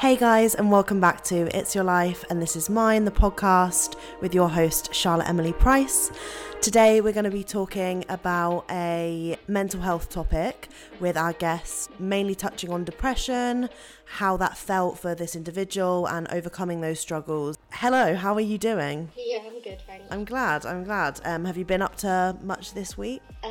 Hey 0.00 0.16
guys, 0.16 0.54
and 0.54 0.72
welcome 0.72 0.98
back 0.98 1.22
to 1.24 1.54
It's 1.54 1.74
Your 1.74 1.84
Life, 1.84 2.24
and 2.30 2.40
this 2.40 2.56
is 2.56 2.70
mine, 2.70 3.04
the 3.04 3.10
podcast 3.10 3.96
with 4.22 4.34
your 4.34 4.48
host, 4.48 4.94
Charlotte 4.94 5.28
Emily 5.28 5.52
Price. 5.52 6.10
Today, 6.62 7.02
we're 7.02 7.12
going 7.12 7.24
to 7.24 7.30
be 7.30 7.44
talking 7.44 8.06
about 8.08 8.64
a 8.70 9.36
mental 9.46 9.82
health 9.82 10.08
topic 10.08 10.70
with 11.00 11.18
our 11.18 11.34
guests, 11.34 11.90
mainly 11.98 12.34
touching 12.34 12.72
on 12.72 12.82
depression, 12.82 13.68
how 14.06 14.38
that 14.38 14.56
felt 14.56 14.98
for 14.98 15.14
this 15.14 15.36
individual, 15.36 16.08
and 16.08 16.26
overcoming 16.32 16.80
those 16.80 16.98
struggles. 16.98 17.58
Hello, 17.70 18.14
how 18.14 18.32
are 18.32 18.40
you 18.40 18.56
doing? 18.56 19.10
Yeah, 19.18 19.40
I'm 19.46 19.60
good, 19.60 19.82
thanks. 19.86 20.06
I'm 20.10 20.24
glad, 20.24 20.64
I'm 20.64 20.82
glad. 20.82 21.20
Um, 21.26 21.44
have 21.44 21.58
you 21.58 21.66
been 21.66 21.82
up 21.82 21.96
to 21.96 22.38
much 22.42 22.72
this 22.72 22.96
week? 22.96 23.20
Uh, 23.44 23.49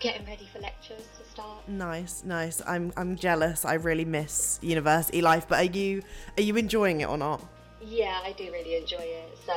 getting 0.00 0.26
ready 0.26 0.48
for 0.52 0.58
lectures 0.58 1.06
to 1.18 1.30
start. 1.30 1.68
Nice, 1.68 2.24
nice. 2.24 2.60
I'm 2.66 2.92
I'm 2.96 3.16
jealous. 3.16 3.64
I 3.64 3.74
really 3.74 4.04
miss 4.04 4.58
university 4.62 5.20
life, 5.20 5.46
but 5.48 5.58
are 5.58 5.70
you 5.70 6.02
are 6.36 6.42
you 6.42 6.56
enjoying 6.56 7.02
it 7.02 7.08
or 7.08 7.18
not? 7.18 7.46
Yeah, 7.82 8.20
I 8.24 8.32
do 8.32 8.50
really 8.50 8.76
enjoy 8.76 8.98
it, 8.98 9.38
so 9.46 9.52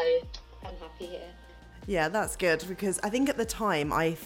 I'm 0.68 0.76
happy 0.78 1.08
here. 1.08 1.32
Yeah, 1.88 2.10
that's 2.10 2.36
good 2.36 2.64
because 2.68 3.00
I 3.04 3.10
think 3.10 3.30
at 3.30 3.38
the 3.38 3.46
time 3.46 3.92
I 3.92 4.18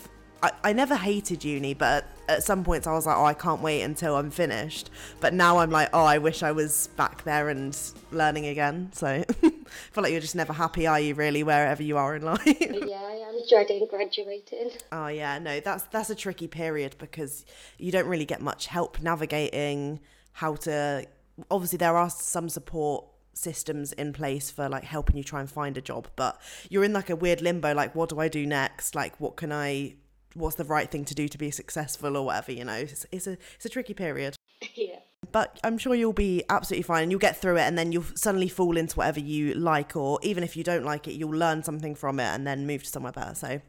I, 0.44 0.52
I 0.64 0.73
never 0.73 0.96
hated 0.96 1.44
uni, 1.44 1.73
but 1.73 2.05
at 2.27 2.44
some 2.44 2.64
points 2.64 2.86
I 2.88 2.94
was 2.94 3.05
like, 3.05 3.18
oh, 3.18 3.26
I 3.26 3.34
can't 3.34 3.62
wait 3.62 3.82
until 3.82 4.16
I'm 4.16 4.30
finished. 4.30 4.90
But 5.20 5.34
now 5.34 5.59
I'm 5.59 5.72
like, 5.72 5.90
oh, 5.94 6.04
I 6.04 6.18
wish 6.18 6.44
I 6.44 6.52
was 6.52 6.88
back 6.95 7.23
there 7.23 7.50
and 7.50 7.78
learning 8.12 8.45
again. 8.48 8.92
So 8.94 9.08
I 9.44 9.50
feel 9.92 10.04
like 10.04 10.12
you're 10.12 10.22
just 10.22 10.36
never 10.36 10.54
happy, 10.54 10.86
are 10.88 11.00
you? 11.00 11.16
Really, 11.16 11.44
wherever 11.44 11.81
you 11.81 11.97
are 11.97 12.16
in 12.16 12.23
life. 12.23 12.45
Yeah, 12.45 13.02
I 13.02 13.23
am 13.28 13.39
dreading 13.50 13.88
graduating. 13.89 14.72
Oh 14.92 15.08
yeah, 15.08 15.39
no, 15.39 15.59
that's 15.59 15.84
that's 15.86 16.09
a 16.09 16.16
tricky 16.16 16.47
period 16.47 16.95
because 17.00 17.45
you 17.78 17.92
don't 17.92 18.08
really 18.08 18.25
get 18.25 18.42
much 18.42 18.67
help 18.67 19.02
navigating 19.02 20.00
how 20.34 20.56
to. 20.56 21.06
Obviously, 21.52 21.78
there 21.78 21.95
are 21.95 22.09
some 22.09 22.50
support 22.50 23.06
systems 23.34 23.94
in 23.94 24.12
place 24.14 24.50
for 24.50 24.67
like 24.67 24.84
helping 24.84 25.16
you 25.16 25.23
try 25.23 25.40
and 25.40 25.50
find 25.50 25.78
a 25.78 25.81
job, 25.81 26.08
but 26.16 26.40
you're 26.69 26.84
in 26.84 26.94
like 26.94 27.09
a 27.09 27.16
weird 27.16 27.42
limbo. 27.42 27.73
Like, 27.73 27.95
what 27.95 28.09
do 28.09 28.19
I 28.19 28.28
do 28.28 28.45
next? 28.45 28.95
Like, 28.95 29.19
what 29.19 29.36
can 29.36 29.52
I? 29.52 29.95
What's 30.38 30.56
the 30.56 30.64
right 30.64 30.90
thing 30.90 31.06
to 31.06 31.16
do 31.16 31.28
to 31.28 31.38
be 31.38 31.52
successful 31.52 32.16
or 32.16 32.26
whatever? 32.26 32.52
You 32.52 32.66
know, 32.66 32.74
it's, 32.74 33.06
it's 33.12 33.28
a 33.28 33.38
it's 33.56 33.66
a 33.66 33.70
tricky 33.70 33.94
period. 33.94 34.36
yeah. 34.76 35.00
But 35.32 35.60
I'm 35.64 35.78
sure 35.78 35.96
you'll 35.96 36.14
be 36.14 36.44
absolutely 36.50 36.84
fine 36.84 37.04
and 37.04 37.12
you'll 37.12 37.20
get 37.20 37.38
through 37.38 37.58
it 37.58 37.62
and 37.62 37.78
then 37.78 37.92
you'll 37.92 38.06
suddenly 38.16 38.48
fall 38.48 38.78
into 38.78 38.96
whatever 38.96 39.20
you 39.20 39.54
like 39.56 39.96
or 39.96 40.20
even 40.22 40.44
if 40.44 40.56
you 40.56 40.64
don't 40.64 40.86
like 40.86 41.08
it, 41.08 41.14
you'll 41.14 41.32
learn 41.32 41.64
something 41.64 41.96
from 41.96 42.20
it 42.20 42.28
and 42.28 42.46
then 42.46 42.68
move 42.68 42.84
to 42.84 42.90
somewhere 42.90 43.12
better. 43.12 43.36
So 43.36 43.62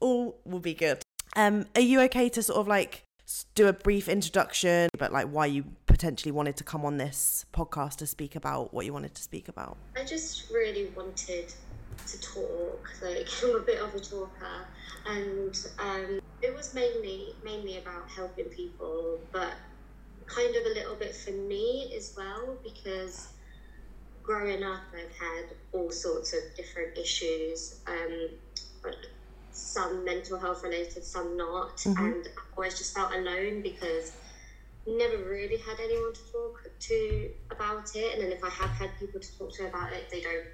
all 0.00 0.40
will 0.44 0.60
be 0.60 0.74
good. 0.74 1.02
Um, 1.36 1.66
are 1.74 1.82
you 1.82 2.00
okay 2.02 2.28
to 2.30 2.42
sort 2.42 2.58
of 2.58 2.66
like 2.66 3.04
do 3.54 3.68
a 3.68 3.72
brief 3.72 4.08
introduction, 4.08 4.88
but 4.98 5.12
like 5.12 5.28
why 5.28 5.46
you 5.46 5.64
potentially 5.86 6.32
wanted 6.32 6.56
to 6.56 6.64
come 6.64 6.84
on 6.84 6.96
this 6.96 7.44
podcast 7.52 7.96
to 7.96 8.06
speak 8.06 8.34
about 8.34 8.72
what 8.72 8.86
you 8.86 8.92
wanted 8.92 9.14
to 9.14 9.22
speak 9.22 9.48
about? 9.48 9.76
I 9.96 10.04
just 10.04 10.50
really 10.50 10.90
wanted 10.96 11.52
to 12.10 12.20
talk. 12.20 12.88
Like 13.02 13.28
I'm 13.42 13.56
a 13.56 13.60
bit 13.60 13.80
of 13.80 13.94
a 13.94 14.00
talker, 14.00 14.66
and 15.06 15.54
um, 15.78 16.20
it 16.42 16.54
was 16.54 16.74
mainly 16.74 17.34
mainly 17.44 17.78
about 17.78 18.08
helping 18.14 18.46
people, 18.46 19.20
but 19.32 19.52
kind 20.26 20.54
of 20.54 20.66
a 20.66 20.74
little 20.74 20.94
bit 20.94 21.14
for 21.14 21.30
me 21.30 21.92
as 21.96 22.14
well 22.16 22.58
because 22.62 23.32
growing 24.22 24.62
up 24.62 24.82
I've 24.92 25.16
had 25.16 25.56
all 25.72 25.90
sorts 25.90 26.34
of 26.34 26.40
different 26.56 26.98
issues. 26.98 27.80
Um, 27.86 28.28
but 28.82 28.96
some 29.50 30.04
mental 30.04 30.38
health 30.38 30.62
related, 30.62 31.02
some 31.02 31.36
not, 31.36 31.84
and 31.84 31.98
I've 31.98 32.32
always 32.56 32.78
just 32.78 32.94
felt 32.94 33.12
alone 33.12 33.62
because 33.62 34.12
never 34.86 35.18
really 35.18 35.58
had 35.58 35.78
anyone 35.80 36.14
to 36.14 36.20
talk 36.32 36.60
to 36.78 37.30
about 37.50 37.94
it. 37.94 38.14
And 38.14 38.22
then 38.22 38.32
if 38.32 38.42
I 38.42 38.50
have 38.50 38.70
had 38.70 38.90
people 38.98 39.20
to 39.20 39.38
talk 39.38 39.52
to 39.54 39.68
about 39.68 39.92
it, 39.92 40.08
they 40.10 40.20
don't 40.20 40.46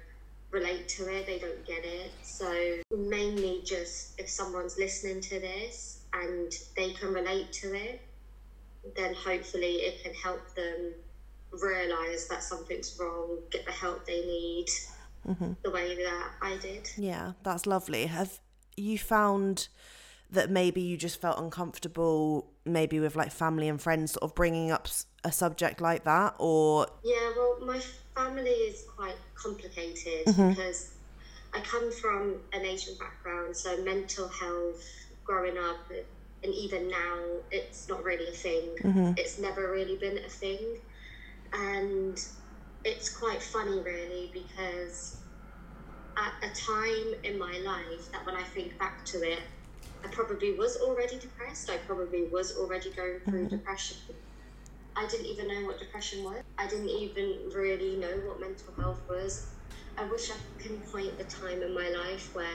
relate 0.51 0.87
to 0.89 1.13
it, 1.13 1.25
they 1.25 1.39
don't 1.39 1.65
get 1.65 1.83
it. 1.83 2.11
So 2.21 2.77
mainly 2.95 3.61
just 3.65 4.19
if 4.19 4.29
someone's 4.29 4.77
listening 4.77 5.21
to 5.21 5.39
this 5.39 6.03
and 6.13 6.51
they 6.75 6.93
can 6.93 7.13
relate 7.13 7.51
to 7.53 7.73
it, 7.73 8.01
then 8.95 9.13
hopefully 9.13 9.75
it 9.75 10.03
can 10.03 10.13
help 10.13 10.55
them 10.55 10.93
realize 11.51 12.27
that 12.27 12.43
something's 12.43 12.97
wrong, 12.99 13.39
get 13.51 13.65
the 13.65 13.71
help 13.71 14.05
they 14.05 14.21
need 14.21 14.67
mm-hmm. 15.27 15.53
the 15.63 15.71
way 15.71 15.95
that 15.95 16.31
I 16.41 16.57
did. 16.57 16.89
Yeah, 16.97 17.33
that's 17.43 17.65
lovely. 17.65 18.05
Have 18.05 18.39
you 18.77 18.97
found 18.97 19.67
that 20.31 20.49
maybe 20.49 20.81
you 20.81 20.97
just 20.97 21.21
felt 21.21 21.39
uncomfortable, 21.39 22.51
maybe 22.65 22.99
with 22.99 23.15
like 23.15 23.31
family 23.31 23.67
and 23.67 23.81
friends, 23.81 24.13
sort 24.13 24.23
of 24.23 24.35
bringing 24.35 24.71
up 24.71 24.87
a 25.23 25.31
subject 25.31 25.81
like 25.81 26.03
that, 26.03 26.35
or 26.39 26.87
Yeah, 27.03 27.31
well, 27.35 27.57
my 27.61 27.79
family 28.15 28.49
is 28.49 28.85
quite 28.95 29.15
complicated 29.35 30.25
mm-hmm. 30.25 30.49
because 30.49 30.93
I 31.53 31.59
come 31.59 31.91
from 31.91 32.35
an 32.53 32.65
Asian 32.65 32.95
background, 32.97 33.55
so 33.55 33.83
mental 33.83 34.27
health 34.27 34.83
growing 35.25 35.57
up 35.57 35.91
and 36.45 36.53
even 36.53 36.87
now, 36.89 37.17
it's 37.51 37.89
not 37.89 38.03
really 38.03 38.27
a 38.27 38.31
thing. 38.31 38.69
Mm-hmm. 38.83 39.13
It's 39.17 39.39
never 39.39 39.71
really 39.71 39.97
been 39.97 40.19
a 40.19 40.29
thing. 40.29 40.77
And 41.53 42.23
it's 42.83 43.09
quite 43.09 43.41
funny, 43.41 43.79
really, 43.79 44.29
because 44.31 45.17
at 46.17 46.33
a 46.43 46.53
time 46.53 47.15
in 47.23 47.39
my 47.39 47.57
life 47.65 48.11
that 48.11 48.25
when 48.25 48.35
I 48.35 48.43
think 48.43 48.77
back 48.77 49.03
to 49.05 49.23
it, 49.23 49.39
I 50.03 50.07
probably 50.09 50.53
was 50.53 50.77
already 50.77 51.17
depressed. 51.17 51.69
I 51.69 51.77
probably 51.77 52.25
was 52.25 52.55
already 52.57 52.91
going 52.91 53.19
through 53.21 53.45
mm-hmm. 53.45 53.55
depression. 53.55 53.97
I 54.97 55.07
didn't 55.07 55.25
even 55.27 55.47
know 55.47 55.67
what 55.67 55.79
depression 55.79 56.23
was. 56.23 56.41
I 56.57 56.67
didn't 56.67 56.89
even 56.89 57.49
really 57.53 57.97
know 57.97 58.21
what 58.25 58.39
mental 58.39 58.73
health 58.79 59.01
was. 59.09 59.53
I 59.97 60.05
wish 60.09 60.29
I 60.31 60.35
could 60.35 60.57
pinpoint 60.59 61.17
the 61.17 61.25
time 61.25 61.61
in 61.61 61.73
my 61.73 61.89
life 61.89 62.31
where 62.33 62.47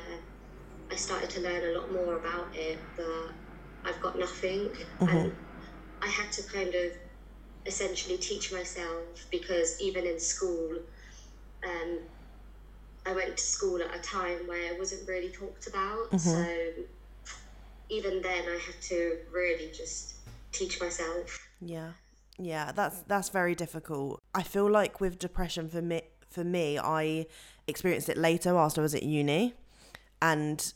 I 0.91 0.97
started 0.97 1.31
to 1.31 1.41
learn 1.41 1.75
a 1.75 1.79
lot 1.79 1.93
more 1.93 2.19
about 2.19 2.49
it, 2.55 2.79
but 2.97 3.35
I've 3.85 4.01
got 4.01 4.19
nothing. 4.19 4.73
And 5.01 5.33
I 6.03 6.07
had 6.09 6.33
to 6.33 6.43
kind 6.45 6.75
of 6.75 6.93
essentially 7.67 8.17
teach 8.19 8.53
myself 8.53 9.27
because 9.31 9.77
even 9.81 10.07
in 10.07 10.19
school, 10.19 10.71
um, 11.67 11.99
I 13.07 13.13
went 13.15 13.37
to 13.37 13.43
school 13.43 13.83
at 13.83 13.95
a 13.95 14.01
time 14.01 14.47
where 14.47 14.73
it 14.73 14.79
wasn't 14.79 15.09
really 15.09 15.31
talked 15.31 15.67
about. 15.67 16.09
So 16.19 16.45
even 17.89 18.23
then, 18.23 18.45
I 18.49 18.59
had 18.65 18.81
to 18.83 19.19
really 19.33 19.71
just 19.77 20.15
teach 20.53 20.81
myself. 20.81 21.49
Yeah. 21.61 21.93
Yeah, 22.43 22.73
that's 22.73 23.03
that's 23.03 23.29
very 23.29 23.55
difficult. 23.55 24.23
I 24.35 24.43
feel 24.43 24.69
like 24.69 25.01
with 25.01 25.19
depression 25.19 25.69
for 25.69 25.83
me 25.83 26.03
for 26.31 26.43
me, 26.43 26.79
I 26.79 27.27
experienced 27.67 28.09
it 28.09 28.17
later 28.17 28.55
whilst 28.55 28.79
I 28.79 28.83
was 28.83 28.95
at 28.95 29.03
uni 29.03 29.55
and 30.23 30.73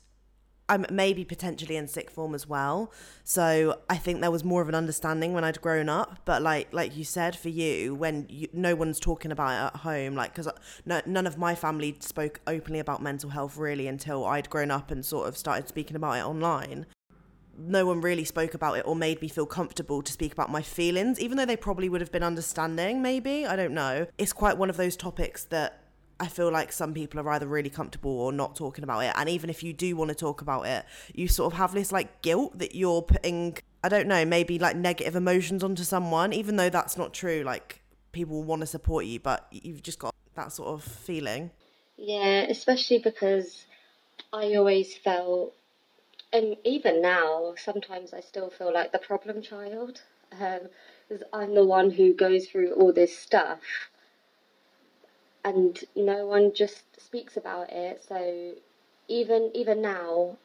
I'm 0.69 0.85
maybe 0.91 1.25
potentially 1.25 1.77
in 1.77 1.89
sixth 1.89 2.15
form 2.15 2.35
as 2.35 2.47
well. 2.47 2.93
So 3.23 3.79
I 3.89 3.97
think 3.97 4.21
there 4.21 4.31
was 4.31 4.45
more 4.45 4.61
of 4.61 4.69
an 4.69 4.75
understanding 4.75 5.33
when 5.33 5.43
I'd 5.43 5.61
grown 5.63 5.89
up. 5.89 6.21
But 6.27 6.43
like 6.43 6.69
like 6.73 6.99
you 6.99 7.05
said, 7.05 7.35
for 7.35 7.49
you, 7.49 7.95
when 7.95 8.27
you, 8.29 8.49
no 8.53 8.75
one's 8.75 9.01
talking 9.01 9.33
about 9.33 9.53
it 9.53 9.75
at 9.75 9.81
home, 9.81 10.15
like 10.15 10.33
because 10.33 10.49
uh, 10.49 10.53
no, 10.85 11.01
none 11.07 11.27
of 11.27 11.39
my 11.39 11.55
family 11.55 11.97
spoke 12.01 12.41
openly 12.47 12.79
about 12.79 13.03
mental 13.03 13.31
health 13.31 13.57
really 13.57 13.87
until 13.87 14.27
I'd 14.27 14.51
grown 14.51 14.71
up 14.71 14.91
and 14.91 15.03
sort 15.03 15.29
of 15.29 15.39
started 15.39 15.67
speaking 15.69 15.97
about 15.97 16.19
it 16.19 16.25
online 16.27 16.85
no 17.59 17.87
one 17.87 18.01
really 18.01 18.25
spoke 18.25 18.55
about 18.55 18.79
it 18.79 18.87
or 18.87 18.97
made 18.97 19.21
me 19.23 19.29
feel 19.29 19.47
comfortable 19.47 20.03
to 20.03 20.13
speak 20.13 20.33
about 20.33 20.51
my 20.51 20.63
feelings, 20.63 21.21
even 21.21 21.37
though 21.37 21.47
they 21.47 21.57
probably 21.57 21.89
would 21.89 22.01
have 22.01 22.13
been 22.13 22.23
understanding, 22.23 23.03
maybe. 23.03 23.47
I 23.47 23.57
don't 23.57 23.75
know. 23.75 24.07
It's 24.19 24.33
quite 24.33 24.59
one 24.59 24.71
of 24.71 24.77
those 24.77 24.97
topics 24.97 25.45
that 25.47 25.81
I 26.21 26.29
feel 26.29 26.51
like 26.51 26.73
some 26.73 26.95
people 26.95 27.21
are 27.21 27.29
either 27.31 27.47
really 27.47 27.71
comfortable 27.71 28.11
or 28.13 28.33
not 28.33 28.55
talking 28.55 28.85
about 28.85 29.01
it. 29.01 29.13
And 29.17 29.29
even 29.29 29.51
if 29.51 29.63
you 29.63 29.73
do 29.73 29.97
want 29.97 30.11
to 30.11 30.15
talk 30.15 30.43
about 30.43 30.67
it, 30.67 30.85
you 31.15 31.29
sort 31.29 31.53
of 31.53 31.59
have 31.59 31.75
this 31.75 31.91
like 31.91 32.23
guilt 32.23 32.59
that 32.59 32.75
you're 32.75 33.03
putting, 33.03 33.59
I 33.83 33.89
don't 33.89 34.07
know, 34.07 34.25
maybe 34.25 34.59
like 34.59 34.77
negative 34.77 35.17
emotions 35.17 35.65
onto 35.65 35.83
someone, 35.83 36.33
even 36.33 36.57
though 36.57 36.71
that's 36.71 36.97
not 36.97 37.13
true. 37.13 37.43
Like 37.45 37.83
people 38.13 38.45
want 38.45 38.61
to 38.61 38.67
support 38.67 39.07
you, 39.07 39.19
but 39.19 39.47
you've 39.51 39.83
just 39.83 39.99
got 39.99 40.15
that 40.35 40.53
sort 40.53 40.69
of 40.69 40.85
feeling. 40.85 41.51
Yeah, 41.97 42.47
especially 42.49 42.99
because 42.99 43.65
I 44.33 44.55
always 44.55 44.97
felt, 44.97 45.55
and 46.33 46.57
even 46.65 47.01
now, 47.03 47.55
sometimes 47.57 48.13
I 48.13 48.21
still 48.21 48.51
feel 48.51 48.73
like 48.73 48.93
the 48.93 48.99
problem 48.99 49.43
child. 49.43 50.03
Um, 50.33 50.61
because 51.09 51.23
I'm 51.33 51.55
the 51.55 51.65
one 51.65 51.91
who 51.91 52.13
goes 52.15 52.47
through 52.47 52.73
all 52.73 52.93
this 52.93 53.17
stuff, 53.17 53.61
and 55.45 55.79
no 55.95 56.27
one 56.27 56.53
just 56.55 56.83
speaks 57.01 57.37
about 57.37 57.71
it. 57.71 58.03
So 58.09 58.55
even 59.09 59.51
even 59.55 59.83
now, 59.83 60.39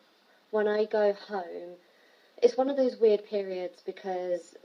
when 0.51 0.67
I 0.67 0.85
go 0.85 1.13
home, 1.13 1.77
it's 2.41 2.57
one 2.57 2.69
of 2.69 2.77
those 2.77 2.97
weird 2.97 3.25
periods 3.25 3.81
because 3.85 4.55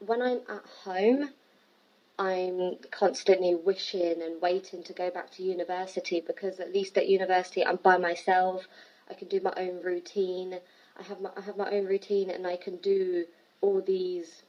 when 0.00 0.22
I'm 0.22 0.40
at 0.48 0.64
home, 0.84 1.30
I'm 2.18 2.76
constantly 2.90 3.54
wishing 3.54 4.22
and 4.22 4.40
waiting 4.40 4.82
to 4.84 4.92
go 4.92 5.10
back 5.10 5.30
to 5.32 5.42
university 5.42 6.22
because 6.26 6.60
at 6.60 6.72
least 6.72 6.96
at 6.98 7.08
university 7.08 7.64
I'm 7.64 7.76
by 7.76 7.98
myself. 7.98 8.66
I 9.12 9.14
can 9.14 9.28
do 9.28 9.40
my 9.42 9.52
own 9.58 9.82
routine. 9.82 10.58
I 10.98 11.02
have 11.02 11.20
my 11.20 11.30
I 11.36 11.42
have 11.42 11.58
my 11.58 11.70
own 11.70 11.84
routine, 11.84 12.30
and 12.30 12.46
I 12.46 12.56
can 12.56 12.76
do 12.78 13.26
all 13.60 13.82
these 13.82 14.42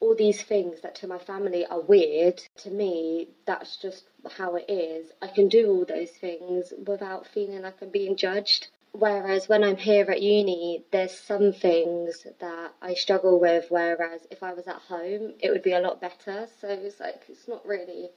all 0.00 0.16
these 0.16 0.42
things 0.42 0.80
that 0.80 0.96
to 0.96 1.06
my 1.06 1.18
family 1.18 1.64
are 1.66 1.80
weird. 1.80 2.42
To 2.64 2.70
me, 2.70 3.28
that's 3.46 3.76
just 3.76 4.04
how 4.36 4.56
it 4.56 4.64
is. 4.68 5.12
I 5.22 5.28
can 5.28 5.48
do 5.48 5.70
all 5.70 5.84
those 5.84 6.10
things 6.10 6.72
without 6.84 7.28
feeling 7.28 7.62
like 7.62 7.80
I'm 7.80 7.90
being 7.90 8.16
judged. 8.16 8.66
Whereas 8.92 9.48
when 9.48 9.62
I'm 9.62 9.76
here 9.76 10.10
at 10.10 10.20
uni, 10.20 10.82
there's 10.90 11.12
some 11.12 11.52
things 11.52 12.26
that 12.40 12.74
I 12.82 12.94
struggle 12.94 13.38
with. 13.38 13.66
Whereas 13.68 14.22
if 14.32 14.42
I 14.42 14.54
was 14.54 14.66
at 14.66 14.82
home, 14.94 15.34
it 15.38 15.52
would 15.52 15.62
be 15.62 15.72
a 15.72 15.80
lot 15.80 16.00
better. 16.00 16.48
So 16.60 16.68
it's 16.68 16.98
like 16.98 17.22
it's 17.28 17.46
not 17.46 17.64
really. 17.64 18.10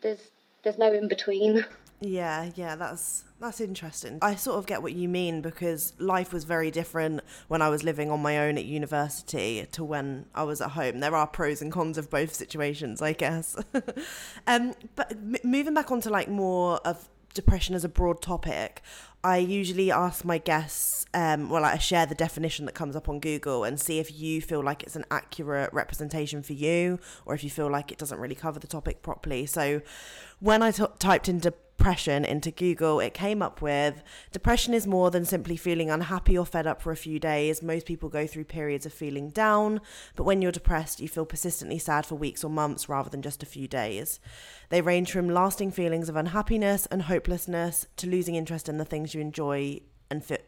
There's 0.00 0.32
there's 0.64 0.78
no 0.78 0.92
in 0.92 1.06
between. 1.06 1.64
Yeah, 2.00 2.50
yeah, 2.54 2.76
that's 2.76 3.24
that's 3.40 3.60
interesting. 3.60 4.18
I 4.20 4.34
sort 4.34 4.58
of 4.58 4.66
get 4.66 4.82
what 4.82 4.92
you 4.92 5.08
mean 5.08 5.40
because 5.40 5.92
life 5.98 6.32
was 6.32 6.44
very 6.44 6.70
different 6.70 7.20
when 7.48 7.62
I 7.62 7.68
was 7.68 7.82
living 7.82 8.10
on 8.10 8.20
my 8.20 8.38
own 8.38 8.58
at 8.58 8.64
university 8.64 9.66
to 9.72 9.84
when 9.84 10.26
I 10.34 10.42
was 10.42 10.60
at 10.60 10.70
home. 10.72 11.00
There 11.00 11.14
are 11.16 11.26
pros 11.26 11.62
and 11.62 11.72
cons 11.72 11.96
of 11.96 12.10
both 12.10 12.34
situations, 12.34 13.00
I 13.00 13.12
guess. 13.12 13.56
um, 14.46 14.74
but 14.96 15.12
m- 15.12 15.36
moving 15.44 15.74
back 15.74 15.90
onto 15.90 16.10
like 16.10 16.28
more 16.28 16.78
of 16.78 17.08
depression 17.32 17.74
as 17.74 17.84
a 17.84 17.88
broad 17.88 18.22
topic, 18.22 18.82
I 19.24 19.38
usually 19.38 19.90
ask 19.90 20.24
my 20.24 20.38
guests, 20.38 21.06
um, 21.14 21.48
well, 21.48 21.64
I 21.64 21.78
share 21.78 22.06
the 22.06 22.14
definition 22.14 22.66
that 22.66 22.74
comes 22.74 22.94
up 22.94 23.08
on 23.08 23.20
Google 23.20 23.64
and 23.64 23.80
see 23.80 23.98
if 23.98 24.12
you 24.12 24.42
feel 24.42 24.62
like 24.62 24.82
it's 24.82 24.96
an 24.96 25.06
accurate 25.10 25.72
representation 25.72 26.42
for 26.42 26.52
you 26.52 26.98
or 27.24 27.34
if 27.34 27.42
you 27.42 27.50
feel 27.50 27.70
like 27.70 27.90
it 27.90 27.98
doesn't 27.98 28.18
really 28.18 28.34
cover 28.34 28.58
the 28.58 28.66
topic 28.66 29.02
properly. 29.02 29.46
So 29.46 29.80
when 30.40 30.62
I 30.62 30.70
t- 30.70 30.84
typed 30.98 31.28
in 31.28 31.40
depression 31.84 32.24
into 32.24 32.50
Google, 32.50 32.98
it 32.98 33.12
came 33.12 33.42
up 33.42 33.60
with 33.60 34.02
depression 34.32 34.72
is 34.72 34.86
more 34.86 35.10
than 35.10 35.22
simply 35.26 35.54
feeling 35.54 35.90
unhappy 35.90 36.36
or 36.38 36.46
fed 36.46 36.66
up 36.66 36.80
for 36.80 36.92
a 36.92 36.96
few 36.96 37.18
days. 37.18 37.62
Most 37.62 37.84
people 37.84 38.08
go 38.08 38.26
through 38.26 38.44
periods 38.44 38.86
of 38.86 38.92
feeling 38.94 39.28
down, 39.28 39.82
but 40.16 40.24
when 40.24 40.40
you're 40.40 40.50
depressed, 40.50 40.98
you 40.98 41.08
feel 41.08 41.26
persistently 41.26 41.78
sad 41.78 42.06
for 42.06 42.14
weeks 42.14 42.42
or 42.42 42.48
months 42.48 42.88
rather 42.88 43.10
than 43.10 43.20
just 43.20 43.42
a 43.42 43.46
few 43.46 43.68
days. 43.68 44.18
They 44.70 44.80
range 44.80 45.12
from 45.12 45.28
lasting 45.28 45.72
feelings 45.72 46.08
of 46.08 46.16
unhappiness 46.16 46.86
and 46.86 47.02
hopelessness 47.02 47.86
to 47.98 48.08
losing 48.08 48.34
interest 48.34 48.66
in 48.66 48.78
the 48.78 48.86
things 48.86 49.12
you 49.12 49.20
enjoy 49.20 49.80
and, 50.10 50.24
fi- 50.24 50.38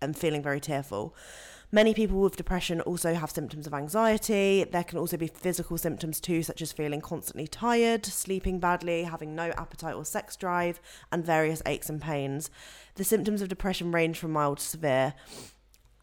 and 0.00 0.16
feeling 0.16 0.44
very 0.44 0.60
tearful. 0.60 1.16
Many 1.74 1.92
people 1.92 2.20
with 2.20 2.36
depression 2.36 2.80
also 2.82 3.14
have 3.14 3.32
symptoms 3.32 3.66
of 3.66 3.74
anxiety. 3.74 4.62
There 4.62 4.84
can 4.84 4.96
also 4.96 5.16
be 5.16 5.26
physical 5.26 5.76
symptoms 5.76 6.20
too, 6.20 6.44
such 6.44 6.62
as 6.62 6.70
feeling 6.70 7.00
constantly 7.00 7.48
tired, 7.48 8.06
sleeping 8.06 8.60
badly, 8.60 9.02
having 9.02 9.34
no 9.34 9.50
appetite 9.56 9.96
or 9.96 10.04
sex 10.04 10.36
drive, 10.36 10.80
and 11.10 11.26
various 11.26 11.64
aches 11.66 11.90
and 11.90 12.00
pains. 12.00 12.48
The 12.94 13.02
symptoms 13.02 13.42
of 13.42 13.48
depression 13.48 13.90
range 13.90 14.20
from 14.20 14.30
mild 14.30 14.58
to 14.58 14.64
severe. 14.64 15.14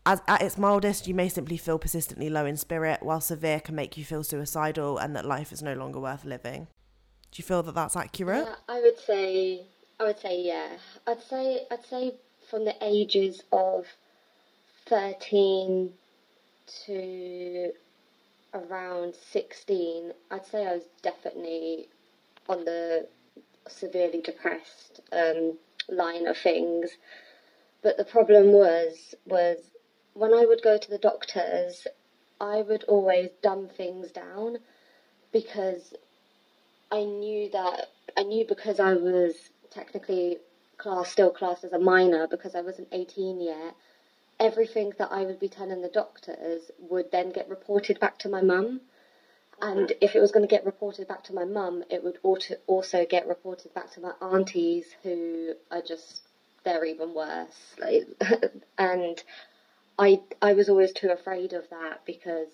As, 0.06 0.22
at 0.28 0.42
its 0.42 0.58
mildest, 0.58 1.08
you 1.08 1.14
may 1.14 1.30
simply 1.30 1.56
feel 1.56 1.80
persistently 1.80 2.30
low 2.30 2.46
in 2.46 2.58
spirit, 2.58 3.02
while 3.02 3.22
severe 3.22 3.62
can 3.62 3.74
make 3.74 3.96
you 3.96 4.04
feel 4.04 4.26
suicidal 4.26 4.98
and 4.98 5.16
that 5.16 5.24
life 5.24 5.54
is 5.54 5.62
no 5.62 5.74
longer 5.74 6.02
worth 6.02 6.26
living. 6.26 6.68
Do 7.32 7.40
you 7.40 7.46
feel 7.46 7.64
that 7.64 7.76
that's 7.76 7.96
accurate? 7.96 8.46
Yeah, 8.46 8.56
I 8.68 8.82
would 8.82 9.00
say 9.00 9.68
I 10.02 10.04
would 10.04 10.20
say 10.20 10.42
yeah. 10.42 10.68
I'd 11.08 11.24
say 11.24 11.66
I'd 11.72 11.86
say 11.86 12.16
from 12.50 12.66
the 12.66 12.76
ages 12.82 13.44
of 13.54 13.86
13 14.92 15.94
to 16.86 17.72
around 18.54 19.16
16, 19.16 20.12
I'd 20.30 20.46
say 20.46 20.68
I 20.68 20.74
was 20.74 20.84
definitely 21.02 21.88
on 22.50 22.66
the 22.66 23.08
severely 23.70 24.20
depressed 24.20 25.00
um, 25.14 25.58
line 25.88 26.28
of 26.28 26.38
things. 26.38 26.90
But 27.82 27.96
the 27.96 28.04
problem 28.04 28.52
was, 28.52 29.16
was 29.26 29.60
when 30.14 30.34
I 30.34 30.44
would 30.46 30.62
go 30.62 30.78
to 30.78 30.90
the 30.90 30.98
doctors, 30.98 31.88
I 32.42 32.62
would 32.62 32.84
always 32.84 33.30
dumb 33.42 33.70
things 33.70 34.12
down 34.12 34.58
because 35.32 35.94
I 36.92 37.06
knew 37.06 37.50
that 37.52 37.88
I 38.18 38.24
knew 38.24 38.46
because 38.46 38.82
I 38.82 38.96
was 38.96 39.36
technically 39.70 40.40
class 40.78 41.10
still 41.10 41.30
classed 41.30 41.64
as 41.64 41.72
a 41.72 41.80
minor 41.80 42.28
because 42.28 42.56
I 42.56 42.62
wasn't 42.62 42.90
18 42.92 43.40
yet 43.40 43.74
everything 44.42 44.92
that 44.98 45.12
I 45.12 45.24
would 45.24 45.40
be 45.40 45.48
telling 45.48 45.82
the 45.82 45.88
doctors 45.88 46.72
would 46.80 47.12
then 47.12 47.30
get 47.32 47.48
reported 47.48 48.00
back 48.00 48.18
to 48.20 48.30
my 48.30 48.42
mum. 48.42 48.82
And 49.62 49.94
if 50.02 50.16
it 50.16 50.20
was 50.20 50.32
going 50.32 50.48
to 50.48 50.54
get 50.54 50.66
reported 50.66 51.08
back 51.08 51.24
to 51.26 51.36
my 51.36 51.46
mum, 51.46 51.84
it 51.92 52.04
would 52.04 52.18
also 52.66 53.06
get 53.06 53.28
reported 53.28 53.74
back 53.76 53.92
to 53.92 54.02
my 54.02 54.14
aunties, 54.20 54.86
who 55.04 55.54
are 55.70 55.84
just 55.84 56.22
they're 56.64 56.84
even 56.86 57.14
worse. 57.14 57.76
Like, 57.80 58.08
and 58.80 59.24
I 60.00 60.22
I 60.42 60.54
was 60.54 60.68
always 60.68 60.92
too 60.92 61.12
afraid 61.12 61.54
of 61.54 61.70
that 61.70 62.02
because 62.06 62.50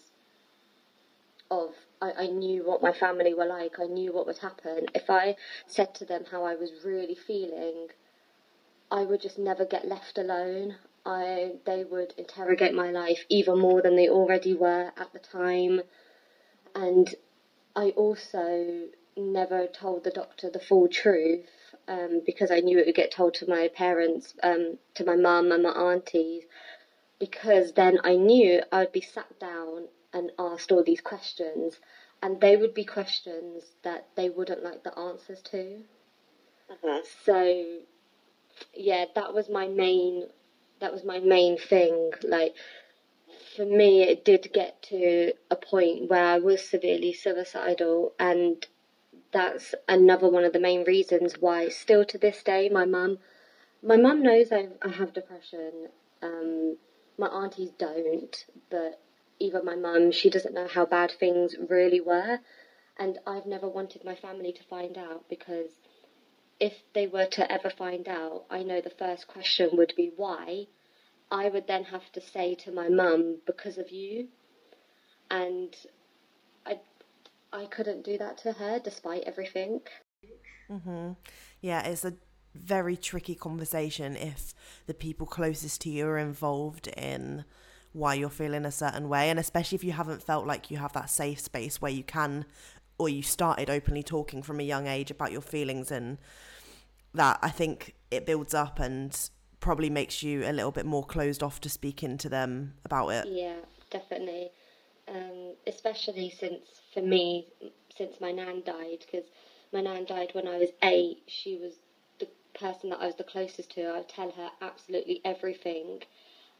of 1.49 1.71
I, 2.01 2.11
I 2.11 2.27
knew 2.27 2.63
what 2.63 2.81
my 2.81 2.91
family 2.91 3.33
were 3.33 3.45
like. 3.45 3.79
I 3.79 3.85
knew 3.85 4.11
what 4.11 4.27
would 4.27 4.39
happen 4.39 4.87
if 4.93 5.09
I 5.09 5.37
said 5.65 5.95
to 5.95 6.05
them 6.05 6.25
how 6.29 6.43
I 6.43 6.55
was 6.55 6.71
really 6.83 7.15
feeling. 7.15 7.87
I 8.91 9.03
would 9.03 9.21
just 9.21 9.39
never 9.39 9.65
get 9.65 9.87
left 9.87 10.17
alone. 10.17 10.75
I 11.07 11.54
they 11.65 11.86
would 11.86 12.13
interrogate 12.18 12.74
my 12.74 12.92
life 12.92 13.25
even 13.30 13.59
more 13.59 13.81
than 13.81 13.95
they 13.95 14.09
already 14.09 14.54
were 14.54 14.92
at 14.98 15.13
the 15.13 15.19
time, 15.19 15.81
and 16.75 17.15
I 17.75 17.92
also 17.92 18.89
never 19.15 19.68
told 19.68 20.04
the 20.04 20.12
doctor 20.12 20.50
the 20.50 20.59
full 20.59 20.89
truth 20.89 21.48
um, 21.88 22.21
because 22.25 22.51
I 22.51 22.59
knew 22.59 22.77
it 22.77 22.86
would 22.86 22.95
get 22.95 23.12
told 23.12 23.36
to 23.36 23.50
my 23.50 23.69
parents, 23.69 24.33
um, 24.44 24.77
to 24.95 25.06
my 25.06 25.15
mum 25.15 25.51
and 25.54 25.63
my 25.63 25.71
aunties, 25.71 26.44
because 27.19 27.71
then 27.71 28.00
I 28.04 28.15
knew 28.15 28.62
I'd 28.71 28.92
be 28.92 29.01
sat 29.01 29.39
down 29.39 29.88
and 30.13 30.31
asked 30.38 30.74
all 30.74 30.83
these 30.83 31.01
questions, 31.01 31.80
and 32.21 32.42
they 32.42 32.57
would 32.57 32.74
be 32.74 32.83
questions 32.83 33.63
that 33.83 34.07
they 34.15 34.30
wouldn't 34.30 34.63
like 34.63 34.83
the 34.83 34.98
answers 35.00 35.42
to. 35.44 35.83
Uh-huh. 36.69 37.01
So, 37.25 37.80
yeah, 38.74 39.06
that 39.15 39.33
was 39.33 39.50
my 39.50 39.68
main 39.68 40.27
that 40.79 40.94
was 40.94 41.03
my 41.03 41.19
main 41.19 41.57
thing. 41.57 42.12
Like 42.24 42.56
for 43.56 43.65
me, 43.65 44.03
it 44.03 44.24
did 44.24 44.51
get 44.53 44.81
to 44.83 45.33
a 45.50 45.56
point 45.56 46.09
where 46.09 46.24
I 46.24 46.39
was 46.39 46.69
severely 46.69 47.13
suicidal, 47.13 48.13
and 48.19 48.65
that's 49.31 49.74
another 49.88 50.29
one 50.29 50.44
of 50.44 50.53
the 50.53 50.59
main 50.59 50.83
reasons 50.85 51.35
why, 51.39 51.69
still 51.69 52.06
to 52.06 52.18
this 52.18 52.44
day, 52.44 52.69
my 52.69 52.85
mum, 52.85 53.18
my 53.81 53.97
mum 53.97 54.21
knows 54.23 54.51
I, 54.51 54.68
I 54.81 54.90
have 54.90 55.13
depression. 55.13 55.90
Um, 56.21 56.78
my 57.18 57.28
aunties 57.28 57.71
don't, 57.78 58.45
but 58.69 59.01
even 59.40 59.66
my 59.66 59.75
mum, 59.75 60.11
she 60.11 60.30
doesn't 60.30 60.54
know 60.54 60.68
how 60.68 60.85
bad 60.85 61.11
things 61.11 61.56
really 61.69 62.01
were, 62.01 62.40
and 62.97 63.19
I've 63.25 63.45
never 63.45 63.68
wanted 63.68 64.04
my 64.04 64.16
family 64.16 64.51
to 64.54 64.63
find 64.63 64.97
out 64.97 65.25
because 65.30 65.69
if 66.59 66.73
they 66.94 67.07
were 67.07 67.25
to 67.25 67.51
ever 67.51 67.69
find 67.69 68.07
out, 68.07 68.45
I 68.49 68.63
know 68.63 68.81
the 68.81 68.90
first 68.90 69.28
question 69.28 69.69
would 69.73 69.94
be 69.95 70.11
why. 70.16 70.68
I 71.31 71.49
would 71.49 71.67
then 71.67 71.83
have 71.85 72.11
to 72.13 72.21
say 72.21 72.55
to 72.55 72.71
my 72.71 72.89
mum, 72.89 73.37
because 73.45 73.77
of 73.77 73.91
you. 73.91 74.27
And 75.29 75.75
I, 76.65 76.79
I 77.51 77.65
couldn't 77.65 78.05
do 78.05 78.17
that 78.17 78.37
to 78.39 78.53
her 78.53 78.79
despite 78.79 79.23
everything. 79.23 79.81
Mm-hmm. 80.69 81.13
Yeah, 81.61 81.81
it's 81.83 82.05
a 82.05 82.13
very 82.53 82.97
tricky 82.97 83.35
conversation 83.35 84.15
if 84.15 84.53
the 84.87 84.93
people 84.93 85.27
closest 85.27 85.81
to 85.81 85.89
you 85.89 86.07
are 86.07 86.17
involved 86.17 86.87
in 86.87 87.45
why 87.93 88.13
you're 88.13 88.29
feeling 88.29 88.65
a 88.65 88.71
certain 88.71 89.09
way 89.09 89.29
and 89.29 89.39
especially 89.39 89.75
if 89.75 89.83
you 89.83 89.91
haven't 89.91 90.23
felt 90.23 90.45
like 90.45 90.69
you 90.69 90.77
have 90.77 90.93
that 90.93 91.09
safe 91.09 91.39
space 91.39 91.81
where 91.81 91.91
you 91.91 92.03
can 92.03 92.45
or 92.97 93.09
you 93.09 93.21
started 93.21 93.69
openly 93.69 94.03
talking 94.03 94.41
from 94.41 94.59
a 94.59 94.63
young 94.63 94.87
age 94.87 95.11
about 95.11 95.31
your 95.31 95.41
feelings 95.41 95.91
and 95.91 96.17
that 97.13 97.39
I 97.41 97.49
think 97.49 97.95
it 98.11 98.25
builds 98.25 98.53
up 98.53 98.79
and 98.79 99.17
probably 99.59 99.90
makes 99.90 100.23
you 100.23 100.44
a 100.45 100.52
little 100.52 100.71
bit 100.71 100.85
more 100.85 101.06
closed 101.06 101.44
off 101.44 101.59
to 101.61 101.69
speaking 101.69 102.18
to 102.19 102.30
them 102.30 102.73
about 102.85 103.09
it. 103.09 103.28
Yeah, 103.28 103.57
definitely. 103.90 104.49
Um, 105.07 105.54
especially 105.66 106.30
since 106.30 106.64
for 106.94 107.02
me, 107.02 107.47
since 107.97 108.19
my 108.19 108.31
nan 108.31 108.64
died, 108.66 109.06
because 109.06 109.28
my 109.73 109.81
nan 109.81 110.06
died 110.06 110.30
when 110.33 110.47
I 110.47 110.57
was 110.57 110.69
eight. 110.83 111.23
She 111.28 111.57
was 111.57 111.73
the 112.19 112.28
person 112.59 112.90
that 112.90 112.99
I 112.99 113.06
was 113.06 113.16
the 113.16 113.23
closest 113.23 113.71
to. 113.71 113.83
I 113.83 113.97
would 113.97 114.09
tell 114.09 114.31
her 114.31 114.49
absolutely 114.61 115.21
everything. 115.23 116.02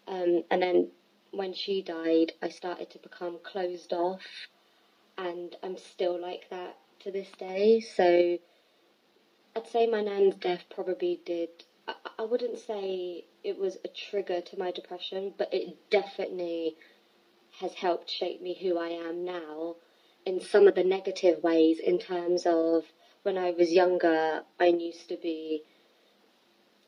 Um, 0.08 0.44
and 0.50 0.62
then 0.62 0.90
when 1.32 1.54
she 1.54 1.82
died, 1.82 2.34
I 2.42 2.50
started 2.50 2.90
to 2.92 3.00
become 3.00 3.40
closed 3.44 3.94
off, 3.94 4.22
and 5.18 5.56
I'm 5.64 5.78
still 5.78 6.20
like 6.20 6.50
that 6.50 6.78
to 7.02 7.12
this 7.12 7.30
day. 7.38 7.82
So 7.82 8.38
I'd 9.56 9.68
say 9.68 9.88
my 9.88 10.02
nan's 10.02 10.36
death 10.36 10.64
probably 10.70 11.20
did. 11.26 11.50
I, 12.20 12.24
wouldn't 12.24 12.60
say 12.60 13.26
it 13.44 13.58
was 13.58 13.78
a 13.86 13.88
trigger 13.88 14.42
to 14.42 14.60
my 14.60 14.72
depression, 14.72 15.34
but 15.38 15.54
it 15.54 15.90
definitely 15.90 16.76
has 17.60 17.74
helped 17.74 18.10
shape 18.10 18.42
me 18.42 18.58
who 18.60 18.78
I 18.78 18.90
am 18.90 19.24
now 19.24 19.76
in 20.26 20.42
some 20.42 20.68
of 20.68 20.76
the 20.76 20.84
negative 20.84 21.42
ways 21.42 21.80
in 21.80 22.00
terms 22.00 22.46
of 22.46 22.84
when 23.24 23.38
I 23.38 23.52
was 23.52 23.72
younger, 23.72 24.44
I 24.60 24.66
used 24.66 25.10
to 25.10 25.18
be 25.18 25.64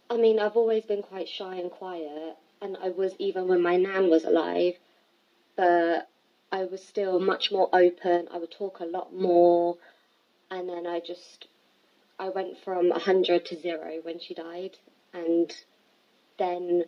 I 0.09 0.17
mean, 0.17 0.39
I've 0.39 0.57
always 0.57 0.86
been 0.86 1.03
quite 1.03 1.29
shy 1.29 1.55
and 1.57 1.69
quiet, 1.69 2.36
and 2.62 2.75
I 2.81 2.89
was 2.89 3.13
even 3.19 3.48
when 3.48 3.62
my 3.62 3.77
nan 3.77 4.09
was 4.09 4.24
alive, 4.24 4.74
but 5.55 6.09
I 6.51 6.63
was 6.65 6.83
still 6.83 7.19
much 7.19 7.51
more 7.51 7.69
open. 7.71 8.27
I 8.31 8.39
would 8.39 8.50
talk 8.50 8.79
a 8.79 8.86
lot 8.86 9.13
more, 9.13 9.77
and 10.50 10.67
then 10.67 10.88
I 10.88 11.00
just 11.00 11.48
I 12.17 12.29
went 12.29 12.57
from 12.57 12.89
100 12.89 13.45
to 13.45 13.62
zero 13.62 14.00
when 14.01 14.19
she 14.19 14.33
died, 14.33 14.77
and 15.13 15.51
then 16.38 16.86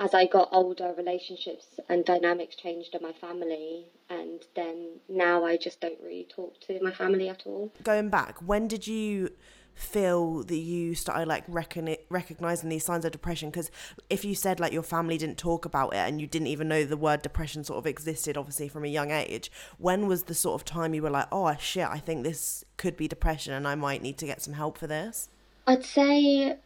as 0.00 0.12
I 0.12 0.26
got 0.26 0.48
older, 0.50 0.92
relationships 0.96 1.66
and 1.88 2.04
dynamics 2.04 2.56
changed 2.56 2.94
in 2.94 3.02
my 3.02 3.12
family, 3.12 3.86
and 4.10 4.44
then 4.56 4.98
now 5.08 5.44
I 5.44 5.56
just 5.56 5.80
don't 5.80 5.98
really 6.02 6.26
talk 6.28 6.60
to 6.62 6.82
my 6.82 6.92
family 6.92 7.28
at 7.28 7.42
all. 7.46 7.72
Going 7.82 8.08
back, 8.08 8.38
when 8.40 8.66
did 8.66 8.86
you 8.86 9.30
feel 9.74 10.44
that 10.44 10.56
you 10.56 10.94
started 10.94 11.26
like 11.26 11.44
recon- 11.48 11.96
recognizing 12.08 12.68
these 12.68 12.84
signs 12.84 13.04
of 13.04 13.12
depression? 13.12 13.50
Because 13.50 13.70
if 14.10 14.24
you 14.24 14.34
said 14.34 14.60
like 14.60 14.72
your 14.72 14.82
family 14.82 15.18
didn't 15.18 15.38
talk 15.38 15.64
about 15.64 15.94
it 15.94 15.98
and 15.98 16.20
you 16.20 16.26
didn't 16.26 16.48
even 16.48 16.68
know 16.68 16.84
the 16.84 16.96
word 16.96 17.22
depression 17.22 17.64
sort 17.64 17.78
of 17.78 17.86
existed 17.86 18.36
obviously 18.36 18.68
from 18.68 18.84
a 18.84 18.88
young 18.88 19.10
age 19.10 19.50
when 19.78 20.06
was 20.06 20.24
the 20.24 20.34
sort 20.34 20.60
of 20.60 20.64
time 20.64 20.94
you 20.94 21.02
were 21.02 21.10
like 21.10 21.26
oh 21.32 21.52
shit 21.58 21.88
i 21.88 21.98
think 21.98 22.22
this 22.22 22.64
could 22.76 22.96
be 22.96 23.08
depression 23.08 23.52
and 23.52 23.66
i 23.66 23.74
might 23.74 24.00
need 24.00 24.16
to 24.16 24.26
get 24.26 24.40
some 24.40 24.54
help 24.54 24.78
for 24.78 24.86
this? 24.86 25.28
I'd 25.66 25.84
say 25.84 26.56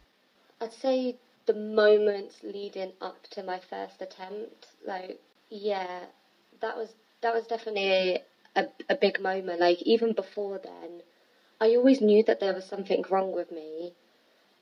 i'd 0.61 0.73
say 0.73 1.15
the 1.45 1.53
moments 1.53 2.43
leading 2.43 2.91
up 3.01 3.23
to 3.29 3.43
my 3.43 3.59
first 3.59 4.01
attempt 4.01 4.67
like 4.85 5.19
yeah 5.49 6.05
that 6.61 6.75
was 6.77 6.93
that 7.21 7.33
was 7.33 7.47
definitely 7.47 8.19
a, 8.55 8.65
a 8.89 8.95
big 8.95 9.19
moment 9.19 9.59
like 9.59 9.81
even 9.83 10.13
before 10.13 10.59
then 10.59 11.01
I 11.61 11.75
always 11.75 11.99
knew 11.99 12.23
that 12.23 12.39
there 12.39 12.53
was 12.53 12.65
something 12.65 13.03
wrong 13.09 13.33
with 13.33 13.51
me 13.51 13.93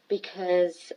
because 0.08 0.92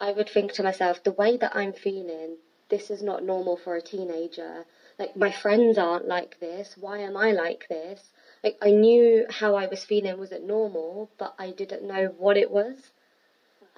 I 0.00 0.12
would 0.12 0.28
think 0.28 0.52
to 0.52 0.62
myself, 0.62 1.02
the 1.02 1.10
way 1.10 1.36
that 1.36 1.56
I'm 1.56 1.72
feeling, 1.72 2.36
this 2.68 2.90
is 2.90 3.02
not 3.02 3.24
normal 3.24 3.56
for 3.56 3.74
a 3.74 3.82
teenager. 3.82 4.66
Like, 5.00 5.16
my 5.16 5.32
friends 5.32 5.78
aren't 5.78 6.06
like 6.06 6.38
this. 6.38 6.76
Why 6.76 6.98
am 6.98 7.16
I 7.16 7.32
like 7.32 7.66
this? 7.68 8.12
Like, 8.44 8.56
I 8.62 8.70
knew 8.70 9.26
how 9.30 9.56
I 9.56 9.66
was 9.66 9.84
feeling 9.84 10.16
wasn't 10.16 10.46
normal, 10.46 11.10
but 11.18 11.34
I 11.40 11.50
didn't 11.50 11.82
know 11.82 12.14
what 12.18 12.36
it 12.36 12.50
was. 12.50 12.92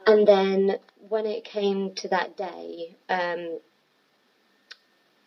And 0.07 0.29
then 0.29 0.79
when 1.09 1.27
it 1.27 1.45
came 1.45 1.95
to 1.95 2.09
that 2.09 2.37
day, 2.37 2.97
um, 3.09 3.59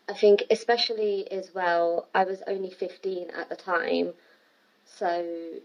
I 0.10 0.13
think 0.13 0.43
especially 0.50 1.29
as 1.31 1.53
well, 1.53 2.07
I 2.13 2.24
was 2.24 2.41
only 2.48 2.69
15 2.69 3.31
at 3.31 3.50
the 3.50 3.55
time. 3.55 4.13
So 4.86 5.60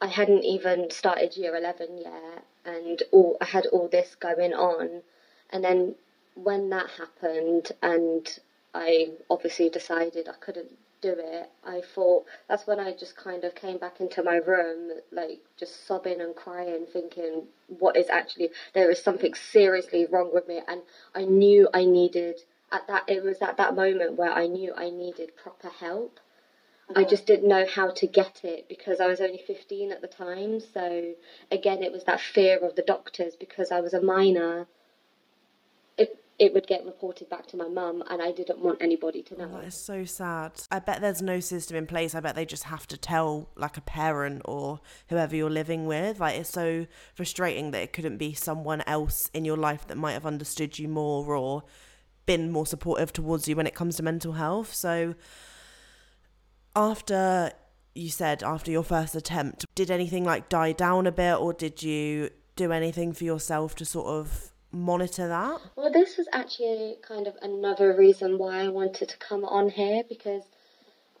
I 0.00 0.06
hadn't 0.06 0.44
even 0.44 0.90
started 0.90 1.36
year 1.36 1.56
11 1.56 1.98
yet, 1.98 2.44
and 2.64 3.02
all 3.12 3.36
I 3.40 3.46
had 3.46 3.66
all 3.66 3.88
this 3.88 4.14
going 4.14 4.52
on. 4.52 5.02
And 5.50 5.64
then 5.64 5.94
when 6.34 6.68
that 6.70 6.90
happened, 6.90 7.72
and 7.82 8.38
I 8.74 9.12
obviously 9.30 9.70
decided 9.70 10.28
I 10.28 10.34
couldn't 10.38 10.76
do 11.06 11.14
it, 11.16 11.50
I 11.64 11.82
thought 11.94 12.24
that's 12.48 12.66
when 12.66 12.80
I 12.80 12.92
just 12.92 13.16
kind 13.16 13.44
of 13.44 13.54
came 13.54 13.78
back 13.78 14.00
into 14.00 14.22
my 14.24 14.36
room, 14.36 14.90
like 15.12 15.40
just 15.56 15.86
sobbing 15.86 16.20
and 16.20 16.34
crying, 16.34 16.86
thinking, 16.92 17.44
what 17.68 17.96
is 17.96 18.08
actually, 18.08 18.50
there 18.74 18.90
is 18.90 19.00
something 19.00 19.34
seriously 19.34 20.06
wrong 20.10 20.30
with 20.32 20.48
me. 20.48 20.60
And 20.66 20.82
I 21.14 21.24
knew 21.24 21.68
I 21.72 21.84
needed, 21.84 22.40
at 22.72 22.88
that, 22.88 23.04
it 23.06 23.22
was 23.22 23.40
at 23.40 23.56
that 23.58 23.76
moment 23.76 24.16
where 24.16 24.32
I 24.32 24.46
knew 24.48 24.72
I 24.76 24.90
needed 24.90 25.36
proper 25.36 25.68
help. 25.68 26.18
I 26.88 27.00
mm-hmm. 27.00 27.10
just 27.10 27.26
didn't 27.26 27.48
know 27.48 27.66
how 27.66 27.90
to 27.90 28.06
get 28.06 28.40
it 28.44 28.68
because 28.68 29.00
I 29.00 29.06
was 29.06 29.20
only 29.20 29.42
15 29.46 29.92
at 29.92 30.00
the 30.00 30.08
time. 30.08 30.60
So 30.60 31.14
again, 31.52 31.82
it 31.82 31.92
was 31.92 32.04
that 32.04 32.20
fear 32.20 32.58
of 32.58 32.74
the 32.74 32.82
doctors 32.82 33.36
because 33.36 33.70
I 33.70 33.80
was 33.80 33.94
a 33.94 34.02
minor. 34.02 34.66
It 36.38 36.52
would 36.52 36.66
get 36.66 36.84
reported 36.84 37.30
back 37.30 37.46
to 37.48 37.56
my 37.56 37.68
mum, 37.68 38.02
and 38.10 38.20
I 38.20 38.30
didn't 38.30 38.58
want 38.58 38.82
anybody 38.82 39.22
to 39.22 39.38
know. 39.38 39.50
Oh, 39.50 39.56
that 39.56 39.68
is 39.68 39.74
so 39.74 40.04
sad. 40.04 40.52
I 40.70 40.80
bet 40.80 41.00
there's 41.00 41.22
no 41.22 41.40
system 41.40 41.78
in 41.78 41.86
place. 41.86 42.14
I 42.14 42.20
bet 42.20 42.34
they 42.34 42.44
just 42.44 42.64
have 42.64 42.86
to 42.88 42.98
tell 42.98 43.48
like 43.56 43.78
a 43.78 43.80
parent 43.80 44.42
or 44.44 44.80
whoever 45.08 45.34
you're 45.34 45.48
living 45.48 45.86
with. 45.86 46.20
Like 46.20 46.38
it's 46.38 46.50
so 46.50 46.86
frustrating 47.14 47.70
that 47.70 47.82
it 47.82 47.92
couldn't 47.94 48.18
be 48.18 48.34
someone 48.34 48.82
else 48.86 49.30
in 49.32 49.46
your 49.46 49.56
life 49.56 49.86
that 49.86 49.96
might 49.96 50.12
have 50.12 50.26
understood 50.26 50.78
you 50.78 50.88
more 50.88 51.34
or 51.34 51.62
been 52.26 52.50
more 52.50 52.66
supportive 52.66 53.12
towards 53.12 53.48
you 53.48 53.56
when 53.56 53.66
it 53.66 53.74
comes 53.74 53.96
to 53.96 54.02
mental 54.02 54.32
health. 54.32 54.74
So 54.74 55.14
after 56.74 57.52
you 57.94 58.10
said 58.10 58.42
after 58.42 58.70
your 58.70 58.82
first 58.82 59.14
attempt, 59.14 59.64
did 59.74 59.90
anything 59.90 60.24
like 60.24 60.50
die 60.50 60.72
down 60.72 61.06
a 61.06 61.12
bit, 61.12 61.36
or 61.40 61.54
did 61.54 61.82
you 61.82 62.28
do 62.56 62.72
anything 62.72 63.14
for 63.14 63.24
yourself 63.24 63.74
to 63.76 63.84
sort 63.86 64.08
of 64.08 64.52
monitor 64.72 65.28
that? 65.28 65.60
Well, 65.76 65.92
this 65.92 66.16
was 66.16 66.28
actually 66.32 66.96
kind 67.02 67.26
of 67.26 67.34
another 67.42 67.96
reason 67.96 68.38
why 68.38 68.62
I 68.62 68.68
wanted 68.68 69.08
to 69.08 69.18
come 69.18 69.44
on 69.44 69.70
here 69.70 70.02
because 70.08 70.42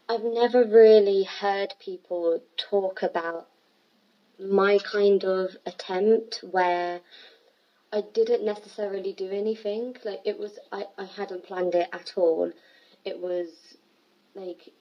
I've 0.08 0.24
never 0.24 0.64
really 0.64 1.24
heard 1.24 1.74
people 1.80 2.42
talk 2.56 3.02
about 3.02 3.48
my 4.38 4.78
kind 4.78 5.24
of 5.24 5.56
attempt 5.64 6.44
where 6.50 7.00
I 7.92 8.02
didn't 8.12 8.44
necessarily 8.44 9.12
do 9.12 9.30
anything. 9.30 9.96
Like 10.04 10.20
it 10.24 10.38
was, 10.38 10.58
I, 10.70 10.84
I 10.98 11.04
hadn't 11.04 11.44
planned 11.44 11.74
it 11.74 11.88
at 11.92 12.12
all. 12.16 12.52
It 13.04 13.18
was 13.18 13.48
like 14.34 14.72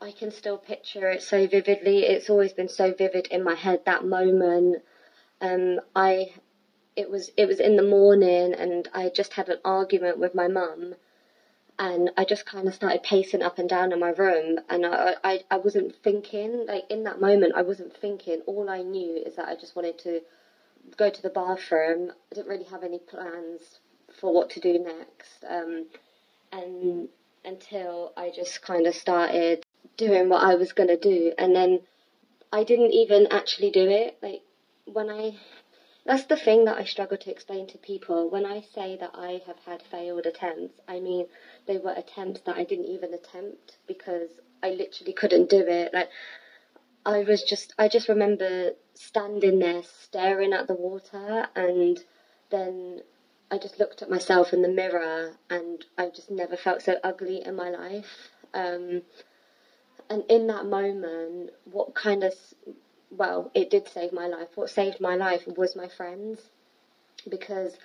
I 0.00 0.12
can 0.12 0.30
still 0.30 0.58
picture 0.58 1.10
it 1.10 1.22
so 1.22 1.46
vividly. 1.46 2.04
It's 2.04 2.30
always 2.30 2.52
been 2.52 2.68
so 2.68 2.94
vivid 2.94 3.28
in 3.28 3.42
my 3.42 3.54
head 3.54 3.80
that 3.84 4.04
moment. 4.04 4.82
Um, 5.40 5.80
I, 5.94 6.32
it 6.98 7.10
was 7.10 7.30
it 7.36 7.46
was 7.46 7.60
in 7.60 7.76
the 7.76 7.82
morning, 7.82 8.54
and 8.54 8.88
I 8.92 9.10
just 9.14 9.32
had 9.34 9.48
an 9.48 9.58
argument 9.64 10.18
with 10.18 10.34
my 10.34 10.48
mum, 10.48 10.94
and 11.78 12.10
I 12.16 12.24
just 12.24 12.44
kind 12.44 12.68
of 12.68 12.74
started 12.74 13.02
pacing 13.02 13.42
up 13.42 13.58
and 13.58 13.68
down 13.68 13.92
in 13.92 14.00
my 14.00 14.10
room, 14.10 14.58
and 14.68 14.84
I, 14.84 15.14
I 15.24 15.40
I 15.50 15.56
wasn't 15.58 15.94
thinking 16.02 16.66
like 16.66 16.84
in 16.90 17.04
that 17.04 17.20
moment 17.20 17.54
I 17.56 17.62
wasn't 17.62 17.96
thinking. 17.96 18.42
All 18.46 18.68
I 18.68 18.82
knew 18.82 19.22
is 19.24 19.36
that 19.36 19.48
I 19.48 19.54
just 19.54 19.76
wanted 19.76 19.98
to 20.00 20.20
go 20.96 21.10
to 21.10 21.22
the 21.22 21.30
bathroom. 21.30 22.10
I 22.30 22.34
didn't 22.34 22.48
really 22.48 22.64
have 22.74 22.82
any 22.82 22.98
plans 22.98 23.62
for 24.20 24.34
what 24.34 24.50
to 24.50 24.60
do 24.60 24.78
next. 24.78 25.44
Um, 25.48 25.86
and 26.52 27.08
until 27.44 28.12
I 28.16 28.30
just 28.34 28.62
kind 28.62 28.86
of 28.86 28.94
started 28.94 29.64
doing 29.96 30.28
what 30.28 30.42
I 30.42 30.54
was 30.54 30.72
going 30.72 30.88
to 30.88 30.96
do. 30.96 31.32
And 31.38 31.54
then 31.54 31.80
I 32.52 32.64
didn't 32.64 32.92
even 32.92 33.28
actually 33.30 33.70
do 33.70 33.88
it. 33.88 34.18
Like, 34.22 34.42
when 34.86 35.10
I. 35.10 35.36
That's 36.08 36.24
the 36.24 36.36
thing 36.36 36.64
that 36.64 36.78
I 36.78 36.84
struggle 36.84 37.18
to 37.18 37.30
explain 37.30 37.66
to 37.66 37.76
people. 37.76 38.30
When 38.30 38.46
I 38.46 38.62
say 38.62 38.96
that 38.98 39.10
I 39.12 39.42
have 39.46 39.58
had 39.66 39.82
failed 39.82 40.24
attempts, 40.24 40.80
I 40.88 41.00
mean 41.00 41.26
they 41.66 41.76
were 41.76 41.92
attempts 41.92 42.40
that 42.46 42.56
I 42.56 42.64
didn't 42.64 42.86
even 42.86 43.12
attempt 43.12 43.76
because 43.86 44.30
I 44.62 44.70
literally 44.70 45.12
couldn't 45.12 45.50
do 45.50 45.58
it. 45.58 45.92
Like, 45.92 46.08
I 47.04 47.24
was 47.24 47.42
just. 47.42 47.74
I 47.78 47.88
just 47.88 48.08
remember 48.08 48.70
standing 48.94 49.58
there 49.58 49.82
staring 49.82 50.54
at 50.54 50.66
the 50.66 50.74
water 50.74 51.46
and 51.54 52.02
then 52.50 53.02
I 53.50 53.58
just 53.58 53.78
looked 53.78 54.00
at 54.00 54.08
myself 54.08 54.54
in 54.54 54.62
the 54.62 54.68
mirror 54.68 55.36
and 55.50 55.84
I 55.98 56.08
just 56.08 56.30
never 56.30 56.56
felt 56.56 56.80
so 56.80 56.96
ugly 57.04 57.42
in 57.44 57.54
my 57.54 57.68
life. 57.68 58.30
Um, 58.54 59.02
and 60.08 60.24
in 60.30 60.46
that 60.46 60.64
moment, 60.64 61.50
what 61.70 61.94
kind 61.94 62.24
of, 62.24 62.32
well, 63.10 63.50
it 63.54 63.70
did 63.70 63.88
save 63.88 64.12
my 64.12 64.26
life. 64.26 64.48
What 64.54 64.70
saved 64.70 65.00
my 65.00 65.16
life 65.16 65.46
was 65.46 65.76
my 65.76 65.88
friends. 65.88 66.40
Because 67.28 67.76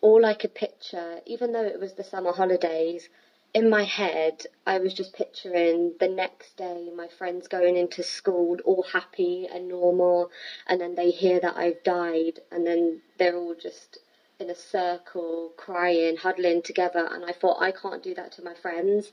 all 0.00 0.24
I 0.24 0.34
could 0.34 0.54
picture, 0.54 1.20
even 1.26 1.52
though 1.52 1.64
it 1.64 1.80
was 1.80 1.94
the 1.94 2.04
summer 2.04 2.32
holidays, 2.32 3.08
in 3.54 3.68
my 3.68 3.84
head, 3.84 4.46
I 4.66 4.78
was 4.78 4.94
just 4.94 5.12
picturing 5.14 5.94
the 6.00 6.08
next 6.08 6.56
day 6.56 6.90
my 6.96 7.08
friends 7.08 7.48
going 7.48 7.76
into 7.76 8.02
school 8.02 8.56
all 8.64 8.82
happy 8.82 9.46
and 9.52 9.68
normal, 9.68 10.30
and 10.66 10.80
then 10.80 10.94
they 10.94 11.10
hear 11.10 11.38
that 11.40 11.56
I've 11.56 11.82
died, 11.82 12.40
and 12.50 12.66
then 12.66 13.02
they're 13.18 13.36
all 13.36 13.54
just 13.54 13.98
in 14.40 14.48
a 14.48 14.54
circle, 14.54 15.52
crying, 15.56 16.16
huddling 16.16 16.62
together. 16.62 17.06
And 17.10 17.24
I 17.24 17.32
thought, 17.32 17.60
I 17.60 17.72
can't 17.72 18.02
do 18.02 18.14
that 18.14 18.32
to 18.32 18.42
my 18.42 18.54
friends. 18.54 19.12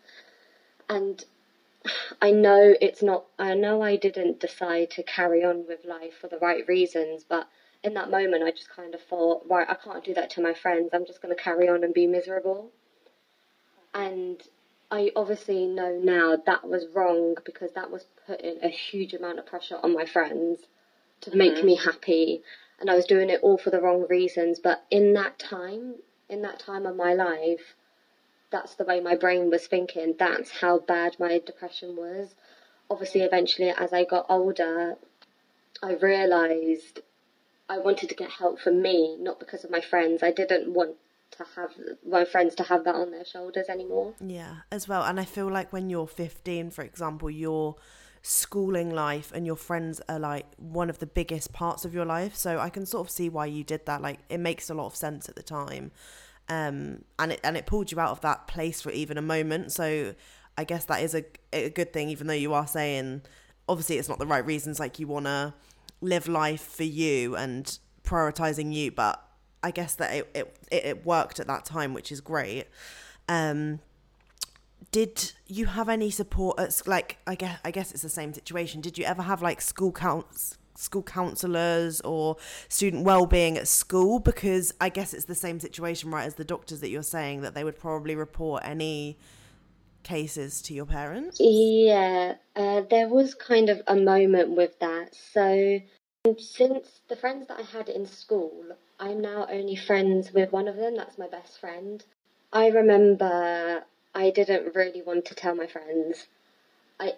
And 0.87 1.23
I 2.21 2.31
know 2.31 2.75
it's 2.81 3.01
not, 3.01 3.25
I 3.37 3.53
know 3.53 3.81
I 3.81 3.95
didn't 3.95 4.39
decide 4.39 4.91
to 4.91 5.03
carry 5.03 5.43
on 5.43 5.65
with 5.67 5.85
life 5.85 6.13
for 6.19 6.27
the 6.27 6.37
right 6.39 6.67
reasons, 6.67 7.23
but 7.27 7.47
in 7.83 7.93
that 7.93 8.11
moment 8.11 8.43
I 8.43 8.51
just 8.51 8.69
kind 8.69 8.93
of 8.93 9.01
thought, 9.01 9.45
right, 9.49 9.69
I 9.69 9.75
can't 9.75 10.03
do 10.03 10.13
that 10.15 10.29
to 10.31 10.41
my 10.41 10.53
friends. 10.53 10.89
I'm 10.93 11.05
just 11.05 11.21
going 11.21 11.35
to 11.35 11.41
carry 11.41 11.69
on 11.69 11.83
and 11.83 11.93
be 11.93 12.07
miserable. 12.07 12.71
And 13.93 14.41
I 14.91 15.11
obviously 15.15 15.65
know 15.67 15.99
now 16.03 16.35
that 16.45 16.67
was 16.67 16.87
wrong 16.93 17.35
because 17.45 17.71
that 17.73 17.91
was 17.91 18.05
putting 18.27 18.63
a 18.63 18.69
huge 18.69 19.13
amount 19.13 19.39
of 19.39 19.45
pressure 19.45 19.79
on 19.81 19.93
my 19.93 20.05
friends 20.05 20.59
to 21.21 21.35
make 21.35 21.55
mm-hmm. 21.55 21.65
me 21.65 21.75
happy. 21.75 22.41
And 22.79 22.89
I 22.89 22.95
was 22.95 23.05
doing 23.05 23.29
it 23.29 23.41
all 23.41 23.57
for 23.57 23.69
the 23.69 23.81
wrong 23.81 24.07
reasons. 24.09 24.59
But 24.59 24.83
in 24.89 25.13
that 25.13 25.37
time, 25.37 25.95
in 26.27 26.41
that 26.41 26.59
time 26.59 26.85
of 26.85 26.95
my 26.95 27.13
life, 27.13 27.75
that's 28.51 28.75
the 28.75 28.83
way 28.83 28.99
my 28.99 29.15
brain 29.15 29.49
was 29.49 29.67
thinking. 29.67 30.15
That's 30.17 30.49
how 30.49 30.79
bad 30.79 31.15
my 31.19 31.39
depression 31.39 31.95
was. 31.95 32.35
Obviously, 32.89 33.21
eventually, 33.21 33.69
as 33.69 33.93
I 33.93 34.03
got 34.03 34.25
older, 34.29 34.95
I 35.83 35.93
realised 35.93 37.01
I 37.69 37.77
wanted 37.77 38.09
to 38.09 38.15
get 38.15 38.31
help 38.31 38.59
for 38.59 38.71
me, 38.71 39.15
not 39.19 39.39
because 39.39 39.63
of 39.63 39.71
my 39.71 39.81
friends. 39.81 40.23
I 40.23 40.31
didn't 40.31 40.73
want 40.73 40.95
to 41.31 41.45
have 41.55 41.71
my 42.07 42.25
friends 42.25 42.55
to 42.55 42.63
have 42.63 42.83
that 42.85 42.95
on 42.95 43.11
their 43.11 43.25
shoulders 43.25 43.67
anymore. 43.69 44.13
Yeah, 44.19 44.57
as 44.71 44.87
well. 44.87 45.03
And 45.03 45.19
I 45.19 45.25
feel 45.25 45.47
like 45.47 45.71
when 45.71 45.89
you're 45.89 46.07
15, 46.07 46.71
for 46.71 46.83
example, 46.83 47.29
your 47.29 47.75
schooling 48.21 48.93
life 48.93 49.31
and 49.33 49.45
your 49.45 49.55
friends 49.55 50.01
are 50.09 50.19
like 50.19 50.45
one 50.57 50.89
of 50.89 50.99
the 50.99 51.05
biggest 51.05 51.53
parts 51.53 51.85
of 51.85 51.93
your 51.93 52.05
life. 52.05 52.35
So 52.35 52.59
I 52.59 52.69
can 52.69 52.85
sort 52.85 53.07
of 53.07 53.11
see 53.11 53.29
why 53.29 53.45
you 53.45 53.63
did 53.63 53.85
that. 53.85 54.01
Like 54.01 54.19
it 54.29 54.39
makes 54.39 54.69
a 54.69 54.73
lot 54.73 54.87
of 54.87 54.95
sense 54.95 55.29
at 55.29 55.35
the 55.35 55.43
time. 55.43 55.91
Um, 56.49 57.03
and 57.19 57.33
it 57.33 57.39
and 57.43 57.55
it 57.55 57.65
pulled 57.65 57.91
you 57.91 57.99
out 57.99 58.09
of 58.09 58.21
that 58.21 58.47
place 58.47 58.81
for 58.81 58.91
even 58.91 59.17
a 59.17 59.21
moment. 59.21 59.71
So 59.71 60.15
I 60.57 60.63
guess 60.63 60.85
that 60.85 61.03
is 61.03 61.13
a 61.13 61.23
a 61.53 61.69
good 61.69 61.93
thing, 61.93 62.09
even 62.09 62.27
though 62.27 62.33
you 62.33 62.53
are 62.53 62.67
saying 62.67 63.21
obviously 63.67 63.97
it's 63.97 64.09
not 64.09 64.19
the 64.19 64.25
right 64.25 64.45
reasons. 64.45 64.79
Like 64.79 64.99
you 64.99 65.07
wanna 65.07 65.53
live 66.01 66.27
life 66.27 66.63
for 66.63 66.83
you 66.83 67.35
and 67.35 67.77
prioritizing 68.03 68.73
you, 68.73 68.91
but 68.91 69.23
I 69.61 69.71
guess 69.71 69.95
that 69.95 70.13
it, 70.13 70.29
it, 70.33 70.57
it 70.71 71.05
worked 71.05 71.39
at 71.39 71.47
that 71.47 71.65
time, 71.65 71.93
which 71.93 72.11
is 72.11 72.21
great. 72.21 72.65
Um, 73.27 73.79
did 74.91 75.33
you 75.45 75.67
have 75.67 75.89
any 75.89 76.09
support 76.09 76.59
at 76.59 76.81
like 76.87 77.17
I 77.27 77.35
guess 77.35 77.59
I 77.63 77.71
guess 77.71 77.91
it's 77.91 78.01
the 78.01 78.09
same 78.09 78.33
situation. 78.33 78.81
Did 78.81 78.97
you 78.97 79.05
ever 79.05 79.21
have 79.21 79.41
like 79.41 79.61
school 79.61 79.91
counts 79.91 80.57
school 80.79 81.03
counselors 81.03 82.01
or 82.01 82.37
student 82.67 83.03
well-being 83.03 83.57
at 83.57 83.67
school 83.67 84.19
because 84.19 84.73
I 84.79 84.89
guess 84.89 85.13
it's 85.13 85.25
the 85.25 85.35
same 85.35 85.59
situation 85.59 86.09
right 86.09 86.25
as 86.25 86.35
the 86.35 86.45
doctors 86.45 86.79
that 86.81 86.89
you're 86.89 87.03
saying 87.03 87.41
that 87.41 87.53
they 87.53 87.63
would 87.63 87.77
probably 87.77 88.15
report 88.15 88.63
any 88.65 89.17
cases 90.03 90.61
to 90.63 90.73
your 90.73 90.85
parents? 90.85 91.37
Yeah, 91.39 92.35
uh, 92.55 92.81
there 92.89 93.07
was 93.07 93.35
kind 93.35 93.69
of 93.69 93.81
a 93.87 93.95
moment 93.95 94.55
with 94.55 94.79
that. 94.79 95.15
So 95.33 95.79
since 96.37 97.01
the 97.07 97.15
friends 97.15 97.47
that 97.47 97.59
I 97.59 97.63
had 97.63 97.89
in 97.89 98.05
school, 98.05 98.63
I'm 98.99 99.21
now 99.21 99.47
only 99.49 99.75
friends 99.75 100.33
with 100.33 100.51
one 100.51 100.67
of 100.67 100.75
them. 100.75 100.95
That's 100.95 101.17
my 101.17 101.27
best 101.27 101.59
friend. 101.59 102.03
I 102.51 102.67
remember 102.67 103.83
I 104.15 104.31
didn't 104.31 104.75
really 104.75 105.01
want 105.01 105.25
to 105.25 105.35
tell 105.35 105.55
my 105.55 105.67
friends. 105.67 106.27
I 106.99 107.13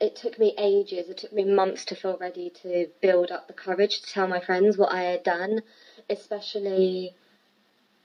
it 0.00 0.16
took 0.16 0.38
me 0.38 0.54
ages, 0.58 1.08
it 1.08 1.18
took 1.18 1.32
me 1.32 1.44
months 1.44 1.84
to 1.86 1.94
feel 1.94 2.16
ready 2.18 2.50
to 2.62 2.88
build 3.00 3.30
up 3.30 3.46
the 3.46 3.54
courage 3.54 4.00
to 4.00 4.06
tell 4.06 4.26
my 4.26 4.40
friends 4.40 4.76
what 4.76 4.92
I 4.92 5.02
had 5.02 5.22
done, 5.22 5.60
especially 6.10 7.14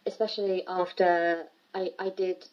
especially 0.05 0.63
after 0.67 1.45
I, 1.75 1.91
I 1.99 2.09
did 2.09 2.45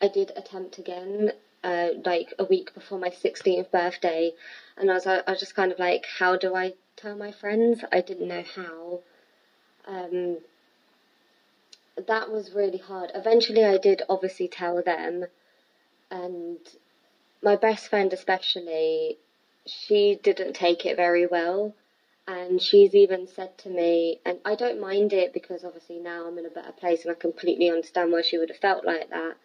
I 0.00 0.08
did 0.08 0.32
attempt 0.36 0.78
again 0.78 1.32
uh, 1.62 1.88
like 2.04 2.34
a 2.38 2.44
week 2.44 2.74
before 2.74 2.98
my 2.98 3.10
16th 3.10 3.70
birthday. 3.70 4.32
And 4.76 4.90
I 4.90 4.94
was 4.94 5.06
I 5.06 5.22
was 5.26 5.40
just 5.40 5.54
kind 5.54 5.72
of 5.72 5.78
like 5.78 6.06
how 6.18 6.36
do 6.36 6.54
I 6.54 6.74
tell 6.96 7.16
my 7.16 7.32
friends? 7.32 7.84
I 7.92 8.00
didn't 8.00 8.28
know 8.28 8.44
how. 8.54 9.00
Um, 9.86 10.38
that 12.06 12.30
was 12.30 12.52
really 12.52 12.78
hard. 12.78 13.10
Eventually, 13.14 13.64
I 13.64 13.78
did 13.78 14.02
obviously 14.08 14.48
tell 14.48 14.82
them, 14.82 15.26
and 16.10 16.58
my 17.42 17.56
best 17.56 17.88
friend, 17.88 18.12
especially, 18.12 19.18
she 19.66 20.18
didn't 20.22 20.54
take 20.54 20.86
it 20.86 20.96
very 20.96 21.26
well. 21.26 21.74
And 22.28 22.60
she's 22.60 22.94
even 22.94 23.28
said 23.28 23.56
to 23.58 23.68
me, 23.68 24.20
and 24.24 24.40
I 24.44 24.56
don't 24.56 24.80
mind 24.80 25.12
it 25.12 25.32
because 25.32 25.64
obviously 25.64 26.00
now 26.00 26.26
I'm 26.26 26.38
in 26.38 26.46
a 26.46 26.50
better 26.50 26.72
place 26.72 27.04
and 27.04 27.12
I 27.12 27.14
completely 27.14 27.70
understand 27.70 28.10
why 28.10 28.22
she 28.22 28.36
would 28.36 28.48
have 28.48 28.58
felt 28.58 28.84
like 28.84 29.10
that. 29.10 29.36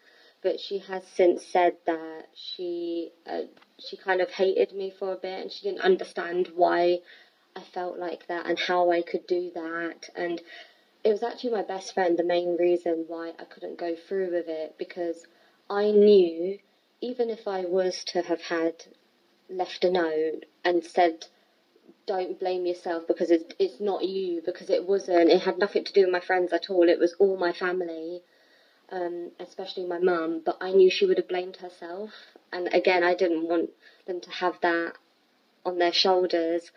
But 0.42 0.58
she 0.58 0.78
has 0.78 1.06
since 1.06 1.46
said 1.46 1.76
that 1.86 2.26
she 2.34 3.12
uh, 3.24 3.42
she 3.78 3.96
kind 3.96 4.20
of 4.20 4.30
hated 4.30 4.72
me 4.72 4.90
for 4.98 5.12
a 5.12 5.16
bit 5.16 5.42
and 5.42 5.52
she 5.52 5.68
didn't 5.68 5.82
understand 5.84 6.50
why 6.56 6.98
I 7.54 7.60
felt 7.60 7.98
like 7.98 8.26
that 8.26 8.46
and 8.46 8.58
how 8.58 8.90
I 8.90 9.02
could 9.02 9.28
do 9.28 9.52
that. 9.54 10.08
And 10.16 10.42
it 11.04 11.10
was 11.10 11.22
actually 11.22 11.50
my 11.50 11.62
best 11.62 11.94
friend 11.94 12.18
the 12.18 12.24
main 12.24 12.56
reason 12.56 13.04
why 13.06 13.32
I 13.38 13.44
couldn't 13.44 13.78
go 13.78 13.94
through 13.94 14.32
with 14.32 14.48
it 14.48 14.74
because 14.76 15.24
I 15.70 15.92
knew 15.92 16.58
even 17.02 17.28
if 17.28 17.46
I 17.48 17.64
was 17.64 18.04
to 18.04 18.22
have 18.22 18.40
had 18.42 18.84
left 19.50 19.84
a 19.84 19.90
note 19.90 20.44
and 20.64 20.82
said, 20.84 21.26
don't 22.06 22.38
blame 22.38 22.64
yourself 22.64 23.06
because 23.06 23.30
it's, 23.30 23.52
it's 23.58 23.80
not 23.80 24.04
you, 24.04 24.40
because 24.46 24.70
it 24.70 24.86
wasn't, 24.86 25.28
it 25.28 25.42
had 25.42 25.58
nothing 25.58 25.84
to 25.84 25.92
do 25.92 26.02
with 26.02 26.10
my 26.10 26.20
friends 26.20 26.52
at 26.52 26.70
all, 26.70 26.88
it 26.88 27.00
was 27.00 27.14
all 27.18 27.36
my 27.36 27.52
family, 27.52 28.22
um, 28.90 29.32
especially 29.40 29.84
my 29.84 29.98
mum, 29.98 30.42
but 30.44 30.56
I 30.60 30.72
knew 30.72 30.90
she 30.90 31.04
would 31.04 31.18
have 31.18 31.28
blamed 31.28 31.56
herself. 31.56 32.10
And 32.52 32.72
again, 32.72 33.02
I 33.02 33.14
didn't 33.14 33.48
want 33.48 33.70
them 34.06 34.20
to 34.20 34.30
have 34.30 34.58
that 34.62 34.96
on 35.66 35.78
their 35.78 35.92
shoulders. 35.92 36.70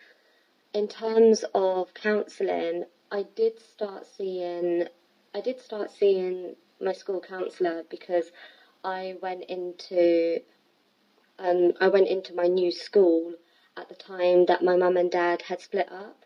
In 0.73 0.87
terms 0.87 1.45
of 1.53 1.93
counselling, 1.93 2.85
I 3.11 3.23
did 3.35 3.59
start 3.59 4.07
seeing 4.17 4.87
I 5.33 5.41
did 5.41 5.59
start 5.59 5.91
seeing 5.91 6.55
my 6.81 6.93
school 6.93 7.19
counsellor 7.19 7.83
because 7.89 8.31
I 8.85 9.15
went 9.19 9.45
into 9.49 10.41
um, 11.39 11.73
I 11.81 11.87
went 11.87 12.07
into 12.07 12.35
my 12.35 12.47
new 12.47 12.71
school 12.71 13.33
at 13.75 13.89
the 13.89 13.95
time 13.95 14.45
that 14.45 14.63
my 14.63 14.77
mum 14.77 14.95
and 14.95 15.11
dad 15.11 15.41
had 15.41 15.59
split 15.59 15.91
up, 15.91 16.23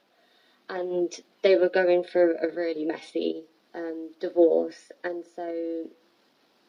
and 0.69 1.11
they 1.41 1.55
were 1.55 1.69
going 1.69 2.03
through 2.03 2.35
a 2.41 2.49
really 2.49 2.85
messy 2.85 3.45
um, 3.73 4.11
divorce, 4.19 4.91
and 5.03 5.23
so 5.35 5.87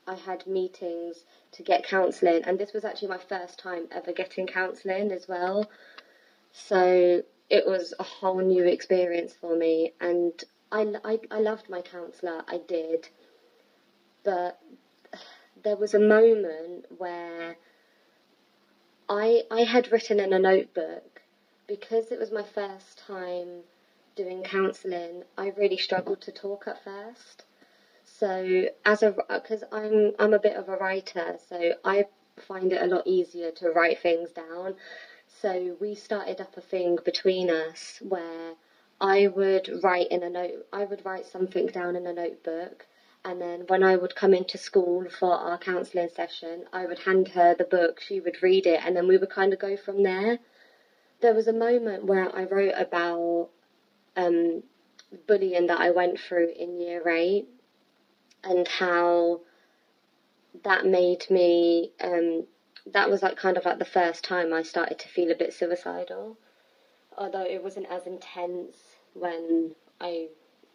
I 0.06 0.14
had 0.14 0.46
meetings 0.46 1.24
to 1.52 1.62
get 1.62 1.84
counselling, 1.84 2.44
and 2.44 2.58
this 2.58 2.72
was 2.72 2.84
actually 2.84 3.08
my 3.08 3.18
first 3.18 3.58
time 3.58 3.88
ever 3.90 4.12
getting 4.12 4.46
counselling 4.46 5.10
as 5.10 5.26
well. 5.28 5.68
So 6.52 7.22
it 7.50 7.66
was 7.66 7.92
a 7.98 8.04
whole 8.04 8.40
new 8.40 8.64
experience 8.64 9.34
for 9.34 9.56
me, 9.56 9.92
and 10.00 10.32
I, 10.70 10.94
I, 11.04 11.18
I 11.32 11.40
loved 11.40 11.68
my 11.68 11.82
counsellor, 11.82 12.42
I 12.46 12.58
did, 12.58 13.08
but 14.22 14.58
there 15.62 15.76
was 15.76 15.94
a 15.94 15.98
moment 15.98 16.86
where 16.98 17.56
I 19.08 19.42
I 19.50 19.62
had 19.62 19.92
written 19.92 20.20
in 20.20 20.32
a 20.32 20.38
notebook 20.38 21.22
because 21.66 22.10
it 22.10 22.18
was 22.18 22.30
my 22.30 22.42
first 22.42 22.98
time 22.98 23.62
doing 24.16 24.42
counselling. 24.42 25.24
I 25.36 25.48
really 25.56 25.76
struggled 25.76 26.20
to 26.22 26.32
talk 26.32 26.66
at 26.66 26.82
first. 26.82 27.44
So 28.04 28.66
as 28.84 29.02
a 29.02 29.14
because 29.28 29.64
I'm 29.72 30.12
I'm 30.18 30.34
a 30.34 30.38
bit 30.38 30.56
of 30.56 30.68
a 30.68 30.76
writer, 30.76 31.38
so 31.48 31.74
I 31.84 32.06
find 32.36 32.72
it 32.72 32.82
a 32.82 32.86
lot 32.86 33.06
easier 33.06 33.50
to 33.52 33.70
write 33.70 33.98
things 34.00 34.30
down. 34.32 34.76
So 35.40 35.76
we 35.80 35.94
started 35.94 36.40
up 36.40 36.56
a 36.56 36.60
thing 36.60 36.98
between 37.04 37.50
us 37.50 37.98
where 38.02 38.54
I 39.00 39.28
would 39.28 39.82
write 39.82 40.08
in 40.08 40.22
a 40.22 40.28
note, 40.28 40.66
I 40.72 40.84
would 40.84 41.04
write 41.04 41.26
something 41.26 41.66
down 41.66 41.96
in 41.96 42.06
a 42.06 42.12
notebook, 42.12 42.86
and 43.24 43.40
then 43.40 43.64
when 43.66 43.82
I 43.82 43.96
would 43.96 44.14
come 44.14 44.32
into 44.32 44.56
school 44.56 45.06
for 45.08 45.32
our 45.32 45.58
counselling 45.58 46.08
session, 46.14 46.64
I 46.72 46.86
would 46.86 47.00
hand 47.00 47.28
her 47.28 47.54
the 47.54 47.64
book, 47.64 48.00
she 48.00 48.20
would 48.20 48.42
read 48.42 48.66
it, 48.66 48.80
and 48.84 48.96
then 48.96 49.06
we 49.06 49.18
would 49.18 49.30
kind 49.30 49.52
of 49.52 49.58
go 49.58 49.76
from 49.76 50.02
there. 50.02 50.38
There 51.20 51.34
was 51.34 51.46
a 51.46 51.52
moment 51.52 52.06
where 52.06 52.34
I 52.34 52.44
wrote 52.44 52.74
about 52.76 53.50
um, 54.16 54.62
bullying 55.26 55.66
that 55.66 55.80
I 55.80 55.90
went 55.90 56.18
through 56.18 56.52
in 56.58 56.80
year 56.80 57.06
eight 57.08 57.46
and 58.42 58.66
how 58.66 59.40
that 60.64 60.86
made 60.86 61.26
me 61.30 61.92
um, 62.02 62.46
that 62.86 63.10
was 63.10 63.22
like 63.22 63.36
kind 63.36 63.56
of 63.56 63.64
like 63.64 63.78
the 63.78 63.84
first 63.84 64.24
time 64.24 64.52
I 64.52 64.62
started 64.62 64.98
to 65.00 65.08
feel 65.08 65.30
a 65.30 65.34
bit 65.34 65.52
suicidal. 65.52 66.36
Although 67.16 67.44
it 67.44 67.62
wasn't 67.62 67.86
as 67.90 68.06
intense 68.06 68.76
when 69.14 69.72
I, 70.00 70.28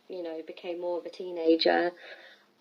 you 0.10 0.22
know, 0.22 0.42
became 0.46 0.80
more 0.80 1.00
of 1.00 1.06
a 1.06 1.10
teenager. 1.10 1.92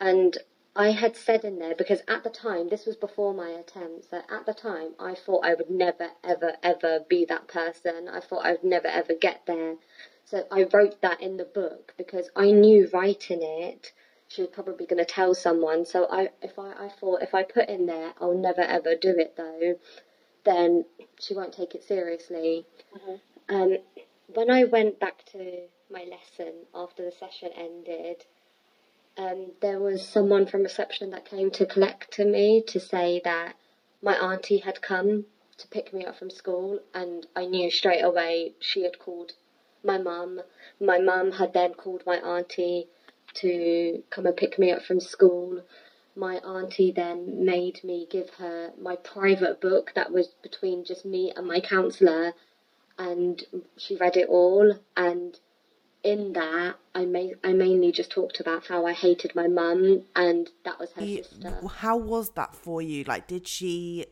And 0.00 0.36
I 0.76 0.90
had 0.90 1.16
said 1.16 1.44
in 1.44 1.58
there, 1.58 1.74
because 1.74 2.02
at 2.08 2.24
the 2.24 2.30
time, 2.30 2.68
this 2.68 2.86
was 2.86 2.96
before 2.96 3.32
my 3.32 3.50
attempts, 3.50 4.08
that 4.08 4.26
at 4.30 4.46
the 4.46 4.54
time 4.54 4.94
I 4.98 5.14
thought 5.14 5.44
I 5.44 5.54
would 5.54 5.70
never, 5.70 6.10
ever, 6.22 6.56
ever 6.62 7.00
be 7.08 7.24
that 7.26 7.48
person. 7.48 8.08
I 8.08 8.20
thought 8.20 8.44
I 8.44 8.52
would 8.52 8.64
never, 8.64 8.88
ever 8.88 9.14
get 9.14 9.42
there. 9.46 9.76
So 10.24 10.46
I 10.50 10.66
wrote 10.72 11.00
that 11.02 11.20
in 11.20 11.36
the 11.36 11.44
book 11.44 11.94
because 11.96 12.30
I 12.34 12.50
knew 12.50 12.88
writing 12.92 13.42
it 13.42 13.92
she 14.28 14.42
was 14.42 14.50
probably 14.50 14.86
going 14.86 15.04
to 15.04 15.04
tell 15.04 15.34
someone. 15.34 15.84
So 15.84 16.06
I, 16.10 16.30
if 16.42 16.58
I, 16.58 16.72
I 16.72 16.88
thought 16.88 17.22
if 17.22 17.34
I 17.34 17.42
put 17.42 17.68
in 17.68 17.86
there, 17.86 18.12
I'll 18.20 18.36
never 18.36 18.62
ever 18.62 18.94
do 18.96 19.14
it 19.16 19.34
though, 19.36 19.78
then 20.44 20.84
she 21.20 21.34
won't 21.34 21.52
take 21.52 21.74
it 21.74 21.84
seriously. 21.84 22.66
Mm-hmm. 22.96 23.54
Um, 23.54 23.76
when 24.28 24.50
I 24.50 24.64
went 24.64 24.98
back 24.98 25.24
to 25.32 25.62
my 25.90 26.04
lesson 26.04 26.52
after 26.74 27.04
the 27.04 27.12
session 27.12 27.50
ended, 27.56 28.24
um, 29.16 29.52
there 29.60 29.78
was 29.78 30.06
someone 30.06 30.46
from 30.46 30.62
reception 30.62 31.10
that 31.10 31.24
came 31.24 31.50
to 31.52 31.66
collect 31.66 32.18
me 32.18 32.62
to 32.66 32.80
say 32.80 33.20
that 33.24 33.54
my 34.02 34.14
auntie 34.14 34.58
had 34.58 34.82
come 34.82 35.26
to 35.56 35.68
pick 35.68 35.92
me 35.92 36.04
up 36.04 36.18
from 36.18 36.30
school, 36.30 36.80
and 36.92 37.26
I 37.36 37.46
knew 37.46 37.70
straight 37.70 38.02
away 38.02 38.54
she 38.58 38.82
had 38.82 38.98
called 38.98 39.32
my 39.84 39.98
mum. 39.98 40.40
My 40.80 40.98
mum 40.98 41.32
had 41.32 41.52
then 41.52 41.74
called 41.74 42.02
my 42.04 42.16
auntie 42.16 42.88
to 43.34 44.02
come 44.10 44.26
and 44.26 44.36
pick 44.36 44.58
me 44.58 44.72
up 44.72 44.82
from 44.82 45.00
school. 45.00 45.62
My 46.16 46.36
auntie 46.38 46.92
then 46.92 47.44
made 47.44 47.82
me 47.84 48.06
give 48.10 48.30
her 48.30 48.72
my 48.80 48.96
private 48.96 49.60
book 49.60 49.92
that 49.94 50.12
was 50.12 50.28
between 50.42 50.84
just 50.84 51.04
me 51.04 51.32
and 51.36 51.46
my 51.46 51.60
counsellor, 51.60 52.34
and 52.98 53.42
she 53.76 53.96
read 53.96 54.16
it 54.16 54.28
all. 54.28 54.78
And 54.96 55.38
in 56.04 56.34
that, 56.34 56.76
I 56.94 57.06
may 57.06 57.34
I 57.42 57.52
mainly 57.54 57.90
just 57.90 58.10
talked 58.12 58.38
about 58.38 58.66
how 58.66 58.86
I 58.86 58.92
hated 58.92 59.34
my 59.34 59.48
mum, 59.48 60.04
and 60.14 60.48
that 60.64 60.78
was 60.78 60.92
her 60.92 61.04
You- 61.04 61.24
sister. 61.24 61.50
how 61.66 61.96
was 61.96 62.30
that 62.30 62.54
for 62.54 62.82
you? 62.82 63.04
Like, 63.04 63.26
did 63.26 63.48
she 63.48 64.06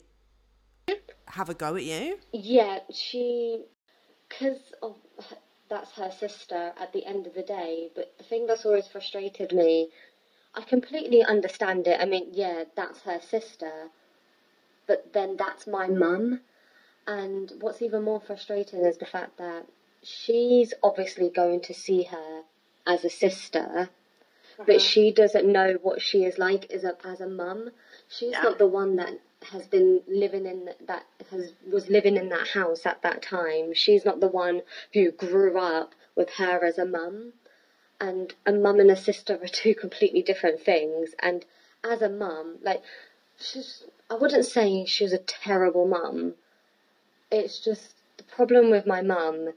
have 1.28 1.48
a 1.48 1.54
go 1.54 1.76
at 1.76 1.84
you? 1.84 2.18
Yeah, 2.32 2.80
she, 2.90 3.64
because 4.28 4.72
of 4.82 4.96
that's 5.68 5.92
her 5.92 6.10
sister 6.10 6.72
at 6.78 6.92
the 6.92 7.04
end 7.06 7.26
of 7.26 7.34
the 7.34 7.42
day. 7.42 7.90
But 7.94 8.16
the 8.18 8.24
thing 8.24 8.46
that's 8.46 8.66
always 8.66 8.86
frustrated 8.86 9.52
me, 9.52 9.90
I 10.54 10.62
completely 10.62 11.22
understand 11.22 11.86
it. 11.86 12.00
I 12.00 12.04
mean, 12.04 12.28
yeah, 12.32 12.64
that's 12.74 13.00
her 13.02 13.20
sister, 13.20 13.88
but 14.86 15.12
then 15.12 15.36
that's 15.36 15.66
my 15.66 15.88
mum. 15.88 16.40
And 17.06 17.52
what's 17.60 17.82
even 17.82 18.02
more 18.02 18.20
frustrating 18.20 18.80
is 18.84 18.98
the 18.98 19.06
fact 19.06 19.36
that 19.38 19.66
she's 20.02 20.74
obviously 20.82 21.30
going 21.30 21.60
to 21.60 21.74
see 21.74 22.04
her 22.04 22.42
as 22.86 23.04
a 23.04 23.10
sister, 23.10 23.90
but 24.58 24.76
uh-huh. 24.76 24.78
she 24.78 25.12
doesn't 25.12 25.50
know 25.50 25.78
what 25.82 26.02
she 26.02 26.24
is 26.24 26.38
like 26.38 26.70
as 26.70 26.84
a 26.84 26.96
as 27.04 27.20
a 27.20 27.28
mum. 27.28 27.70
She's 28.08 28.32
not 28.32 28.58
the 28.58 28.66
one 28.66 28.96
that 28.96 29.18
has 29.50 29.66
been 29.66 30.02
living 30.06 30.46
in 30.46 30.70
that 30.86 31.04
has 31.30 31.52
was 31.70 31.88
living 31.88 32.16
in 32.16 32.28
that 32.30 32.48
house 32.48 32.84
at 32.84 33.02
that 33.02 33.22
time. 33.22 33.72
She's 33.74 34.04
not 34.04 34.20
the 34.20 34.28
one 34.28 34.62
who 34.92 35.10
grew 35.10 35.58
up 35.58 35.94
with 36.16 36.30
her 36.30 36.64
as 36.64 36.78
a 36.78 36.84
mum. 36.84 37.32
And 38.00 38.34
a 38.44 38.52
mum 38.52 38.80
and 38.80 38.90
a 38.90 38.96
sister 38.96 39.38
are 39.40 39.48
two 39.52 39.74
completely 39.74 40.22
different 40.22 40.60
things. 40.60 41.10
And 41.20 41.44
as 41.84 42.02
a 42.02 42.08
mum, 42.08 42.58
like 42.62 42.82
she's 43.38 43.84
I 44.10 44.14
wouldn't 44.14 44.44
say 44.44 44.84
she 44.84 45.04
was 45.04 45.12
a 45.12 45.18
terrible 45.18 45.86
mum. 45.86 46.34
It's 47.30 47.60
just 47.60 47.94
the 48.18 48.24
problem 48.24 48.70
with 48.70 48.86
my 48.86 49.00
mum 49.00 49.54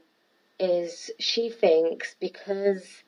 is 0.58 1.10
she 1.18 1.50
thinks 1.50 2.14
because 2.20 3.02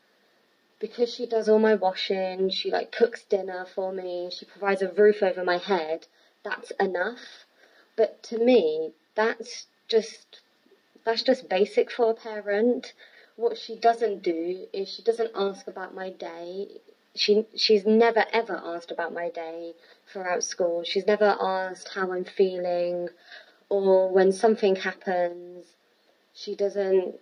because 0.79 1.13
she 1.13 1.27
does 1.27 1.49
all 1.49 1.59
my 1.59 1.75
washing, 1.75 2.51
she 2.51 2.71
like 2.71 2.93
cooks 2.93 3.25
dinner 3.25 3.67
for 3.75 3.93
me, 3.93 4.31
she 4.33 4.47
provides 4.47 4.83
a 4.83 4.93
roof 4.93 5.23
over 5.23 5.43
my 5.43 5.59
head, 5.59 6.07
that's 6.45 6.71
enough. 6.73 7.47
But 7.97 8.23
to 8.25 8.39
me, 8.39 8.93
that's 9.15 9.67
just 9.89 10.41
that's 11.05 11.23
just 11.23 11.49
basic 11.49 11.91
for 11.91 12.11
a 12.11 12.15
parent. 12.15 12.93
What 13.37 13.59
she 13.59 13.77
doesn't 13.77 14.23
do 14.23 14.67
is 14.73 14.89
she 14.89 15.03
doesn't 15.03 15.33
ask 15.35 15.67
about 15.67 15.95
my 15.95 16.11
day. 16.11 16.81
She 17.15 17.47
she's 17.57 17.85
never 17.87 18.25
ever 18.33 18.61
asked 18.65 18.91
about 18.91 19.13
my 19.13 19.31
day 19.31 19.75
throughout 20.07 20.45
school. 20.45 20.85
She's 20.85 21.07
never 21.07 21.37
asked 21.41 21.89
how 21.95 22.13
I'm 22.13 22.25
feeling 22.25 23.09
or 23.69 24.11
when 24.11 24.33
something 24.33 24.77
happens, 24.77 25.67
she 26.33 26.55
doesn't 26.55 27.21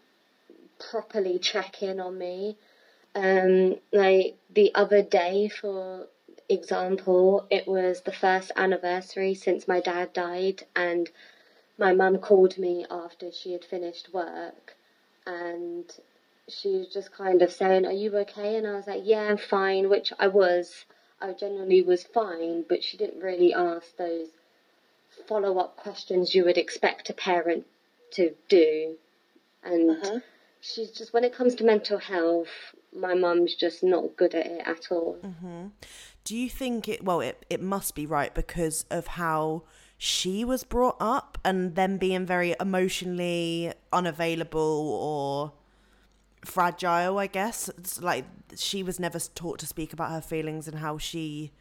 properly 0.79 1.39
check 1.39 1.83
in 1.83 2.01
on 2.01 2.19
me. 2.19 2.57
Um, 3.15 3.77
like 3.93 4.37
the 4.51 4.73
other 4.75 5.03
day, 5.03 5.49
for 5.49 6.09
example, 6.49 7.47
it 7.51 7.67
was 7.67 8.03
the 8.03 8.13
first 8.13 8.53
anniversary 8.57 9.35
since 9.35 9.67
my 9.67 9.81
dad 9.81 10.13
died, 10.13 10.65
and 10.75 11.11
my 11.79 11.93
mum 11.93 12.19
called 12.19 12.59
me 12.59 12.87
after 12.91 13.31
she 13.33 13.53
had 13.53 13.65
finished 13.65 14.13
work, 14.13 14.77
and 15.27 15.85
she 16.49 16.69
was 16.69 16.89
just 16.89 17.11
kind 17.13 17.43
of 17.43 17.51
saying, 17.51 17.87
"Are 17.87 17.93
you 17.93 18.17
okay?" 18.19 18.57
And 18.57 18.67
I 18.67 18.77
was 18.77 18.87
like, 18.87 19.03
"Yeah, 19.05 19.29
I'm 19.29 19.39
fine," 19.39 19.89
which 19.89 20.13
I 20.19 20.29
was. 20.29 20.85
I 21.21 21.33
genuinely 21.33 21.81
was 21.81 22.05
fine, 22.05 22.63
but 22.69 22.85
she 22.85 22.99
didn't 22.99 23.23
really 23.23 23.55
ask 23.55 23.97
those 23.97 24.29
follow 25.27 25.59
up 25.59 25.77
questions 25.77 26.35
you 26.35 26.45
would 26.45 26.59
expect 26.59 27.09
a 27.09 27.15
parent 27.15 27.67
to 28.13 28.35
do. 28.49 28.97
And 29.65 30.23
she's 30.75 30.91
just, 30.91 31.13
when 31.13 31.25
it 31.25 31.35
comes 31.35 31.55
to 31.57 31.65
mental 31.65 31.99
health, 31.99 32.49
my 32.95 33.15
mum's 33.15 33.55
just 33.55 33.83
not 33.83 34.17
good 34.17 34.35
at 34.35 34.47
it 34.47 34.63
at 34.67 34.91
all. 34.91 35.19
Mm-hmm. 35.23 35.67
Do 36.25 36.37
you 36.37 36.51
think 36.51 36.89
it? 36.89 37.05
Well, 37.05 37.21
it 37.21 37.47
it 37.49 37.63
must 37.63 37.95
be 37.95 38.05
right 38.05 38.35
because 38.35 38.85
of 38.91 39.07
how 39.07 39.63
she 39.97 40.45
was 40.45 40.65
brought 40.65 40.97
up, 40.99 41.39
and 41.45 41.77
them 41.77 41.99
being 41.99 42.27
very 42.27 42.57
emotionally 42.59 43.73
unavailable 43.93 44.61
or 44.61 45.53
fragile. 46.45 47.19
I 47.19 47.29
guess 47.29 47.69
it's 47.69 48.03
like 48.03 48.25
she 48.57 48.83
was 48.83 48.99
never 48.99 49.21
taught 49.21 49.61
to 49.61 49.67
speak 49.67 49.93
about 49.93 50.11
her 50.11 50.21
feelings 50.21 50.67
and 50.67 50.79
how 50.79 50.99
she 50.99 51.53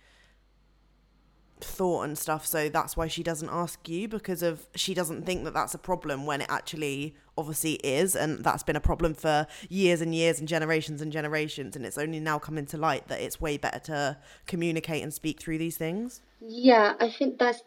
thought 1.61 2.01
and 2.01 2.17
stuff 2.17 2.45
so 2.45 2.67
that's 2.67 2.97
why 2.97 3.07
she 3.07 3.23
doesn't 3.23 3.49
ask 3.49 3.87
you 3.87 4.09
because 4.09 4.43
of 4.43 4.67
she 4.75 4.93
doesn't 4.93 5.25
think 5.25 5.45
that 5.45 5.53
that's 5.53 5.73
a 5.73 5.77
problem 5.77 6.25
when 6.25 6.41
it 6.41 6.47
actually 6.49 7.15
obviously 7.37 7.73
is 7.73 8.15
and 8.15 8.43
that's 8.43 8.63
been 8.63 8.75
a 8.75 8.81
problem 8.81 9.13
for 9.13 9.47
years 9.69 10.01
and 10.01 10.15
years 10.15 10.39
and 10.39 10.47
generations 10.47 11.01
and 11.01 11.11
generations 11.11 11.75
and 11.75 11.85
it's 11.85 11.97
only 11.97 12.19
now 12.19 12.39
coming 12.39 12.65
to 12.65 12.77
light 12.77 13.07
that 13.07 13.19
it's 13.19 13.41
way 13.41 13.57
better 13.57 13.79
to 13.79 14.17
communicate 14.47 15.03
and 15.03 15.13
speak 15.13 15.39
through 15.39 15.57
these 15.57 15.77
things 15.77 16.21
Yeah, 16.39 16.93
I 16.99 17.09
think 17.09 17.39
that's 17.39 17.61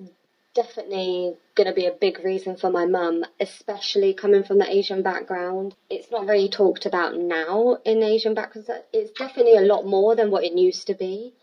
definitely 0.55 1.35
going 1.55 1.69
to 1.69 1.75
be 1.75 1.87
a 1.87 1.93
big 1.93 2.25
reason 2.25 2.57
for 2.57 2.71
my 2.71 2.87
mum, 2.87 3.25
especially 3.41 4.15
coming 4.15 4.43
from 4.43 4.59
the 4.59 4.69
Asian 4.69 5.03
background. 5.03 5.75
It's 5.89 6.11
not 6.11 6.27
really 6.27 6.49
talked 6.49 6.87
about 6.87 7.17
now 7.17 7.79
in 7.85 8.03
Asian 8.03 8.35
backgrounds. 8.35 8.71
It's 8.93 9.13
definitely 9.13 9.57
a 9.57 9.63
lot 9.63 9.87
more 9.87 10.17
than 10.17 10.31
what 10.31 10.45
it 10.45 10.53
used 10.53 10.87
to 10.89 10.95
be, 10.95 11.35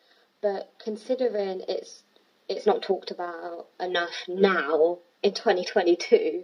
but 0.41 0.71
considering 0.83 1.61
it's 1.67 2.03
it's 2.47 2.65
not 2.65 2.83
talked 2.83 3.09
about 3.09 3.67
enough 3.79 4.13
now 4.27 4.99
in 5.23 5.33
2022 5.33 6.43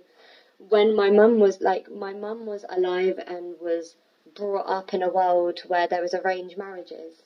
when 0.69 0.95
my 0.95 1.09
mum 1.09 1.39
was 1.39 1.59
like 1.61 1.89
my 1.89 2.13
mum 2.13 2.45
was 2.45 2.65
alive 2.69 3.19
and 3.27 3.59
was 3.59 3.95
brought 4.35 4.67
up 4.67 4.93
in 4.93 5.01
a 5.01 5.09
world 5.09 5.59
where 5.67 5.87
there 5.87 6.01
was 6.01 6.13
arranged 6.13 6.57
marriages. 6.57 7.23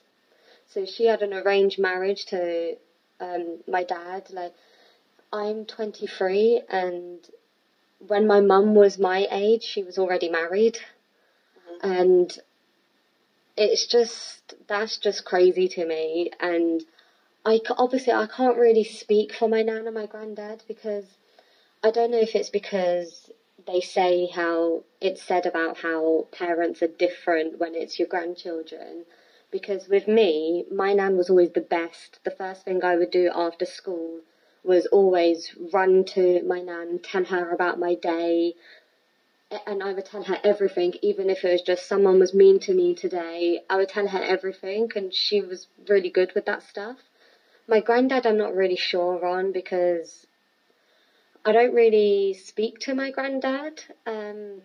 So 0.68 0.86
she 0.86 1.06
had 1.06 1.22
an 1.22 1.34
arranged 1.34 1.78
marriage 1.80 2.26
to 2.28 2.76
um, 3.20 3.60
my 3.68 3.84
dad 3.84 4.30
like 4.32 4.54
i'm 5.32 5.66
23 5.66 6.62
and 6.70 7.20
when 8.08 8.28
my 8.28 8.42
mum 8.42 8.76
was 8.76 8.98
my 8.98 9.28
age 9.32 9.64
she 9.64 9.84
was 9.84 9.98
already 9.98 10.30
married. 10.30 10.80
And 11.82 12.36
it's 13.58 13.86
just 13.86 14.54
that's 14.68 14.98
just 14.98 15.26
crazy 15.26 15.68
to 15.70 15.86
me. 15.86 16.32
And 16.40 16.84
I 17.46 17.60
obviously 17.78 18.14
I 18.14 18.28
can't 18.28 18.58
really 18.58 18.84
speak 18.84 19.34
for 19.34 19.48
my 19.48 19.62
nan 19.62 19.86
and 19.86 19.94
my 19.94 20.06
granddad 20.06 20.64
because 20.68 21.06
I 21.84 21.92
don't 21.92 22.12
know 22.12 22.20
if 22.20 22.36
it's 22.36 22.50
because 22.50 23.25
they 23.68 23.82
say 23.82 24.28
how 24.28 24.84
it's 25.02 25.22
said 25.22 25.46
about 25.46 25.78
how 25.78 26.28
parents 26.32 26.82
are 26.82 26.88
different 26.88 27.60
when 27.60 27.76
it's 27.76 27.98
your 27.98 28.08
grandchildren. 28.08 29.06
Because 29.52 29.88
with 29.88 30.08
me, 30.08 30.66
my 30.72 30.94
nan 30.94 31.18
was 31.18 31.30
always 31.30 31.52
the 31.52 31.62
best. 31.62 32.20
The 32.24 32.32
first 32.32 32.64
thing 32.64 32.84
I 32.84 32.96
would 32.96 33.12
do 33.12 33.32
after 33.34 33.66
school 33.66 34.22
was 34.64 34.86
always 34.88 35.56
run 35.72 36.04
to 36.06 36.42
my 36.44 36.62
nan, 36.62 37.00
tell 37.00 37.24
her 37.26 37.52
about 37.52 37.80
my 37.80 37.96
day, 37.96 38.56
and 39.66 39.84
I 39.84 39.94
would 39.94 40.06
tell 40.06 40.24
her 40.24 40.40
everything, 40.44 40.96
even 41.02 41.30
if 41.30 41.46
it 41.46 41.52
was 41.52 41.62
just 41.62 41.86
someone 41.86 42.20
was 42.20 42.34
mean 42.34 42.60
to 42.62 42.74
me 42.74 42.96
today. 42.96 43.62
I 43.70 43.78
would 43.78 43.90
tell 43.90 44.08
her 44.08 44.24
everything, 44.24 44.92
and 44.96 45.14
she 45.14 45.42
was 45.42 45.68
really 45.88 46.10
good 46.10 46.34
with 46.34 46.46
that 46.46 46.64
stuff. 46.64 46.98
My 47.68 47.80
granddad, 47.80 48.26
I'm 48.26 48.38
not 48.38 48.56
really 48.56 48.76
sure 48.76 49.26
on 49.26 49.52
because 49.52 50.26
I 51.46 51.52
don't 51.52 51.76
really 51.76 52.34
speak 52.34 52.80
to 52.80 52.96
my 52.96 53.12
granddad, 53.12 53.84
um, 54.08 54.64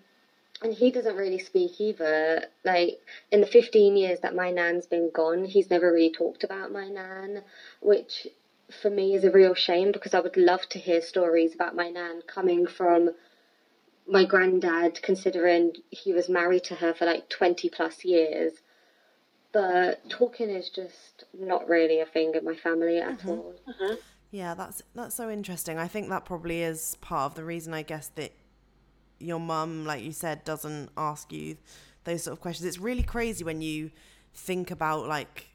and 0.62 0.72
he 0.72 0.90
doesn't 0.90 1.14
really 1.16 1.38
speak 1.38 1.78
either. 1.78 2.44
Like 2.64 3.00
in 3.30 3.40
the 3.40 3.46
15 3.46 3.96
years 3.96 4.20
that 4.20 4.34
my 4.34 4.50
nan's 4.50 4.86
been 4.86 5.10
gone, 5.10 5.44
he's 5.44 5.70
never 5.70 5.92
really 5.92 6.10
talked 6.10 6.42
about 6.42 6.72
my 6.72 6.88
nan, 6.88 7.42
which 7.80 8.26
for 8.70 8.88
me 8.88 9.14
is 9.14 9.24
a 9.24 9.30
real 9.30 9.54
shame 9.54 9.92
because 9.92 10.14
I 10.14 10.20
would 10.20 10.36
love 10.36 10.66
to 10.70 10.78
hear 10.78 11.02
stories 11.02 11.54
about 11.54 11.74
my 11.74 11.90
nan 11.90 12.22
coming 12.26 12.66
from 12.66 13.10
my 14.06 14.24
granddad, 14.24 15.02
considering 15.02 15.74
he 15.90 16.12
was 16.14 16.28
married 16.30 16.64
to 16.64 16.76
her 16.76 16.94
for 16.94 17.04
like 17.04 17.28
20 17.28 17.68
plus 17.68 18.04
years. 18.04 18.54
But 19.52 20.08
talking 20.08 20.48
is 20.48 20.70
just 20.70 21.24
not 21.38 21.68
really 21.68 22.00
a 22.00 22.06
thing 22.06 22.34
in 22.34 22.44
my 22.44 22.56
family 22.56 22.98
at 22.98 23.26
all. 23.26 23.54
Yeah, 24.30 24.54
that's 24.54 24.82
that's 24.94 25.14
so 25.14 25.28
interesting. 25.28 25.78
I 25.78 25.88
think 25.88 26.08
that 26.08 26.24
probably 26.24 26.62
is 26.62 26.96
part 27.00 27.30
of 27.30 27.34
the 27.34 27.44
reason 27.44 27.74
I 27.74 27.82
guess 27.82 28.08
that 28.14 28.32
your 29.18 29.40
mum, 29.40 29.84
like 29.84 30.02
you 30.02 30.12
said, 30.12 30.44
doesn't 30.44 30.90
ask 30.96 31.32
you 31.32 31.56
those 32.04 32.22
sort 32.24 32.36
of 32.36 32.40
questions. 32.40 32.66
It's 32.66 32.78
really 32.78 33.02
crazy 33.02 33.44
when 33.44 33.60
you 33.60 33.90
think 34.32 34.70
about 34.70 35.06
like 35.06 35.48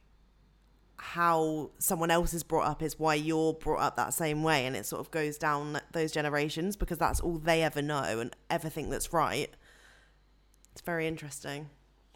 how 0.97 1.69
someone 1.77 2.09
else 2.11 2.33
is 2.33 2.43
brought 2.43 2.65
up 2.65 2.81
is 2.81 2.99
why 2.99 3.15
you're 3.15 3.53
brought 3.53 3.79
up 3.79 3.95
that 3.95 4.13
same 4.13 4.43
way 4.43 4.65
and 4.65 4.75
it 4.75 4.85
sort 4.85 4.99
of 4.99 5.11
goes 5.11 5.37
down 5.37 5.79
those 5.91 6.11
generations 6.11 6.75
because 6.75 6.97
that's 6.97 7.19
all 7.19 7.37
they 7.37 7.63
ever 7.63 7.81
know 7.81 8.19
and 8.19 8.35
ever 8.49 8.69
think 8.69 8.89
that's 8.89 9.13
right. 9.13 9.49
It's 10.71 10.81
very 10.81 11.07
interesting. 11.07 11.69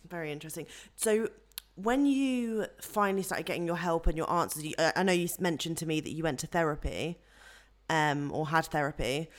Very 0.10 0.32
interesting. 0.32 0.66
So 0.96 1.30
when 1.84 2.06
you 2.06 2.68
finally 2.82 3.24
started 3.24 3.46
getting 3.46 3.66
your 3.66 3.78
help 3.78 4.08
and 4.08 4.18
your 4.18 4.30
answers, 4.32 4.66
you, 4.66 4.74
I 4.78 5.04
know 5.04 5.14
you 5.14 5.28
mentioned 5.40 5.78
to 5.78 5.86
me 5.86 6.00
that 6.02 6.12
you 6.12 6.24
went 6.24 6.40
to 6.40 6.48
therapy, 6.48 7.20
um, 7.90 8.32
or 8.32 8.48
had 8.48 8.66
therapy, 8.66 9.30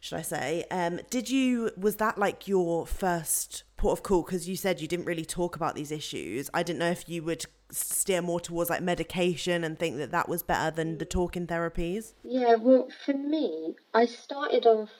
should 0.00 0.18
I 0.18 0.22
say? 0.22 0.64
Um, 0.70 1.00
did 1.10 1.30
you? 1.30 1.70
Was 1.76 1.96
that 1.96 2.18
like 2.18 2.46
your 2.46 2.86
first 2.86 3.64
port 3.76 3.98
of 3.98 4.02
call 4.02 4.22
because 4.22 4.48
you 4.48 4.56
said 4.56 4.80
you 4.80 4.88
didn't 4.88 5.06
really 5.06 5.24
talk 5.24 5.56
about 5.56 5.74
these 5.74 5.92
issues. 5.92 6.48
I 6.54 6.62
didn't 6.62 6.78
know 6.78 6.90
if 6.90 7.08
you 7.08 7.22
would 7.24 7.44
steer 7.70 8.22
more 8.22 8.40
towards 8.40 8.70
like 8.70 8.82
medication 8.82 9.64
and 9.64 9.78
think 9.78 9.98
that 9.98 10.12
that 10.12 10.28
was 10.28 10.42
better 10.42 10.74
than 10.74 10.98
the 10.98 11.04
talking 11.04 11.46
therapies. 11.46 12.14
Yeah, 12.22 12.54
well, 12.54 12.88
for 13.04 13.14
me, 13.14 13.74
I 13.92 14.06
started 14.06 14.66
off. 14.66 14.90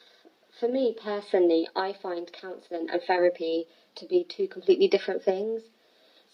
For 0.59 0.69
me 0.69 0.97
personally, 1.03 1.69
I 1.77 1.95
find 2.03 2.31
counselling 2.33 2.89
and 2.91 3.03
therapy 3.07 3.67
to 3.97 4.07
be 4.07 4.25
two 4.25 4.49
completely 4.49 4.89
different 4.89 5.23
things. 5.23 5.63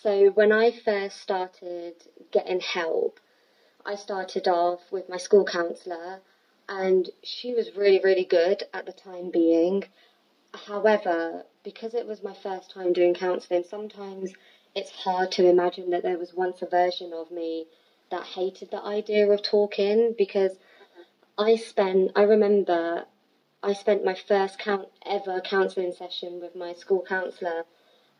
So 0.02 0.30
when 0.30 0.50
I 0.50 0.72
first 0.72 1.20
started 1.20 1.94
getting 2.32 2.58
help, 2.58 3.20
I 3.86 3.94
started 3.94 4.48
off 4.48 4.90
with 4.90 5.08
my 5.08 5.16
school 5.16 5.44
counsellor, 5.44 6.22
and 6.68 7.08
she 7.22 7.54
was 7.54 7.76
really, 7.76 8.00
really 8.02 8.24
good 8.24 8.64
at 8.74 8.84
the 8.84 8.92
time 8.92 9.30
being. 9.30 9.84
However, 10.52 11.46
because 11.62 11.94
it 11.94 12.04
was 12.08 12.20
my 12.20 12.34
first 12.34 12.72
time 12.72 12.92
doing 12.92 13.14
counselling, 13.14 13.62
sometimes 13.62 14.32
it's 14.74 14.90
hard 14.90 15.30
to 15.32 15.46
imagine 15.46 15.90
that 15.90 16.02
there 16.02 16.18
was 16.18 16.34
once 16.34 16.62
a 16.62 16.66
version 16.66 17.12
of 17.12 17.30
me 17.30 17.68
that 18.10 18.24
hated 18.24 18.72
the 18.72 18.82
idea 18.82 19.30
of 19.30 19.40
talking 19.40 20.16
because 20.18 20.58
I 21.38 21.54
spent, 21.54 22.10
I 22.16 22.22
remember 22.22 23.04
I 23.62 23.72
spent 23.72 24.04
my 24.04 24.14
first 24.14 24.58
count 24.58 24.88
ever 25.06 25.40
counselling 25.40 25.92
session 25.92 26.40
with 26.40 26.56
my 26.56 26.72
school 26.72 27.04
counsellor. 27.08 27.66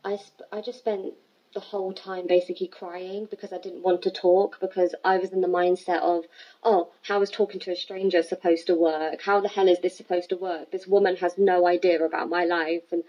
I, 0.05 0.15
sp- 0.15 0.47
I 0.53 0.61
just 0.61 0.79
spent 0.79 1.15
the 1.55 1.61
whole 1.61 1.93
time 1.93 2.27
basically 2.27 2.67
crying 2.67 3.27
because 3.31 3.53
I 3.53 3.59
didn't 3.59 3.83
want 3.83 4.03
to 4.03 4.11
talk 4.11 4.59
because 4.61 4.95
I 5.05 5.19
was 5.19 5.33
in 5.33 5.41
the 5.41 5.49
mindset 5.49 6.01
of, 6.01 6.25
oh, 6.63 6.89
how 7.03 7.21
is 7.23 7.31
talking 7.31 7.61
to 7.61 7.73
a 7.73 7.77
stranger 7.77 8.23
supposed 8.23 8.67
to 8.69 8.75
work? 8.75 9.23
How 9.23 9.41
the 9.41 9.49
hell 9.49 9.69
is 9.69 9.81
this 9.81 9.97
supposed 9.97 10.31
to 10.31 10.37
work? 10.37 10.71
This 10.71 10.87
woman 10.87 11.17
has 11.17 11.37
no 11.37 11.67
idea 11.67 12.03
about 12.05 12.29
my 12.29 12.45
life. 12.45 12.83
And 12.91 13.05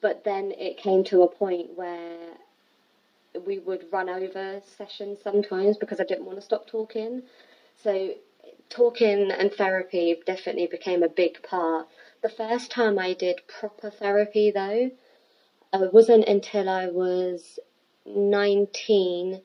but 0.00 0.24
then 0.24 0.52
it 0.52 0.76
came 0.76 1.04
to 1.04 1.22
a 1.22 1.28
point 1.28 1.76
where 1.76 2.36
we 3.46 3.58
would 3.58 3.86
run 3.92 4.08
over 4.08 4.60
sessions 4.64 5.18
sometimes 5.22 5.76
because 5.76 6.00
I 6.00 6.04
didn't 6.04 6.24
want 6.24 6.38
to 6.38 6.44
stop 6.44 6.66
talking. 6.66 7.22
So 7.82 8.14
talking 8.68 9.30
and 9.30 9.52
therapy 9.52 10.20
definitely 10.26 10.66
became 10.66 11.02
a 11.02 11.08
big 11.08 11.42
part. 11.42 11.88
The 12.22 12.28
first 12.28 12.70
time 12.70 12.98
I 12.98 13.14
did 13.14 13.40
proper 13.46 13.90
therapy 13.90 14.50
though, 14.50 14.90
it 15.72 15.92
wasn't 15.92 16.26
until 16.26 16.68
I 16.68 16.86
was 16.86 17.58
19 18.08 19.42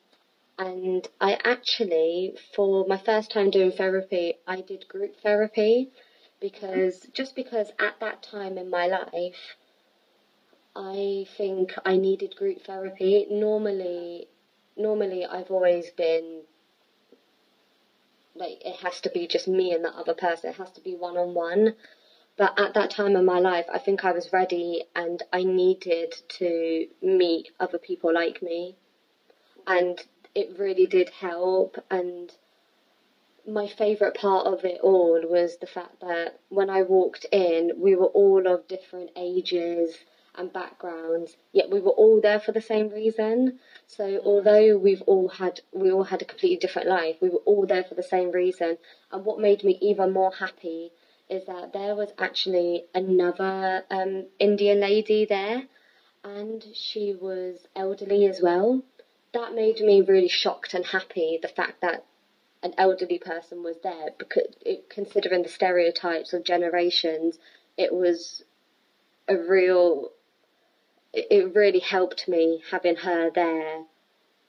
and 0.57 1.07
I 1.19 1.37
actually, 1.43 2.37
for 2.55 2.85
my 2.87 2.97
first 2.97 3.31
time 3.31 3.49
doing 3.49 3.71
therapy, 3.71 4.35
I 4.45 4.61
did 4.61 4.87
group 4.87 5.15
therapy 5.21 5.91
because 6.39 7.07
just 7.13 7.35
because 7.35 7.71
at 7.79 7.99
that 8.01 8.21
time 8.21 8.57
in 8.57 8.69
my 8.69 8.87
life, 8.87 9.55
I 10.75 11.25
think 11.37 11.73
I 11.85 11.97
needed 11.97 12.35
group 12.35 12.63
therapy. 12.65 13.25
Normally, 13.29 14.27
normally 14.77 15.25
I've 15.25 15.51
always 15.51 15.89
been 15.91 16.43
like 18.35 18.63
it 18.65 18.75
has 18.77 19.01
to 19.01 19.09
be 19.09 19.27
just 19.27 19.47
me 19.47 19.73
and 19.73 19.85
that 19.85 19.95
other 19.95 20.13
person. 20.13 20.51
It 20.51 20.57
has 20.57 20.71
to 20.71 20.81
be 20.81 20.95
one 20.95 21.17
on 21.17 21.33
one. 21.33 21.75
But 22.35 22.59
at 22.59 22.73
that 22.73 22.89
time 22.89 23.15
in 23.15 23.25
my 23.25 23.39
life, 23.39 23.67
I 23.71 23.77
think 23.77 24.03
I 24.03 24.11
was 24.11 24.33
ready 24.33 24.85
and 24.95 25.21
I 25.31 25.43
needed 25.43 26.15
to 26.39 26.87
meet 27.01 27.51
other 27.59 27.77
people 27.77 28.11
like 28.13 28.41
me. 28.41 28.75
And 29.67 30.03
it 30.33 30.57
really 30.57 30.87
did 30.87 31.09
help. 31.09 31.77
And 31.91 32.35
my 33.45 33.67
favourite 33.67 34.15
part 34.15 34.47
of 34.47 34.65
it 34.65 34.81
all 34.81 35.21
was 35.27 35.57
the 35.57 35.67
fact 35.67 35.99
that 36.01 36.39
when 36.49 36.69
I 36.69 36.81
walked 36.81 37.25
in, 37.31 37.73
we 37.77 37.95
were 37.95 38.07
all 38.07 38.47
of 38.47 38.67
different 38.67 39.11
ages 39.15 39.97
and 40.35 40.51
backgrounds, 40.51 41.37
yet 41.51 41.69
we 41.69 41.79
were 41.79 41.91
all 41.91 42.19
there 42.19 42.39
for 42.39 42.51
the 42.51 42.61
same 42.61 42.89
reason. 42.89 43.59
So 43.85 44.19
although 44.25 44.77
we've 44.77 45.03
all 45.03 45.27
had 45.27 45.61
we 45.71 45.91
all 45.91 46.05
had 46.05 46.23
a 46.23 46.25
completely 46.25 46.57
different 46.57 46.87
life, 46.87 47.17
we 47.21 47.29
were 47.29 47.43
all 47.45 47.67
there 47.67 47.83
for 47.83 47.93
the 47.93 48.01
same 48.01 48.31
reason. 48.31 48.79
And 49.11 49.25
what 49.25 49.39
made 49.39 49.63
me 49.63 49.77
even 49.81 50.11
more 50.11 50.31
happy 50.31 50.91
is 51.33 51.45
that 51.47 51.73
there 51.73 51.95
was 51.95 52.09
actually 52.17 52.85
another 52.93 53.83
um, 53.89 54.27
Indian 54.39 54.79
lady 54.79 55.25
there, 55.25 55.63
and 56.23 56.63
she 56.73 57.15
was 57.19 57.67
elderly 57.75 58.25
as 58.25 58.39
well. 58.41 58.83
That 59.33 59.55
made 59.55 59.79
me 59.79 60.01
really 60.01 60.29
shocked 60.29 60.73
and 60.73 60.85
happy. 60.85 61.39
The 61.41 61.47
fact 61.47 61.81
that 61.81 62.05
an 62.61 62.73
elderly 62.77 63.19
person 63.19 63.63
was 63.63 63.77
there, 63.83 64.11
because 64.17 64.55
it, 64.61 64.89
considering 64.89 65.43
the 65.43 65.49
stereotypes 65.49 66.33
of 66.33 66.43
generations, 66.43 67.37
it 67.77 67.93
was 67.93 68.43
a 69.27 69.35
real 69.35 70.11
it 71.13 71.53
really 71.55 71.79
helped 71.79 72.27
me 72.27 72.63
having 72.71 72.95
her 72.95 73.29
there 73.29 73.83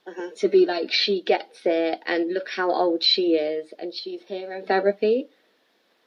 uh-huh. 0.06 0.30
to 0.36 0.48
be 0.48 0.64
like 0.64 0.90
she 0.90 1.20
gets 1.20 1.60
it 1.66 2.00
and 2.06 2.32
look 2.32 2.48
how 2.48 2.70
old 2.70 3.02
she 3.02 3.34
is 3.34 3.72
and 3.78 3.92
she's 3.92 4.22
here 4.26 4.52
in 4.52 4.64
therapy 4.64 5.28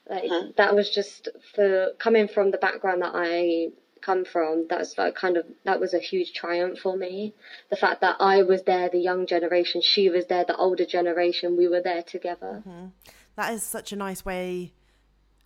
like 0.10 0.24
uh-huh. 0.26 0.48
that 0.58 0.76
was 0.76 0.89
just 0.89 1.30
for 1.56 1.91
coming 2.00 2.28
from 2.28 2.52
the 2.52 2.58
background 2.58 3.02
that 3.02 3.13
i 3.13 3.67
come 4.02 4.24
from 4.24 4.65
that's 4.70 4.98
like 4.98 5.15
kind 5.15 5.38
of 5.38 5.46
that 5.65 5.80
was 5.80 5.93
a 5.93 6.00
huge 6.00 6.34
triumph 6.34 6.80
for 6.80 6.96
me 6.96 7.34
the 7.70 7.76
fact 7.76 8.02
that 8.02 8.15
i 8.20 8.43
was 8.43 8.63
there 8.63 8.89
the 8.89 9.00
young 9.00 9.26
generation 9.26 9.82
she 9.82 10.10
was 10.10 10.28
there 10.28 10.46
the 10.46 10.56
older 10.56 10.86
generation 10.86 11.58
we 11.58 11.67
were 11.67 11.82
there 11.82 12.04
together 12.04 12.63
mm-hmm. 12.67 12.88
that 13.36 13.54
is 13.54 13.63
such 13.63 13.91
a 13.91 13.96
nice 13.96 14.24
way 14.24 14.72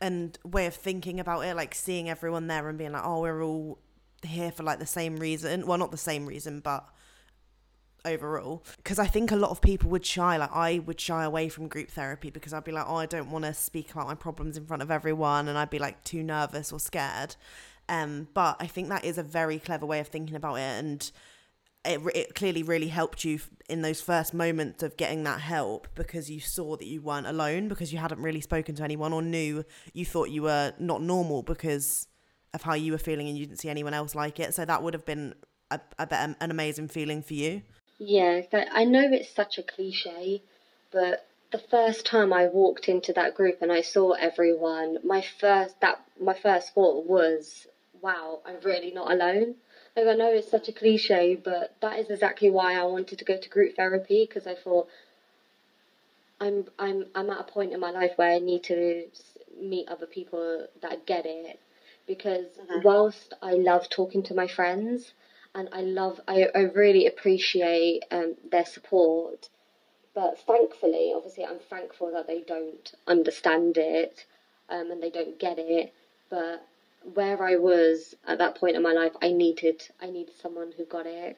and 0.02 0.38
way 0.44 0.66
of 0.66 0.76
thinking 0.76 1.20
about 1.20 1.42
it 1.42 1.56
like 1.56 1.74
seeing 1.74 2.10
everyone 2.10 2.48
there 2.48 2.68
and 2.68 2.78
being 2.78 2.92
like 2.92 3.06
oh 3.06 3.22
we're 3.22 3.42
all 3.42 3.80
here 4.26 4.52
for 4.52 4.64
like 4.64 4.80
the 4.80 4.86
same 4.86 5.18
reason. 5.18 5.66
Well, 5.66 5.78
not 5.78 5.92
the 5.92 5.98
same 5.98 6.26
reason, 6.26 6.60
but 6.60 6.88
overall 8.06 8.64
because 8.78 9.00
i 9.00 9.06
think 9.06 9.32
a 9.32 9.36
lot 9.36 9.52
of 9.52 9.62
people 9.62 9.90
would 9.90 10.06
shy 10.06 10.38
like 10.38 10.52
i 10.54 10.80
would 10.80 11.00
shy 11.00 11.24
away 11.24 11.48
from 11.50 11.68
group 11.68 11.90
therapy 11.90 12.30
because 12.30 12.54
i'd 12.54 12.64
be 12.64 12.72
like 12.72 12.86
oh 12.88 12.96
i 12.96 13.06
don't 13.06 13.30
want 13.30 13.46
to 13.46 13.54
speak 13.54 13.92
about 13.92 14.08
my 14.08 14.16
problems 14.16 14.58
in 14.58 14.66
front 14.66 14.82
of 14.82 14.90
everyone 14.90 15.48
and 15.48 15.58
i'd 15.58 15.70
be 15.70 15.80
like 15.80 16.04
too 16.04 16.24
nervous 16.24 16.72
or 16.72 16.80
scared 16.80 17.36
um 17.90 18.28
but 18.34 18.56
i 18.60 18.68
think 18.68 18.90
that 18.90 19.06
is 19.06 19.18
a 19.18 19.24
very 19.24 19.60
clever 19.60 19.86
way 19.86 20.00
of 20.00 20.08
thinking 20.08 20.36
about 20.36 20.56
it 20.56 20.62
and 20.62 21.12
it, 21.84 22.00
it 22.14 22.36
clearly 22.36 22.62
really 22.62 22.90
helped 22.90 23.24
you 23.24 23.40
in 23.68 23.82
those 23.82 24.02
first 24.02 24.34
moments 24.34 24.84
of 24.84 24.98
getting 24.98 25.24
that 25.24 25.42
help 25.42 25.88
because 25.96 26.30
you 26.30 26.40
saw 26.40 26.76
that 26.78 26.86
you 26.86 27.02
weren't 27.02 27.26
alone 27.26 27.68
because 27.68 27.92
you 27.92 27.98
hadn't 27.98 28.22
really 28.22 28.42
spoken 28.42 28.76
to 28.76 28.84
anyone 28.84 29.14
or 29.14 29.22
knew 29.22 29.66
you 29.94 30.06
thought 30.06 30.30
you 30.30 30.44
were 30.44 30.74
not 30.78 31.02
normal 31.02 31.42
because 31.42 32.08
of 32.54 32.62
how 32.62 32.74
you 32.74 32.92
were 32.92 32.98
feeling 32.98 33.28
and 33.28 33.38
you 33.38 33.46
didn't 33.46 33.60
see 33.60 33.70
anyone 33.70 33.94
else 33.94 34.14
like 34.14 34.40
it. 34.40 34.54
So 34.54 34.66
that 34.66 34.84
would 34.84 34.94
have 34.94 35.06
been 35.06 35.34
a, 35.70 35.80
a 35.98 36.06
better, 36.06 36.36
an 36.40 36.52
amazing 36.52 36.88
feeling 36.90 37.22
for 37.22 37.34
you. 37.34 37.62
Yeah, 38.04 38.42
I 38.52 38.84
know 38.86 39.12
it's 39.12 39.30
such 39.30 39.60
a 39.60 39.64
cliche, 39.64 40.42
but 40.90 41.28
the 41.52 41.60
first 41.60 42.04
time 42.04 42.34
I 42.34 42.48
walked 42.48 42.90
into 42.90 43.14
that 43.14 43.36
group 43.36 43.62
and 43.62 43.72
I 43.72 43.82
saw 43.82 44.14
everyone, 44.14 44.98
my 45.04 45.22
first 45.22 45.80
that 45.82 46.04
my 46.20 46.34
first 46.34 46.74
thought 46.74 47.06
was, 47.06 47.68
"Wow, 48.02 48.40
I'm 48.44 48.60
really 48.62 48.90
not 48.90 49.12
alone." 49.12 49.58
Like 49.96 50.08
I 50.08 50.16
know 50.16 50.34
it's 50.34 50.50
such 50.50 50.68
a 50.68 50.74
cliche, 50.74 51.36
but 51.36 51.76
that 51.82 52.00
is 52.00 52.10
exactly 52.10 52.50
why 52.50 52.74
I 52.74 52.86
wanted 52.86 53.20
to 53.20 53.26
go 53.26 53.38
to 53.38 53.50
group 53.50 53.76
therapy 53.76 54.26
because 54.26 54.48
I 54.48 54.56
thought 54.56 54.88
I'm 56.40 56.72
I'm 56.80 57.06
I'm 57.14 57.30
at 57.30 57.42
a 57.42 57.52
point 57.52 57.72
in 57.72 57.80
my 57.80 57.92
life 57.92 58.14
where 58.16 58.32
I 58.32 58.40
need 58.40 58.64
to 58.64 59.06
meet 59.62 59.88
other 59.88 60.08
people 60.08 60.66
that 60.82 61.06
get 61.06 61.28
it 61.28 61.60
because 62.08 62.48
mm-hmm. 62.48 62.82
whilst 62.82 63.36
I 63.44 63.54
love 63.54 63.90
talking 63.90 64.24
to 64.24 64.34
my 64.34 64.48
friends 64.48 65.14
and 65.54 65.70
I 65.72 65.82
love, 65.82 66.20
I, 66.28 66.48
I 66.56 66.60
really 66.60 67.08
appreciate 67.08 68.04
um, 68.12 68.36
their 68.50 68.66
support, 68.66 69.50
but 70.14 70.40
thankfully, 70.40 71.14
obviously, 71.16 71.46
I'm 71.46 71.60
thankful 71.60 72.12
that 72.14 72.28
they 72.28 72.42
don't 72.42 72.92
understand 73.08 73.78
it 73.78 74.26
um, 74.70 74.92
and 74.92 75.02
they 75.02 75.10
don't 75.10 75.40
get 75.40 75.58
it. 75.58 75.94
But 76.30 76.66
where 77.14 77.42
I 77.44 77.56
was 77.56 78.16
at 78.28 78.38
that 78.38 78.56
point 78.56 78.76
in 78.76 78.84
my 78.84 78.94
life, 78.94 79.14
I 79.22 79.32
needed, 79.32 79.82
I 80.02 80.10
needed 80.10 80.36
someone 80.42 80.72
who 80.76 80.86
got 80.86 81.06
it, 81.06 81.38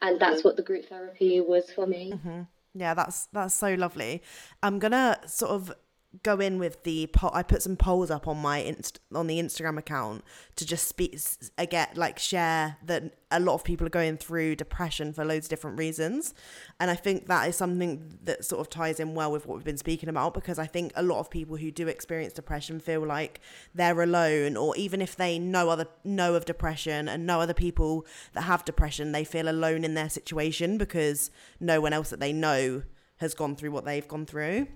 and 0.00 0.20
that's 0.20 0.38
mm-hmm. 0.38 0.48
what 0.48 0.56
the 0.56 0.62
group 0.62 0.86
therapy 0.88 1.40
was 1.40 1.70
for 1.70 1.86
me. 1.86 2.12
Mm-hmm. 2.12 2.42
Yeah, 2.74 2.94
that's 2.94 3.26
that's 3.32 3.54
so 3.54 3.74
lovely. 3.74 4.22
I'm 4.62 4.78
gonna 4.78 5.18
sort 5.26 5.52
of 5.52 5.72
go 6.22 6.38
in 6.40 6.58
with 6.58 6.82
the 6.84 7.06
poll. 7.08 7.30
I 7.32 7.42
put 7.42 7.62
some 7.62 7.76
polls 7.76 8.10
up 8.10 8.28
on 8.28 8.38
my 8.38 8.58
inst- 8.58 9.00
on 9.14 9.26
the 9.26 9.38
Instagram 9.38 9.78
account 9.78 10.24
to 10.56 10.66
just 10.66 10.86
speak 10.86 11.18
again, 11.56 11.88
uh, 11.90 11.94
like 11.96 12.18
share 12.18 12.76
that 12.84 13.18
a 13.30 13.40
lot 13.40 13.54
of 13.54 13.64
people 13.64 13.86
are 13.86 13.90
going 13.90 14.18
through 14.18 14.56
depression 14.56 15.12
for 15.12 15.24
loads 15.24 15.46
of 15.46 15.50
different 15.50 15.78
reasons, 15.78 16.34
and 16.78 16.90
I 16.90 16.94
think 16.94 17.26
that 17.28 17.48
is 17.48 17.56
something 17.56 18.18
that 18.24 18.44
sort 18.44 18.60
of 18.60 18.68
ties 18.68 19.00
in 19.00 19.14
well 19.14 19.32
with 19.32 19.46
what 19.46 19.56
we've 19.56 19.64
been 19.64 19.78
speaking 19.78 20.08
about 20.08 20.34
because 20.34 20.58
I 20.58 20.66
think 20.66 20.92
a 20.94 21.02
lot 21.02 21.20
of 21.20 21.30
people 21.30 21.56
who 21.56 21.70
do 21.70 21.88
experience 21.88 22.34
depression 22.34 22.78
feel 22.78 23.06
like 23.06 23.40
they're 23.74 24.02
alone, 24.02 24.56
or 24.56 24.76
even 24.76 25.00
if 25.00 25.16
they 25.16 25.38
know 25.38 25.70
other 25.70 25.86
know 26.04 26.34
of 26.34 26.44
depression 26.44 27.08
and 27.08 27.26
know 27.26 27.40
other 27.40 27.54
people 27.54 28.06
that 28.34 28.42
have 28.42 28.64
depression, 28.64 29.12
they 29.12 29.24
feel 29.24 29.48
alone 29.48 29.84
in 29.84 29.94
their 29.94 30.10
situation 30.10 30.76
because 30.76 31.30
no 31.58 31.80
one 31.80 31.92
else 31.92 32.10
that 32.10 32.20
they 32.20 32.32
know 32.32 32.82
has 33.16 33.34
gone 33.34 33.56
through 33.56 33.70
what 33.70 33.84
they've 33.84 34.08
gone 34.08 34.26
through. 34.26 34.66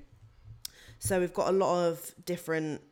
So 0.99 1.21
we've 1.21 1.35
got 1.35 1.49
a 1.49 1.53
lot 1.53 1.87
of 1.87 2.15
different 2.25 2.83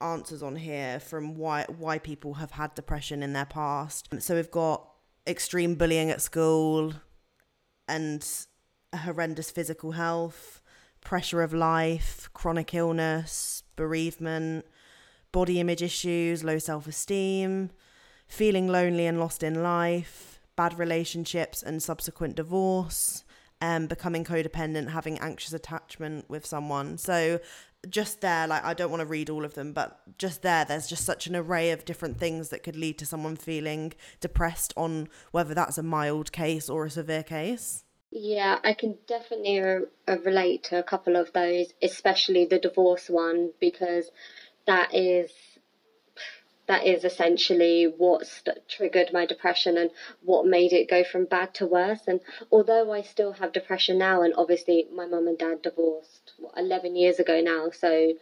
answers 0.00 0.42
on 0.42 0.56
here 0.56 1.00
from 1.00 1.36
why 1.36 1.64
why 1.78 1.98
people 1.98 2.34
have 2.34 2.52
had 2.52 2.74
depression 2.74 3.22
in 3.22 3.32
their 3.32 3.46
past. 3.46 4.08
So 4.20 4.34
we've 4.34 4.50
got 4.50 4.86
extreme 5.26 5.74
bullying 5.74 6.10
at 6.10 6.20
school 6.20 6.94
and 7.88 8.26
horrendous 8.94 9.50
physical 9.50 9.92
health, 9.92 10.62
pressure 11.00 11.42
of 11.42 11.52
life, 11.52 12.28
chronic 12.34 12.74
illness, 12.74 13.62
bereavement, 13.76 14.64
body 15.32 15.60
image 15.60 15.82
issues, 15.82 16.44
low 16.44 16.58
self-esteem, 16.58 17.70
feeling 18.26 18.68
lonely 18.68 19.06
and 19.06 19.18
lost 19.18 19.42
in 19.42 19.62
life, 19.62 20.40
bad 20.56 20.78
relationships 20.78 21.62
and 21.62 21.82
subsequent 21.82 22.36
divorce, 22.36 23.24
um, 23.60 23.86
becoming 23.86 24.24
codependent, 24.24 24.90
having 24.90 25.18
anxious 25.18 25.52
attachment 25.52 26.28
with 26.28 26.44
someone. 26.44 26.98
So 26.98 27.40
just 27.88 28.20
there, 28.20 28.46
like 28.46 28.64
I 28.64 28.74
don't 28.74 28.90
want 28.90 29.00
to 29.00 29.06
read 29.06 29.30
all 29.30 29.44
of 29.44 29.54
them, 29.54 29.72
but 29.72 30.00
just 30.18 30.42
there, 30.42 30.64
there's 30.64 30.88
just 30.88 31.04
such 31.04 31.26
an 31.26 31.36
array 31.36 31.70
of 31.70 31.84
different 31.84 32.18
things 32.18 32.48
that 32.50 32.62
could 32.62 32.76
lead 32.76 32.98
to 32.98 33.06
someone 33.06 33.36
feeling 33.36 33.92
depressed 34.20 34.72
on 34.76 35.08
whether 35.30 35.54
that's 35.54 35.78
a 35.78 35.82
mild 35.82 36.32
case 36.32 36.68
or 36.68 36.86
a 36.86 36.90
severe 36.90 37.22
case. 37.22 37.84
Yeah, 38.10 38.58
I 38.64 38.72
can 38.72 38.96
definitely 39.06 39.60
uh, 40.08 40.18
relate 40.24 40.64
to 40.64 40.78
a 40.78 40.82
couple 40.82 41.16
of 41.16 41.32
those, 41.32 41.66
especially 41.82 42.46
the 42.46 42.58
divorce 42.58 43.08
one, 43.08 43.50
because 43.60 44.10
that 44.66 44.94
is 44.94 45.30
that 46.66 46.84
is 46.84 47.04
essentially 47.04 47.84
what 47.84 48.26
st- 48.26 48.68
triggered 48.68 49.12
my 49.12 49.24
depression 49.24 49.76
and 49.78 49.90
what 50.22 50.46
made 50.46 50.72
it 50.72 50.88
go 50.88 51.04
from 51.04 51.24
bad 51.24 51.54
to 51.54 51.66
worse. 51.66 52.02
And 52.06 52.20
although 52.50 52.92
I 52.92 53.02
still 53.02 53.32
have 53.32 53.52
depression 53.52 53.98
now, 53.98 54.22
and 54.22 54.34
obviously 54.36 54.86
my 54.92 55.06
mum 55.06 55.28
and 55.28 55.38
dad 55.38 55.62
divorced 55.62 56.32
what, 56.38 56.54
11 56.56 56.96
years 56.96 57.18
ago 57.18 57.40
now, 57.40 57.70
so 57.70 58.14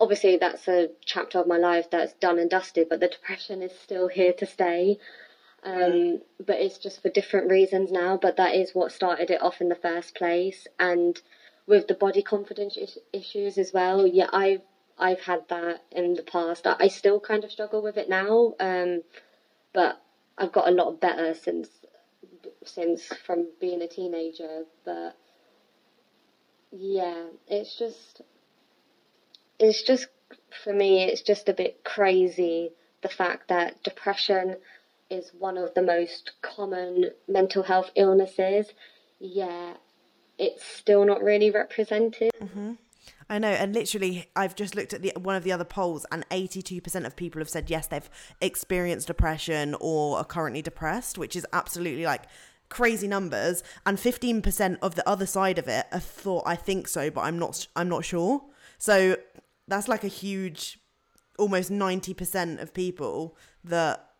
obviously 0.00 0.36
that's 0.36 0.66
a 0.68 0.90
chapter 1.04 1.38
of 1.38 1.46
my 1.46 1.58
life 1.58 1.90
that's 1.90 2.14
done 2.14 2.38
and 2.38 2.50
dusted, 2.50 2.88
but 2.88 3.00
the 3.00 3.08
depression 3.08 3.62
is 3.62 3.72
still 3.78 4.08
here 4.08 4.32
to 4.32 4.46
stay. 4.46 4.98
Um, 5.62 6.20
but 6.44 6.60
it's 6.60 6.76
just 6.76 7.00
for 7.00 7.08
different 7.08 7.50
reasons 7.50 7.90
now. 7.90 8.18
But 8.18 8.36
that 8.36 8.54
is 8.54 8.74
what 8.74 8.92
started 8.92 9.30
it 9.30 9.40
off 9.42 9.62
in 9.62 9.70
the 9.70 9.74
first 9.74 10.14
place. 10.14 10.66
And 10.78 11.20
with 11.66 11.88
the 11.88 11.94
body 11.94 12.22
confidence 12.22 12.76
is- 12.76 12.98
issues 13.12 13.56
as 13.56 13.72
well, 13.72 14.06
yeah, 14.06 14.28
I've 14.30 14.60
I've 14.98 15.20
had 15.20 15.48
that 15.48 15.82
in 15.90 16.14
the 16.14 16.22
past. 16.22 16.66
I 16.66 16.88
still 16.88 17.20
kind 17.20 17.44
of 17.44 17.50
struggle 17.50 17.82
with 17.82 17.96
it 17.96 18.08
now, 18.08 18.54
um, 18.60 19.02
but 19.72 20.00
I've 20.38 20.52
got 20.52 20.68
a 20.68 20.72
lot 20.72 21.00
better 21.00 21.34
since 21.34 21.68
since 22.64 23.06
from 23.26 23.48
being 23.60 23.82
a 23.82 23.88
teenager. 23.88 24.64
But 24.84 25.16
yeah, 26.70 27.24
it's 27.48 27.76
just 27.78 28.22
it's 29.58 29.82
just 29.82 30.06
for 30.62 30.72
me. 30.72 31.04
It's 31.04 31.22
just 31.22 31.48
a 31.48 31.52
bit 31.52 31.82
crazy 31.84 32.70
the 33.04 33.08
fact 33.08 33.48
that 33.48 33.82
depression 33.84 34.56
is 35.10 35.30
one 35.38 35.58
of 35.58 35.74
the 35.74 35.82
most 35.82 36.32
common 36.42 37.10
mental 37.28 37.62
health 37.62 37.90
illnesses. 37.94 38.72
Yeah, 39.20 39.74
it's 40.38 40.64
still 40.64 41.04
not 41.04 41.22
really 41.22 41.50
represented. 41.50 42.30
Mm-hmm. 42.42 42.72
I 43.28 43.38
know, 43.38 43.48
and 43.48 43.74
literally, 43.74 44.26
I've 44.36 44.54
just 44.54 44.74
looked 44.74 44.92
at 44.92 45.02
the 45.02 45.12
one 45.16 45.34
of 45.34 45.44
the 45.44 45.52
other 45.52 45.64
polls, 45.64 46.04
and 46.12 46.26
eighty-two 46.30 46.80
percent 46.80 47.06
of 47.06 47.16
people 47.16 47.40
have 47.40 47.48
said 47.48 47.70
yes, 47.70 47.86
they've 47.86 48.10
experienced 48.40 49.06
depression 49.06 49.74
or 49.80 50.18
are 50.18 50.24
currently 50.24 50.62
depressed, 50.62 51.16
which 51.16 51.34
is 51.34 51.46
absolutely 51.52 52.04
like 52.04 52.24
crazy 52.68 53.08
numbers. 53.08 53.62
And 53.86 53.98
fifteen 53.98 54.42
percent 54.42 54.78
of 54.82 54.94
the 54.94 55.08
other 55.08 55.26
side 55.26 55.58
of 55.58 55.68
it 55.68 55.86
have 55.90 56.04
thought, 56.04 56.44
"I 56.46 56.56
think 56.56 56.86
so, 56.86 57.10
but 57.10 57.22
I'm 57.22 57.38
not. 57.38 57.66
I'm 57.74 57.88
not 57.88 58.04
sure." 58.04 58.44
So 58.78 59.16
that's 59.66 59.88
like 59.88 60.04
a 60.04 60.08
huge, 60.08 60.78
almost 61.38 61.70
ninety 61.70 62.12
percent 62.12 62.60
of 62.60 62.74
people 62.74 63.38
that 63.64 64.10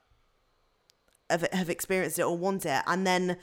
have, 1.29 1.47
have 1.53 1.69
experienced 1.69 2.19
it 2.19 2.23
or 2.23 2.39
want 2.39 2.65
it, 2.65 2.83
and 2.87 3.07
then 3.07 3.37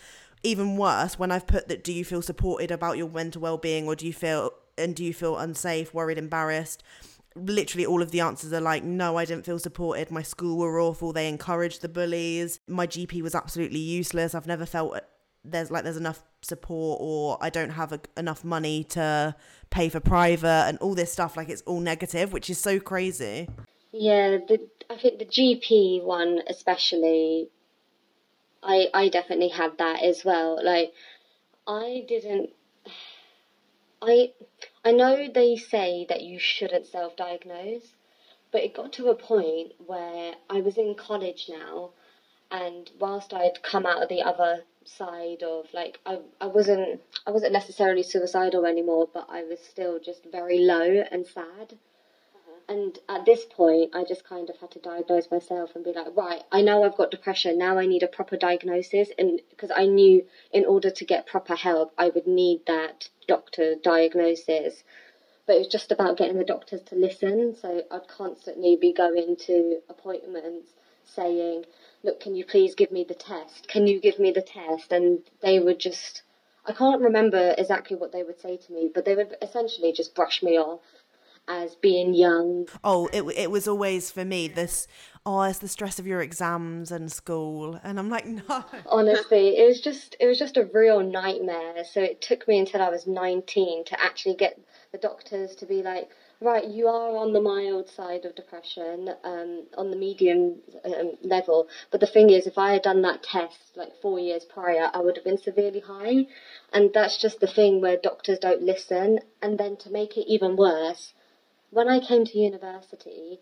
even 0.43 0.75
worse 0.75 1.19
when 1.19 1.31
I've 1.31 1.45
put 1.45 1.67
that 1.67 1.83
do 1.83 1.93
you 1.93 2.03
feel 2.03 2.23
supported 2.23 2.71
about 2.71 2.97
your 2.97 3.07
mental 3.07 3.43
well-being 3.43 3.85
or 3.87 3.95
do 3.95 4.07
you 4.07 4.13
feel 4.13 4.51
and 4.81 4.95
do 4.95 5.03
you 5.03 5.13
feel 5.13 5.37
unsafe, 5.37 5.93
worried, 5.93 6.17
embarrassed? 6.17 6.83
Literally, 7.35 7.85
all 7.85 8.01
of 8.01 8.11
the 8.11 8.19
answers 8.19 8.51
are 8.51 8.59
like, 8.59 8.83
no, 8.83 9.17
I 9.17 9.23
didn't 9.23 9.45
feel 9.45 9.59
supported. 9.59 10.11
My 10.11 10.21
school 10.21 10.57
were 10.57 10.81
awful. 10.81 11.13
They 11.13 11.29
encouraged 11.29 11.81
the 11.81 11.87
bullies. 11.87 12.59
My 12.67 12.85
GP 12.85 13.21
was 13.21 13.35
absolutely 13.35 13.79
useless. 13.79 14.35
I've 14.35 14.47
never 14.47 14.65
felt 14.65 14.99
there's 15.43 15.71
like 15.71 15.83
there's 15.83 15.97
enough 15.97 16.23
support 16.41 16.99
or 17.01 17.37
I 17.41 17.49
don't 17.49 17.71
have 17.71 17.91
a, 17.91 17.99
enough 18.17 18.43
money 18.43 18.83
to 18.85 19.35
pay 19.69 19.89
for 19.89 19.99
private 19.99 20.65
and 20.67 20.77
all 20.79 20.93
this 20.93 21.11
stuff. 21.11 21.37
Like 21.37 21.49
it's 21.49 21.61
all 21.63 21.79
negative, 21.79 22.33
which 22.33 22.49
is 22.49 22.57
so 22.57 22.79
crazy. 22.79 23.47
Yeah, 23.91 24.37
the, 24.47 24.67
I 24.89 24.97
think 24.97 25.19
the 25.19 25.25
GP 25.25 26.03
one 26.03 26.41
especially. 26.47 27.49
I 28.63 28.89
I 28.93 29.09
definitely 29.09 29.49
had 29.49 29.77
that 29.79 30.03
as 30.03 30.23
well. 30.23 30.63
Like 30.63 30.93
I 31.67 32.05
didn't 32.07 32.51
I 34.03 34.33
I 34.83 34.91
know 34.93 35.27
they 35.27 35.55
say 35.57 36.05
that 36.09 36.21
you 36.23 36.39
shouldn't 36.39 36.87
self-diagnose, 36.87 37.93
but 38.51 38.63
it 38.63 38.73
got 38.73 38.93
to 38.93 39.09
a 39.09 39.15
point 39.15 39.73
where 39.85 40.35
I 40.49 40.61
was 40.61 40.77
in 40.77 40.95
college 40.95 41.47
now, 41.49 41.91
and 42.51 42.91
whilst 42.99 43.33
I'd 43.33 43.61
come 43.63 43.85
out 43.85 44.01
of 44.03 44.09
the 44.09 44.23
other 44.23 44.65
side 44.85 45.43
of 45.43 45.73
like 45.73 45.99
I 46.05 46.19
I 46.41 46.47
wasn't 46.47 47.01
I 47.27 47.31
wasn't 47.31 47.53
necessarily 47.53 48.03
suicidal 48.03 48.65
anymore, 48.65 49.07
but 49.13 49.27
I 49.29 49.43
was 49.43 49.59
still 49.61 49.99
just 49.99 50.25
very 50.25 50.59
low 50.59 51.03
and 51.11 51.27
sad. 51.27 51.77
And 52.71 52.97
at 53.09 53.25
this 53.25 53.43
point, 53.43 53.93
I 53.93 54.05
just 54.05 54.23
kind 54.23 54.49
of 54.49 54.55
had 54.55 54.71
to 54.71 54.79
diagnose 54.79 55.29
myself 55.29 55.71
and 55.75 55.83
be 55.83 55.91
like, 55.91 56.15
right, 56.15 56.41
I 56.53 56.61
know 56.61 56.85
I've 56.85 56.95
got 56.95 57.11
depression. 57.11 57.57
Now 57.57 57.77
I 57.77 57.85
need 57.85 58.01
a 58.01 58.07
proper 58.07 58.37
diagnosis. 58.37 59.09
And 59.19 59.41
because 59.49 59.71
I 59.75 59.87
knew 59.87 60.25
in 60.53 60.63
order 60.63 60.89
to 60.89 61.03
get 61.03 61.27
proper 61.27 61.53
help, 61.57 61.93
I 61.97 62.07
would 62.07 62.27
need 62.27 62.61
that 62.67 63.09
doctor 63.27 63.75
diagnosis. 63.75 64.85
But 65.45 65.57
it 65.57 65.59
was 65.59 65.67
just 65.67 65.91
about 65.91 66.15
getting 66.15 66.37
the 66.37 66.45
doctors 66.45 66.81
to 66.83 66.95
listen. 66.95 67.57
So 67.61 67.83
I'd 67.91 68.07
constantly 68.07 68.77
be 68.79 68.93
going 68.93 69.35
to 69.47 69.81
appointments 69.89 70.69
saying, 71.03 71.65
look, 72.03 72.21
can 72.21 72.35
you 72.35 72.45
please 72.45 72.73
give 72.73 72.93
me 72.93 73.03
the 73.03 73.15
test? 73.15 73.67
Can 73.67 73.85
you 73.85 73.99
give 73.99 74.17
me 74.17 74.31
the 74.31 74.41
test? 74.41 74.93
And 74.93 75.19
they 75.41 75.59
would 75.59 75.77
just, 75.77 76.21
I 76.65 76.71
can't 76.71 77.01
remember 77.01 77.53
exactly 77.57 77.97
what 77.97 78.13
they 78.13 78.23
would 78.23 78.39
say 78.39 78.55
to 78.55 78.71
me, 78.71 78.89
but 78.95 79.03
they 79.03 79.15
would 79.15 79.35
essentially 79.41 79.91
just 79.91 80.15
brush 80.15 80.41
me 80.41 80.57
off 80.57 80.79
as 81.51 81.75
being 81.75 82.13
young. 82.13 82.67
Oh, 82.83 83.09
it 83.11 83.23
it 83.35 83.51
was 83.51 83.67
always 83.67 84.09
for 84.09 84.25
me 84.25 84.47
this. 84.47 84.87
Oh, 85.23 85.43
it's 85.43 85.59
the 85.59 85.67
stress 85.67 85.99
of 85.99 86.07
your 86.07 86.21
exams 86.21 86.91
and 86.91 87.11
school, 87.11 87.79
and 87.83 87.99
I'm 87.99 88.09
like, 88.09 88.25
no. 88.49 88.65
Honestly, 88.87 89.57
it 89.57 89.67
was 89.67 89.81
just 89.81 90.15
it 90.19 90.25
was 90.25 90.39
just 90.39 90.57
a 90.57 90.69
real 90.73 91.01
nightmare. 91.01 91.83
So 91.83 92.01
it 92.01 92.21
took 92.21 92.47
me 92.47 92.59
until 92.59 92.81
I 92.81 92.89
was 92.89 93.05
19 93.05 93.85
to 93.85 94.01
actually 94.01 94.35
get 94.35 94.59
the 94.91 94.97
doctors 94.97 95.55
to 95.57 95.65
be 95.65 95.81
like, 95.83 96.09
right, 96.41 96.67
you 96.67 96.87
are 96.87 97.15
on 97.17 97.33
the 97.33 97.41
mild 97.41 97.87
side 97.87 98.25
of 98.25 98.35
depression, 98.35 99.09
um, 99.23 99.63
on 99.77 99.91
the 99.91 99.95
medium 99.95 100.55
um, 100.83 101.11
level. 101.21 101.67
But 101.91 101.99
the 101.99 102.07
thing 102.07 102.31
is, 102.31 102.47
if 102.47 102.57
I 102.57 102.73
had 102.73 102.81
done 102.81 103.03
that 103.03 103.23
test 103.23 103.59
like 103.75 103.95
four 104.01 104.19
years 104.19 104.43
prior, 104.43 104.89
I 104.91 104.99
would 104.99 105.15
have 105.15 105.23
been 105.23 105.37
severely 105.37 105.81
high. 105.81 106.25
And 106.73 106.91
that's 106.93 107.21
just 107.21 107.39
the 107.39 107.47
thing 107.47 107.79
where 107.79 107.95
doctors 107.95 108.39
don't 108.39 108.63
listen. 108.63 109.19
And 109.41 109.57
then 109.57 109.77
to 109.77 109.91
make 109.91 110.17
it 110.17 110.25
even 110.27 110.55
worse, 110.55 111.13
when 111.71 111.87
I 111.87 111.99
came 112.01 112.25
to 112.25 112.37
university 112.37 113.39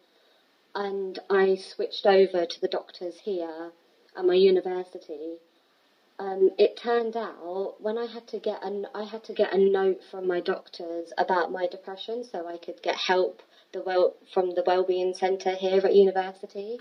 and 0.76 1.18
I 1.30 1.56
switched 1.56 2.06
over 2.06 2.46
to 2.46 2.62
the 2.62 2.68
doctors 2.68 3.20
here 3.24 3.72
at 4.16 4.26
my 4.26 4.36
university, 4.36 5.38
um, 6.20 6.52
it 6.58 6.78
turned 6.78 7.18
out 7.18 7.76
when 7.80 7.98
I 7.98 8.06
had 8.06 8.28
to 8.28 8.40
get 8.40 8.64
an 8.64 8.86
I 8.94 9.04
had 9.04 9.24
to 9.26 9.34
get 9.34 9.54
a 9.54 9.58
note 9.58 10.02
from 10.12 10.28
my 10.28 10.42
doctors 10.42 11.12
about 11.18 11.52
my 11.52 11.66
depression 11.66 12.24
so 12.24 12.48
I 12.48 12.58
could 12.58 12.82
get 12.84 12.96
help 12.96 13.42
the 13.72 13.82
well 13.82 14.16
from 14.32 14.54
the 14.54 14.64
wellbeing 14.66 15.16
centre 15.16 15.56
here 15.56 15.84
at 15.84 15.96
university. 15.96 16.80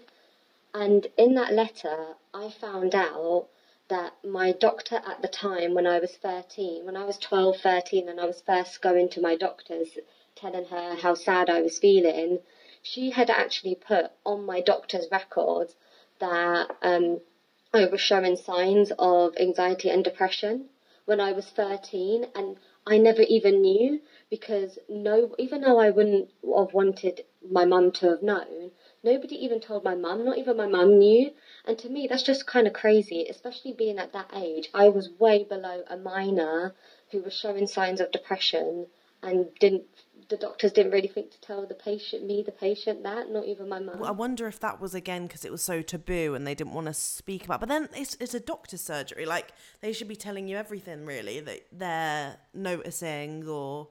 And 0.75 1.07
in 1.17 1.35
that 1.37 1.55
letter, 1.55 2.15
I 2.35 2.51
found 2.61 2.95
out 2.95 3.47
that 3.89 4.13
my 4.23 4.53
doctor 4.53 4.97
at 4.97 5.23
the 5.23 5.29
time 5.29 5.73
when 5.73 5.87
I 5.87 5.99
was 5.99 6.15
13, 6.17 6.85
when 6.85 6.97
I 6.97 7.05
was 7.05 7.17
12, 7.17 7.57
13 7.63 8.09
and 8.09 8.21
I 8.21 8.27
was 8.27 8.43
first 8.43 8.83
going 8.83 9.09
to 9.11 9.23
my 9.23 9.35
doctors 9.35 9.89
telling 10.39 10.67
her 10.67 10.95
how 10.95 11.15
sad 11.15 11.51
I 11.51 11.61
was 11.63 11.79
feeling, 11.79 12.39
she 12.83 13.11
had 13.11 13.29
actually 13.29 13.75
put 13.75 14.13
on 14.25 14.47
my 14.47 14.61
doctor's 14.61 15.09
record 15.11 15.75
that 16.21 16.71
um, 16.81 17.21
I 17.75 17.87
was 17.87 18.01
showing 18.01 18.37
signs 18.37 18.93
of 18.99 19.37
anxiety 19.39 19.91
and 19.91 20.05
depression 20.05 20.69
when 21.05 21.21
I 21.21 21.33
was 21.33 21.47
13, 21.51 22.27
and 22.35 22.57
I 22.87 22.99
never 22.99 23.23
even 23.23 23.63
knew 23.63 24.01
because 24.31 24.79
no, 24.89 25.35
even 25.39 25.63
though 25.63 25.79
I 25.79 25.91
wouldn't 25.91 26.31
have 26.43 26.73
wanted 26.73 27.25
my 27.51 27.65
mum 27.65 27.93
to 27.93 28.11
have 28.11 28.23
known, 28.23 28.73
nobody 29.03 29.35
even 29.37 29.61
told 29.61 29.85
my 29.85 29.95
mum, 29.95 30.25
not 30.25 30.39
even 30.39 30.57
my 30.57 30.67
mum 30.67 30.99
knew. 30.99 31.33
And 31.65 31.79
to 31.79 31.89
me, 31.89 32.07
that's 32.07 32.23
just 32.23 32.47
kind 32.47 32.67
of 32.67 32.73
crazy, 32.73 33.27
especially 33.29 33.73
being 33.73 33.99
at 33.99 34.13
that 34.13 34.31
age. 34.35 34.69
I 34.73 34.89
was 34.89 35.11
way 35.19 35.45
below 35.45 35.85
a 35.89 35.97
minor 35.97 36.75
who 37.11 37.23
was 37.23 37.35
showing 37.35 37.67
signs 37.67 38.01
of 38.01 38.11
depression 38.11 38.87
and 39.23 39.49
didn't 39.61 39.85
the 40.29 40.37
doctors 40.37 40.73
didn't 40.73 40.93
really 40.93 41.09
think 41.09 41.31
to 41.31 41.41
tell 41.41 41.67
the 41.67 41.75
patient, 41.75 42.27
me, 42.27 42.43
the 42.43 42.53
patient, 42.53 43.03
that, 43.03 43.31
not 43.31 43.47
even 43.47 43.69
my 43.69 43.79
mum. 43.79 44.03
I 44.03 44.11
wonder 44.11 44.47
if 44.47 44.61
that 44.61 44.81
was 44.81 44.95
again 44.95 45.27
because 45.27 45.45
it 45.45 45.53
was 45.53 45.63
so 45.63 45.81
taboo 45.81 46.35
and 46.35 46.47
they 46.47 46.55
didn't 46.55 46.75
want 46.75 46.87
to 46.87 46.95
speak 46.95 47.45
about. 47.45 47.61
But 47.61 47.69
then 47.69 47.89
it's 47.97 48.17
it's 48.21 48.35
a 48.35 48.41
doctor's 48.41 48.83
surgery. 48.83 49.25
Like 49.25 49.53
they 49.81 49.93
should 49.93 50.09
be 50.09 50.17
telling 50.17 50.47
you 50.47 50.57
everything 50.57 51.07
really 51.07 51.41
that 51.41 51.61
they're 51.73 52.37
noticing 52.53 53.49
or 53.49 53.89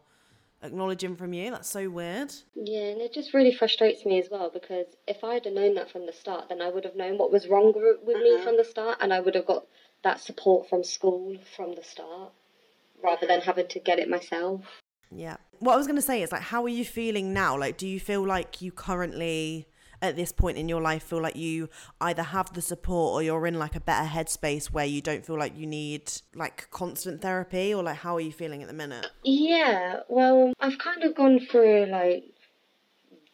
acknowledging 0.61 1.15
from 1.15 1.33
you. 1.33 1.49
That's 1.51 1.69
so 1.69 1.89
weird. 1.89 2.33
Yeah, 2.55 2.91
and 2.91 3.01
it 3.01 3.13
just 3.13 3.33
really 3.33 3.53
frustrates 3.53 4.05
me 4.05 4.19
as 4.19 4.29
well 4.29 4.51
because 4.53 4.85
if 5.07 5.23
I'd 5.23 5.45
have 5.45 5.53
known 5.53 5.75
that 5.75 5.91
from 5.91 6.05
the 6.05 6.13
start, 6.13 6.49
then 6.49 6.61
I 6.61 6.69
would 6.69 6.85
have 6.85 6.95
known 6.95 7.17
what 7.17 7.31
was 7.31 7.47
wrong 7.47 7.73
with, 7.75 7.97
with 8.03 8.17
me 8.17 8.35
uh-huh. 8.35 8.43
from 8.43 8.57
the 8.57 8.63
start, 8.63 8.99
and 9.01 9.13
I 9.13 9.19
would 9.19 9.35
have 9.35 9.45
got 9.45 9.65
that 10.03 10.19
support 10.19 10.69
from 10.69 10.83
school 10.83 11.35
from 11.55 11.73
the 11.73 11.83
start 11.83 12.31
rather 13.03 13.27
than 13.27 13.41
having 13.41 13.67
to 13.67 13.79
get 13.79 13.99
it 13.99 14.09
myself. 14.09 14.61
Yeah. 15.12 15.38
What 15.60 15.74
I 15.74 15.78
was 15.78 15.88
going 15.88 15.95
to 15.95 16.01
say 16.01 16.22
is 16.22 16.32
like, 16.32 16.41
how 16.41 16.64
are 16.64 16.70
you 16.70 16.86
feeling 16.86 17.34
now? 17.34 17.58
Like, 17.58 17.78
do 17.78 17.88
you 17.88 17.99
feel 17.99 18.26
like 18.26 18.62
you 18.62 18.72
currently, 18.72 19.68
at 20.01 20.16
this 20.16 20.32
point 20.32 20.58
in 20.58 20.70
your 20.70 20.82
life, 20.82 21.03
feel 21.03 21.22
like 21.22 21.36
you 21.36 21.70
either 22.01 22.24
have 22.24 22.53
the 22.53 22.62
support 22.62 23.14
or 23.14 23.24
you're 23.24 23.47
in 23.47 23.58
like 23.58 23.76
a 23.76 23.80
better 23.80 24.08
headspace 24.08 24.68
where 24.68 24.86
you 24.86 25.01
don't 25.01 25.26
feel 25.26 25.38
like 25.38 25.58
you 25.58 25.66
need 25.66 26.12
like 26.36 26.70
constant 26.72 27.22
therapy, 27.22 27.74
or 27.74 27.84
like 27.84 27.97
how 27.97 28.16
are 28.16 28.22
you 28.22 28.32
feeling 28.32 28.62
at 28.62 28.68
the 28.68 28.74
minute? 28.74 29.08
Yeah, 29.24 30.01
well, 30.10 30.53
I've 30.60 30.78
kind 30.78 31.03
of 31.03 31.16
gone 31.16 31.39
through 31.39 31.88
like 31.88 32.26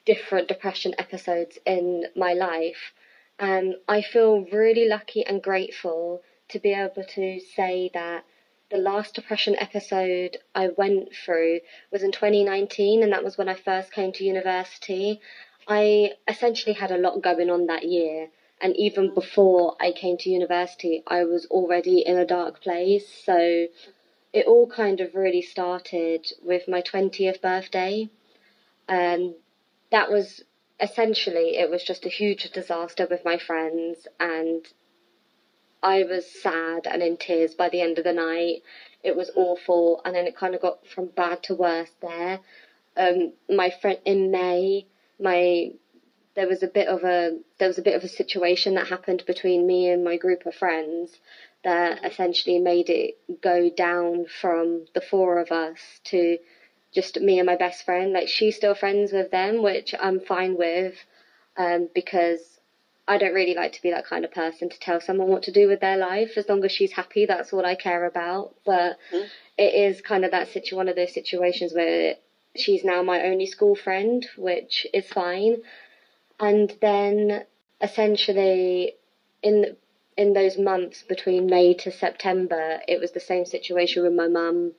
different 0.06 0.48
depression 0.48 0.94
episodes 0.98 1.58
in 1.66 2.06
my 2.16 2.34
life, 2.34 2.94
and 3.40 3.76
I 3.88 4.02
feel 4.02 4.46
really 4.52 4.88
lucky 4.88 5.26
and 5.26 5.42
grateful 5.42 6.22
to 6.50 6.60
be 6.60 6.72
able 6.72 7.04
to 7.04 7.40
say 7.56 7.90
that 7.94 8.26
the 8.74 8.80
last 8.80 9.14
depression 9.14 9.56
episode 9.60 10.38
I 10.56 10.70
went 10.76 11.14
through 11.14 11.60
was 11.92 12.02
in 12.02 12.12
2019, 12.12 13.04
and 13.04 13.12
that 13.14 13.24
was 13.24 13.38
when 13.38 13.48
I 13.48 13.54
first 13.54 13.94
came 13.94 14.12
to 14.14 14.24
university. 14.24 15.22
I 15.68 16.14
essentially 16.28 16.74
had 16.74 16.90
a 16.90 16.98
lot 16.98 17.22
going 17.22 17.52
on 17.52 17.68
that 17.68 17.84
year, 17.84 18.30
and 18.60 18.76
even 18.76 19.14
before 19.14 19.78
I 19.80 19.92
came 19.92 20.18
to 20.18 20.30
university, 20.32 21.04
I 21.06 21.24
was 21.24 21.46
already 21.52 22.00
in 22.00 22.18
a 22.18 22.26
dark 22.26 22.62
place. 22.62 23.08
So 23.24 23.68
it 24.34 24.48
all 24.48 24.68
kind 24.68 25.02
of 25.02 25.14
really 25.14 25.44
started 25.44 26.26
with 26.42 26.68
my 26.68 26.82
20th 26.82 27.42
birthday. 27.42 28.10
And 28.90 29.36
that 29.92 30.10
was 30.10 30.44
essentially, 30.80 31.58
it 31.58 31.70
was 31.70 31.84
just 31.84 32.08
a 32.08 32.10
huge 32.10 32.50
disaster 32.52 33.06
with 33.08 33.24
my 33.24 33.38
friends, 33.38 34.08
and 34.20 34.66
I 35.84 36.04
was 36.04 36.26
sad 36.26 36.88
and 36.88 37.04
in 37.04 37.18
tears 37.18 37.54
by 37.54 37.70
the 37.70 37.82
end 37.82 37.98
of 37.98 38.06
the 38.06 38.14
night. 38.14 38.64
It 39.04 39.18
was 39.18 39.30
awful, 39.36 40.02
and 40.06 40.16
then 40.16 40.26
it 40.26 40.36
kind 40.36 40.56
of 40.56 40.62
got 40.62 40.88
from 40.88 41.08
bad 41.08 41.44
to 41.44 41.56
worse 41.56 41.92
there. 42.02 42.40
Um, 42.96 43.34
my 43.50 43.70
friend 43.70 44.00
in 44.06 44.32
May, 44.32 44.86
my 45.20 45.74
there 46.36 46.48
was 46.48 46.64
a 46.64 46.68
bit 46.68 46.88
of 46.88 47.04
a 47.04 47.38
there 47.60 47.68
was 47.68 47.78
a 47.78 47.84
bit 47.84 47.96
of 47.96 48.04
a 48.04 48.08
situation 48.08 48.76
that 48.76 48.88
happened 48.88 49.24
between 49.28 49.68
me 49.68 49.90
and 49.90 50.04
my 50.04 50.18
group 50.18 50.46
of 50.46 50.56
friends 50.56 51.20
that 51.64 52.04
essentially 52.06 52.60
made 52.60 52.90
it 52.90 53.18
go 53.42 53.70
down 53.70 54.26
from 54.26 54.86
the 54.94 55.02
four 55.02 55.40
of 55.40 55.52
us 55.52 55.80
to 56.06 56.38
just 56.94 57.20
me 57.20 57.40
and 57.40 57.46
my 57.46 57.56
best 57.56 57.84
friend. 57.86 58.14
Like 58.14 58.28
she's 58.28 58.56
still 58.56 58.76
friends 58.76 59.12
with 59.12 59.32
them, 59.32 59.62
which 59.62 59.94
I'm 60.00 60.20
fine 60.20 60.58
with, 60.58 60.96
um, 61.58 61.90
because 61.94 62.53
I 63.08 63.18
don't 63.18 63.34
really 63.34 63.54
like 63.54 63.74
to 63.74 63.82
be 63.82 63.92
that 63.92 64.06
kind 64.06 64.24
of 64.24 64.32
person 64.32 64.70
to 64.70 64.80
tell 64.80 65.02
someone 65.02 65.28
what 65.28 65.44
to 65.44 65.52
do 65.52 65.68
with 65.68 65.82
their 65.82 65.98
life. 65.98 66.38
As 66.38 66.48
long 66.48 66.64
as 66.64 66.72
she's 66.72 66.94
happy, 66.94 67.26
that's 67.26 67.52
all 67.52 67.66
I 67.66 67.76
care 67.76 68.06
about. 68.06 68.56
But 68.66 68.98
mm-hmm. 69.12 69.26
it 69.58 69.74
is 69.74 70.02
kind 70.02 70.24
of 70.24 70.32
that 70.32 70.48
situ- 70.48 70.78
one 70.78 70.88
of 70.88 70.96
those 70.96 71.14
situations 71.14 71.74
where 71.74 72.16
she's 72.56 72.86
now 72.86 73.04
my 73.04 73.24
only 73.24 73.46
school 73.46 73.76
friend, 73.76 74.26
which 74.38 74.88
is 74.94 75.06
fine. 75.08 75.58
And 76.40 76.74
then 76.82 77.46
essentially 77.82 78.96
in 79.42 79.76
in 80.16 80.34
those 80.34 80.58
months 80.58 81.02
between 81.02 81.48
May 81.48 81.74
to 81.74 81.92
September, 81.92 82.80
it 82.88 83.02
was 83.02 83.12
the 83.12 83.20
same 83.20 83.46
situation 83.46 84.04
with 84.04 84.14
my 84.14 84.28
mum, 84.28 84.74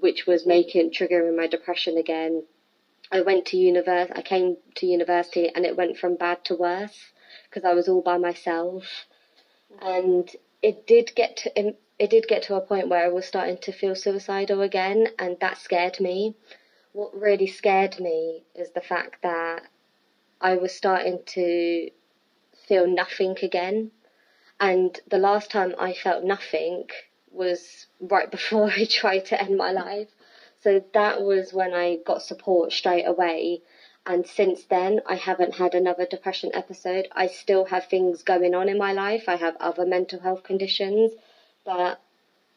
which 0.00 0.26
was 0.26 0.46
making 0.46 0.90
triggering 0.90 1.36
my 1.36 1.46
depression 1.48 1.96
again. 1.96 2.44
I 3.10 3.22
went 3.22 3.46
to 3.46 3.56
university. 3.56 4.12
I 4.14 4.22
came 4.22 4.56
to 4.76 4.86
university, 4.86 5.48
and 5.48 5.64
it 5.64 5.76
went 5.76 5.96
from 5.96 6.16
bad 6.16 6.44
to 6.44 6.54
worse 6.54 7.12
because 7.44 7.64
I 7.64 7.74
was 7.74 7.88
all 7.88 8.02
by 8.02 8.18
myself, 8.18 9.06
and 9.80 10.28
it 10.62 10.86
did 10.86 11.14
get 11.14 11.36
to 11.38 11.74
it 11.98 12.10
did 12.10 12.28
get 12.28 12.42
to 12.42 12.54
a 12.54 12.60
point 12.60 12.88
where 12.88 13.04
I 13.04 13.08
was 13.08 13.24
starting 13.26 13.58
to 13.58 13.72
feel 13.72 13.94
suicidal 13.94 14.60
again, 14.60 15.08
and 15.18 15.38
that 15.40 15.58
scared 15.58 16.00
me. 16.00 16.34
What 16.92 17.14
really 17.14 17.46
scared 17.46 18.00
me 18.00 18.44
is 18.54 18.70
the 18.70 18.80
fact 18.80 19.22
that 19.22 19.62
I 20.40 20.56
was 20.56 20.74
starting 20.74 21.20
to 21.26 21.90
feel 22.66 22.86
nothing 22.86 23.36
again, 23.42 23.92
and 24.60 24.98
the 25.08 25.18
last 25.18 25.50
time 25.50 25.74
I 25.78 25.94
felt 25.94 26.24
nothing 26.24 26.88
was 27.30 27.86
right 28.00 28.30
before 28.38 28.70
I 28.70 28.84
tried 28.84 29.26
to 29.26 29.40
end 29.40 29.56
my 29.56 29.72
life. 29.72 30.08
So 30.60 30.82
that 30.94 31.22
was 31.22 31.52
when 31.52 31.72
I 31.74 31.96
got 32.04 32.22
support 32.22 32.72
straight 32.72 33.04
away 33.04 33.62
and 34.06 34.26
since 34.26 34.64
then 34.64 35.00
I 35.06 35.16
haven't 35.16 35.56
had 35.56 35.74
another 35.74 36.06
depression 36.06 36.50
episode. 36.54 37.08
I 37.12 37.26
still 37.26 37.64
have 37.66 37.86
things 37.86 38.22
going 38.22 38.54
on 38.54 38.68
in 38.68 38.78
my 38.78 38.92
life. 38.92 39.24
I 39.28 39.36
have 39.36 39.56
other 39.58 39.84
mental 39.84 40.20
health 40.20 40.44
conditions, 40.44 41.12
but 41.64 42.00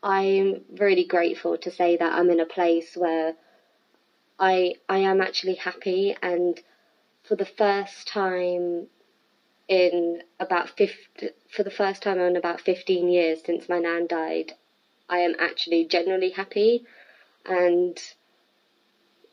I'm 0.03 0.63
really 0.77 1.05
grateful 1.05 1.57
to 1.57 1.71
say 1.71 1.97
that 1.97 2.13
I'm 2.13 2.29
in 2.29 2.39
a 2.39 2.45
place 2.45 2.95
where 2.95 3.33
I 4.39 4.75
I 4.87 4.99
am 4.99 5.21
actually 5.21 5.55
happy 5.55 6.15
and 6.21 6.59
for 7.23 7.35
the 7.35 7.45
first 7.45 8.07
time 8.07 8.87
in 9.67 10.23
about 10.39 10.69
50, 10.69 11.29
for 11.49 11.63
the 11.63 11.71
first 11.71 12.01
time 12.01 12.19
in 12.19 12.35
about 12.35 12.61
15 12.61 13.09
years 13.09 13.43
since 13.43 13.67
my 13.67 13.79
nan 13.79 14.07
died, 14.07 14.53
I 15.09 15.19
am 15.19 15.35
actually 15.39 15.85
genuinely 15.85 16.29
happy 16.31 16.85
and 17.45 17.99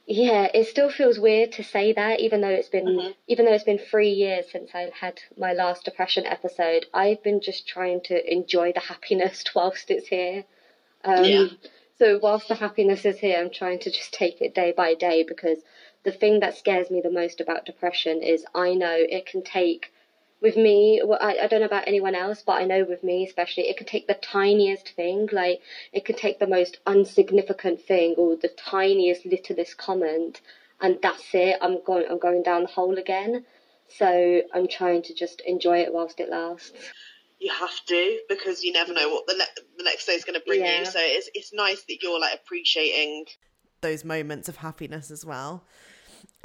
yeah, 0.06 0.48
it 0.54 0.68
still 0.68 0.88
feels 0.88 1.18
weird 1.18 1.50
to 1.52 1.64
say 1.64 1.92
that, 1.92 2.20
even 2.20 2.40
though 2.40 2.48
it's 2.48 2.68
been 2.68 2.86
mm-hmm. 2.86 3.10
even 3.26 3.44
though 3.44 3.52
it's 3.52 3.64
been 3.64 3.78
three 3.78 4.10
years 4.10 4.46
since 4.50 4.70
I 4.72 4.90
had 5.00 5.20
my 5.36 5.52
last 5.52 5.84
depression 5.84 6.24
episode. 6.26 6.86
I've 6.94 7.22
been 7.24 7.40
just 7.40 7.66
trying 7.66 8.00
to 8.02 8.32
enjoy 8.32 8.72
the 8.72 8.80
happiness 8.80 9.44
whilst 9.54 9.90
it's 9.90 10.06
here. 10.06 10.44
Um, 11.04 11.24
yeah. 11.24 11.46
So 11.98 12.20
whilst 12.22 12.46
the 12.46 12.54
happiness 12.54 13.04
is 13.04 13.18
here, 13.18 13.38
I'm 13.38 13.50
trying 13.50 13.80
to 13.80 13.90
just 13.90 14.12
take 14.12 14.40
it 14.40 14.54
day 14.54 14.72
by 14.76 14.94
day 14.94 15.24
because 15.26 15.58
the 16.04 16.12
thing 16.12 16.38
that 16.40 16.56
scares 16.56 16.88
me 16.90 17.00
the 17.00 17.10
most 17.10 17.40
about 17.40 17.66
depression 17.66 18.22
is 18.22 18.46
I 18.54 18.74
know 18.74 18.94
it 18.96 19.26
can 19.26 19.42
take 19.42 19.92
with 20.40 20.56
me, 20.56 21.00
well, 21.04 21.18
I, 21.20 21.38
I 21.42 21.46
don't 21.46 21.60
know 21.60 21.66
about 21.66 21.88
anyone 21.88 22.14
else, 22.14 22.42
but 22.44 22.60
I 22.60 22.64
know 22.64 22.84
with 22.84 23.02
me 23.02 23.26
especially, 23.26 23.64
it 23.64 23.76
can 23.76 23.86
take 23.86 24.06
the 24.06 24.14
tiniest 24.14 24.90
thing, 24.90 25.28
like 25.32 25.60
it 25.92 26.04
can 26.04 26.16
take 26.16 26.38
the 26.38 26.46
most 26.46 26.78
insignificant 26.86 27.80
thing 27.80 28.14
or 28.18 28.36
the 28.36 28.48
tiniest, 28.48 29.24
littlest 29.24 29.78
comment, 29.78 30.40
and 30.80 30.98
that's 31.02 31.24
it. 31.32 31.56
I'm 31.62 31.82
going, 31.84 32.06
I'm 32.10 32.18
going 32.18 32.42
down 32.42 32.62
the 32.62 32.68
hole 32.68 32.98
again. 32.98 33.44
So 33.88 34.42
I'm 34.52 34.68
trying 34.68 35.02
to 35.04 35.14
just 35.14 35.40
enjoy 35.42 35.78
it 35.78 35.92
whilst 35.92 36.20
it 36.20 36.28
lasts. 36.28 36.72
You 37.38 37.52
have 37.52 37.84
to 37.86 38.18
because 38.28 38.64
you 38.64 38.72
never 38.72 38.92
know 38.92 39.08
what 39.10 39.26
the, 39.26 39.34
ne- 39.34 39.64
the 39.78 39.84
next 39.84 40.06
day 40.06 40.12
is 40.12 40.24
going 40.24 40.38
to 40.38 40.44
bring 40.46 40.60
yeah. 40.60 40.80
you. 40.80 40.86
So 40.86 40.98
it's 41.00 41.30
it's 41.34 41.52
nice 41.52 41.82
that 41.82 42.02
you're 42.02 42.18
like 42.18 42.34
appreciating 42.34 43.26
those 43.82 44.04
moments 44.04 44.48
of 44.48 44.56
happiness 44.56 45.10
as 45.10 45.24
well. 45.24 45.64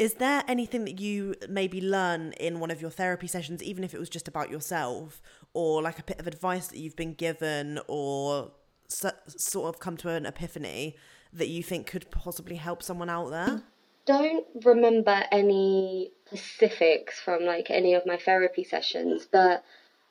Is 0.01 0.15
there 0.15 0.43
anything 0.47 0.85
that 0.85 0.99
you 0.99 1.35
maybe 1.47 1.79
learn 1.79 2.31
in 2.39 2.59
one 2.59 2.71
of 2.71 2.81
your 2.81 2.89
therapy 2.89 3.27
sessions, 3.27 3.61
even 3.61 3.83
if 3.83 3.93
it 3.93 3.99
was 3.99 4.09
just 4.09 4.27
about 4.27 4.49
yourself, 4.49 5.21
or 5.53 5.83
like 5.83 5.99
a 5.99 6.03
bit 6.03 6.19
of 6.19 6.25
advice 6.25 6.69
that 6.69 6.79
you've 6.79 6.95
been 6.95 7.13
given, 7.13 7.79
or 7.87 8.49
so, 8.87 9.11
sort 9.27 9.69
of 9.69 9.79
come 9.79 9.97
to 9.97 10.09
an 10.09 10.25
epiphany 10.25 10.95
that 11.31 11.49
you 11.49 11.61
think 11.61 11.85
could 11.85 12.09
possibly 12.09 12.55
help 12.55 12.81
someone 12.81 13.11
out 13.11 13.29
there? 13.29 13.61
Don't 14.07 14.47
remember 14.65 15.23
any 15.31 16.13
specifics 16.33 17.19
from 17.19 17.43
like 17.43 17.69
any 17.69 17.93
of 17.93 18.03
my 18.07 18.17
therapy 18.17 18.63
sessions, 18.63 19.27
but 19.31 19.63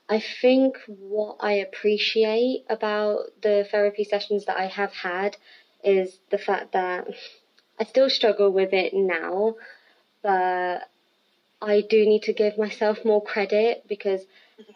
I 0.09 0.21
think 0.21 0.77
what 0.87 1.39
I 1.41 1.55
appreciate 1.55 2.65
about 2.71 3.23
the 3.43 3.67
therapy 3.69 4.05
sessions 4.05 4.45
that 4.45 4.57
I 4.57 4.67
have 4.67 4.93
had 4.93 5.37
is 5.83 6.21
the 6.31 6.39
fact 6.39 6.75
that 6.75 7.09
I 7.81 7.85
still 7.85 8.09
struggle 8.09 8.53
with 8.53 8.73
it 8.73 8.93
now, 8.95 9.57
but 10.23 10.89
I 11.63 11.83
do 11.83 12.07
need 12.07 12.23
to 12.25 12.33
give 12.33 12.57
myself 12.57 13.05
more 13.05 13.23
credit 13.23 13.85
because 13.89 14.27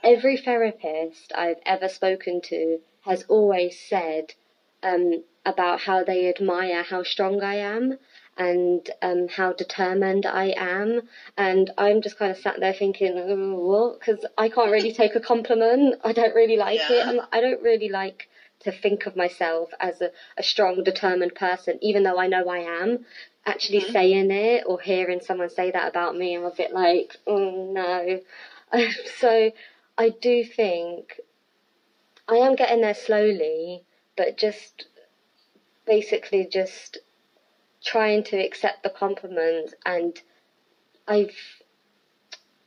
every 0.03 0.36
therapist 0.36 1.32
I've 1.34 1.61
ever 1.64 1.88
spoken 1.88 2.40
to 2.42 2.80
has 3.03 3.24
always 3.28 3.78
said 3.78 4.34
um, 4.82 5.24
about 5.45 5.80
how 5.80 6.05
they 6.05 6.28
admire 6.28 6.82
how 6.82 7.03
strong 7.03 7.42
I 7.42 7.57
am 7.57 7.99
and 8.36 8.88
um, 9.03 9.28
how 9.28 9.53
determined 9.53 10.26
I 10.26 10.55
am. 10.57 11.03
And 11.36 11.70
I'm 11.78 12.03
just 12.03 12.18
kind 12.18 12.30
of 12.30 12.38
sat 12.38 12.61
there 12.61 12.72
thinking, 12.72 13.12
oh, 13.16 13.59
what? 13.61 14.01
Because 14.01 14.24
I 14.36 14.49
can't 14.49 14.72
really 14.72 14.92
take 14.92 15.14
a 15.14 15.20
compliment. 15.20 15.97
I 16.05 16.12
don't 16.12 16.34
really 16.34 16.57
like 16.57 16.80
yeah. 16.88 17.12
it. 17.12 17.20
I 17.32 17.40
don't 17.40 17.62
really 17.62 17.88
like 17.88 18.28
to 18.61 18.72
think 18.72 19.07
of 19.07 19.16
myself 19.16 19.70
as 19.78 20.01
a, 20.01 20.11
a 20.36 20.42
strong, 20.42 20.82
determined 20.82 21.34
person, 21.34 21.78
even 21.82 22.03
though 22.03 22.18
I 22.18 22.26
know 22.26 22.49
I 22.49 22.59
am. 22.59 23.05
Actually 23.47 23.80
mm-hmm. 23.80 23.92
saying 23.92 24.30
it 24.30 24.64
or 24.66 24.80
hearing 24.80 25.20
someone 25.20 25.51
say 25.51 25.70
that 25.70 25.88
about 25.88 26.16
me, 26.16 26.36
I'm 26.36 26.45
a 26.45 26.51
bit 26.51 26.72
like, 26.72 27.16
oh 27.26 27.70
no. 27.72 28.20
so 29.18 29.51
I 29.99 30.09
do 30.09 30.45
think 30.45 31.20
I 32.26 32.36
am 32.36 32.57
getting 32.57 32.80
there 32.80 32.95
slowly, 32.95 33.84
but 34.16 34.38
just 34.38 34.86
basically 35.86 36.47
just 36.51 36.99
trying 37.84 38.24
to 38.24 38.36
accept 38.36 38.82
the 38.82 38.90
compliment 38.90 39.74
and 39.84 40.18
I've 41.07 41.36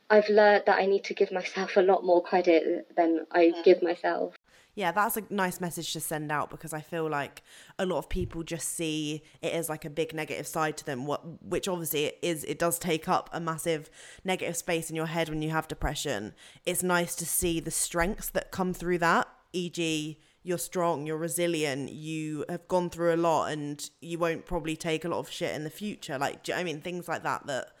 I've 0.08 0.28
learned 0.28 0.64
that 0.66 0.78
I 0.78 0.86
need 0.86 1.04
to 1.04 1.14
give 1.14 1.32
myself 1.32 1.76
a 1.76 1.82
lot 1.82 2.04
more 2.04 2.22
credit 2.22 2.94
than 2.96 3.26
I 3.30 3.52
give 3.64 3.82
myself. 3.82 4.37
Yeah, 4.78 4.92
that's 4.92 5.16
a 5.16 5.24
nice 5.28 5.60
message 5.60 5.92
to 5.94 6.00
send 6.00 6.30
out 6.30 6.50
because 6.50 6.72
I 6.72 6.82
feel 6.82 7.10
like 7.10 7.42
a 7.80 7.84
lot 7.84 7.98
of 7.98 8.08
people 8.08 8.44
just 8.44 8.76
see 8.76 9.24
it 9.42 9.52
as 9.52 9.68
like 9.68 9.84
a 9.84 9.90
big 9.90 10.14
negative 10.14 10.46
side 10.46 10.76
to 10.76 10.84
them, 10.84 11.04
what 11.04 11.42
which 11.42 11.66
obviously 11.66 12.04
it 12.04 12.18
is 12.22 12.44
it 12.44 12.60
does 12.60 12.78
take 12.78 13.08
up 13.08 13.28
a 13.32 13.40
massive 13.40 13.90
negative 14.22 14.56
space 14.56 14.88
in 14.88 14.94
your 14.94 15.06
head 15.06 15.30
when 15.30 15.42
you 15.42 15.50
have 15.50 15.66
depression. 15.66 16.32
It's 16.64 16.84
nice 16.84 17.16
to 17.16 17.26
see 17.26 17.58
the 17.58 17.72
strengths 17.72 18.30
that 18.30 18.52
come 18.52 18.72
through 18.72 18.98
that, 18.98 19.26
e.g., 19.52 20.16
you're 20.44 20.58
strong, 20.58 21.08
you're 21.08 21.16
resilient, 21.16 21.90
you 21.90 22.44
have 22.48 22.68
gone 22.68 22.88
through 22.88 23.12
a 23.12 23.16
lot 23.16 23.50
and 23.50 23.90
you 24.00 24.16
won't 24.16 24.46
probably 24.46 24.76
take 24.76 25.04
a 25.04 25.08
lot 25.08 25.18
of 25.18 25.28
shit 25.28 25.56
in 25.56 25.64
the 25.64 25.70
future. 25.70 26.18
Like 26.18 26.48
I 26.54 26.62
mean 26.62 26.80
things 26.82 27.08
like 27.08 27.24
that 27.24 27.48
that 27.48 27.72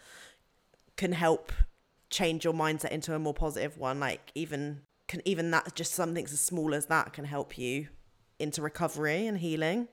can 0.96 1.12
help 1.12 1.52
change 2.10 2.44
your 2.44 2.54
mindset 2.54 2.90
into 2.90 3.14
a 3.14 3.20
more 3.20 3.34
positive 3.34 3.78
one. 3.78 4.00
Like 4.00 4.32
even 4.34 4.80
can 5.08 5.22
even 5.24 5.50
that 5.50 5.74
just 5.74 5.92
something 5.92 6.24
as 6.24 6.40
small 6.40 6.74
as 6.74 6.86
that 6.86 7.12
can 7.12 7.24
help 7.24 7.58
you 7.58 7.88
into 8.38 8.62
recovery 8.62 9.26
and 9.26 9.38
healing. 9.38 9.88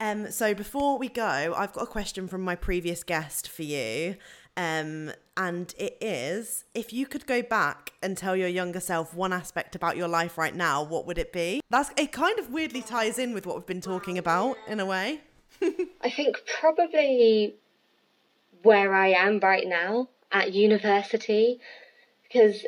Um, 0.00 0.30
so 0.30 0.54
before 0.54 0.98
we 0.98 1.08
go, 1.08 1.54
I've 1.56 1.72
got 1.72 1.82
a 1.82 1.86
question 1.86 2.28
from 2.28 2.42
my 2.42 2.54
previous 2.54 3.02
guest 3.02 3.48
for 3.48 3.62
you. 3.62 4.16
Um, 4.56 5.10
and 5.36 5.74
it 5.78 5.98
is 6.00 6.64
if 6.74 6.92
you 6.92 7.06
could 7.06 7.26
go 7.26 7.42
back 7.42 7.92
and 8.00 8.16
tell 8.16 8.36
your 8.36 8.48
younger 8.48 8.78
self 8.78 9.12
one 9.12 9.32
aspect 9.32 9.74
about 9.74 9.96
your 9.96 10.06
life 10.06 10.38
right 10.38 10.54
now, 10.54 10.82
what 10.82 11.06
would 11.06 11.18
it 11.18 11.32
be? 11.32 11.60
That's 11.70 11.90
it 11.96 12.12
kind 12.12 12.38
of 12.38 12.50
weirdly 12.50 12.82
ties 12.82 13.18
in 13.18 13.34
with 13.34 13.46
what 13.46 13.56
we've 13.56 13.66
been 13.66 13.80
talking 13.80 14.16
about 14.16 14.56
in 14.68 14.78
a 14.78 14.86
way. 14.86 15.20
I 16.00 16.10
think 16.10 16.36
probably 16.60 17.54
where 18.62 18.94
I 18.94 19.08
am 19.08 19.40
right 19.40 19.66
now 19.66 20.08
at 20.30 20.52
university 20.52 21.60
because 22.22 22.64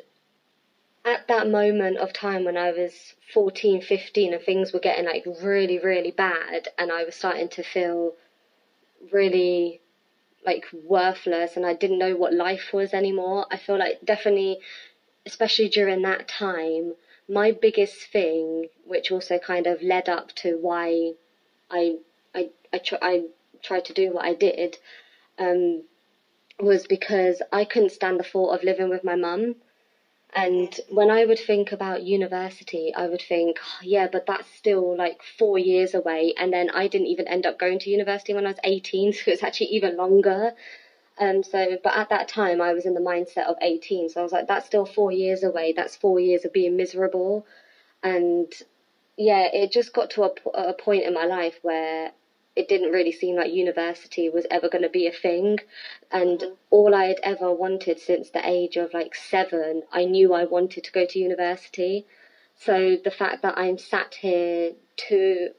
at 1.06 1.28
that 1.28 1.48
moment 1.48 1.96
of 1.98 2.12
time 2.12 2.44
when 2.44 2.56
I 2.56 2.72
was 2.72 3.14
14, 3.32 3.80
15 3.80 4.34
and 4.34 4.42
things 4.42 4.72
were 4.72 4.80
getting 4.80 5.06
like 5.06 5.24
really, 5.42 5.78
really 5.78 6.10
bad 6.10 6.68
and 6.76 6.90
I 6.90 7.04
was 7.04 7.14
starting 7.14 7.48
to 7.50 7.62
feel 7.62 8.14
really 9.12 9.80
like 10.44 10.66
worthless 10.72 11.56
and 11.56 11.64
I 11.64 11.74
didn't 11.74 12.00
know 12.00 12.16
what 12.16 12.34
life 12.34 12.72
was 12.72 12.92
anymore. 12.92 13.46
I 13.52 13.56
feel 13.56 13.78
like 13.78 14.00
definitely, 14.04 14.58
especially 15.26 15.68
during 15.68 16.02
that 16.02 16.26
time, 16.28 16.94
my 17.28 17.52
biggest 17.52 18.06
thing, 18.12 18.68
which 18.84 19.10
also 19.12 19.38
kind 19.38 19.66
of 19.68 19.82
led 19.82 20.08
up 20.08 20.32
to 20.36 20.56
why 20.58 21.12
I 21.70 21.96
I 22.34 22.50
I, 22.72 22.78
tr- 22.78 23.02
I 23.02 23.24
tried 23.62 23.84
to 23.86 23.92
do 23.94 24.12
what 24.12 24.24
I 24.24 24.34
did, 24.34 24.78
um, 25.38 25.84
was 26.60 26.86
because 26.86 27.42
I 27.52 27.64
couldn't 27.64 27.90
stand 27.92 28.18
the 28.20 28.24
thought 28.24 28.54
of 28.54 28.64
living 28.64 28.88
with 28.90 29.04
my 29.04 29.14
mum. 29.16 29.56
And 30.36 30.78
when 30.90 31.10
I 31.10 31.24
would 31.24 31.38
think 31.38 31.72
about 31.72 32.02
university, 32.02 32.94
I 32.94 33.06
would 33.08 33.22
think, 33.22 33.56
oh, 33.64 33.78
yeah, 33.82 34.06
but 34.12 34.26
that's 34.26 34.46
still 34.54 34.94
like 34.94 35.22
four 35.38 35.58
years 35.58 35.94
away. 35.94 36.34
And 36.36 36.52
then 36.52 36.68
I 36.70 36.88
didn't 36.88 37.06
even 37.06 37.26
end 37.26 37.46
up 37.46 37.58
going 37.58 37.78
to 37.80 37.90
university 37.90 38.34
when 38.34 38.44
I 38.44 38.50
was 38.50 38.58
18, 38.62 39.12
so 39.14 39.30
it's 39.30 39.42
actually 39.42 39.68
even 39.68 39.96
longer. 39.96 40.52
Um, 41.18 41.42
so, 41.42 41.78
but 41.82 41.96
at 41.96 42.10
that 42.10 42.28
time, 42.28 42.60
I 42.60 42.74
was 42.74 42.84
in 42.84 42.92
the 42.92 43.00
mindset 43.00 43.46
of 43.46 43.56
18. 43.62 44.10
So 44.10 44.20
I 44.20 44.22
was 44.22 44.32
like, 44.32 44.46
that's 44.46 44.66
still 44.66 44.84
four 44.84 45.10
years 45.10 45.42
away. 45.42 45.72
That's 45.74 45.96
four 45.96 46.20
years 46.20 46.44
of 46.44 46.52
being 46.52 46.76
miserable. 46.76 47.46
And 48.02 48.52
yeah, 49.16 49.48
it 49.50 49.72
just 49.72 49.94
got 49.94 50.10
to 50.10 50.24
a, 50.24 50.30
a 50.52 50.74
point 50.74 51.04
in 51.04 51.14
my 51.14 51.24
life 51.24 51.58
where 51.62 52.12
it 52.56 52.68
didn't 52.68 52.90
really 52.90 53.12
seem 53.12 53.36
like 53.36 53.52
university 53.52 54.30
was 54.30 54.46
ever 54.50 54.68
going 54.68 54.82
to 54.82 54.88
be 54.88 55.06
a 55.06 55.12
thing. 55.12 55.58
And 56.10 56.40
mm-hmm. 56.40 56.54
all 56.70 56.94
I 56.94 57.04
had 57.04 57.20
ever 57.22 57.52
wanted 57.52 58.00
since 58.00 58.30
the 58.30 58.46
age 58.48 58.76
of 58.76 58.94
like 58.94 59.14
seven, 59.14 59.82
I 59.92 60.06
knew 60.06 60.32
I 60.32 60.44
wanted 60.44 60.84
to 60.84 60.92
go 60.92 61.06
to 61.06 61.18
university. 61.18 62.06
So 62.56 62.96
the 63.02 63.10
fact 63.10 63.42
that 63.42 63.58
I'm 63.58 63.76
sat 63.76 64.14
here 64.14 64.72
two, 64.96 65.50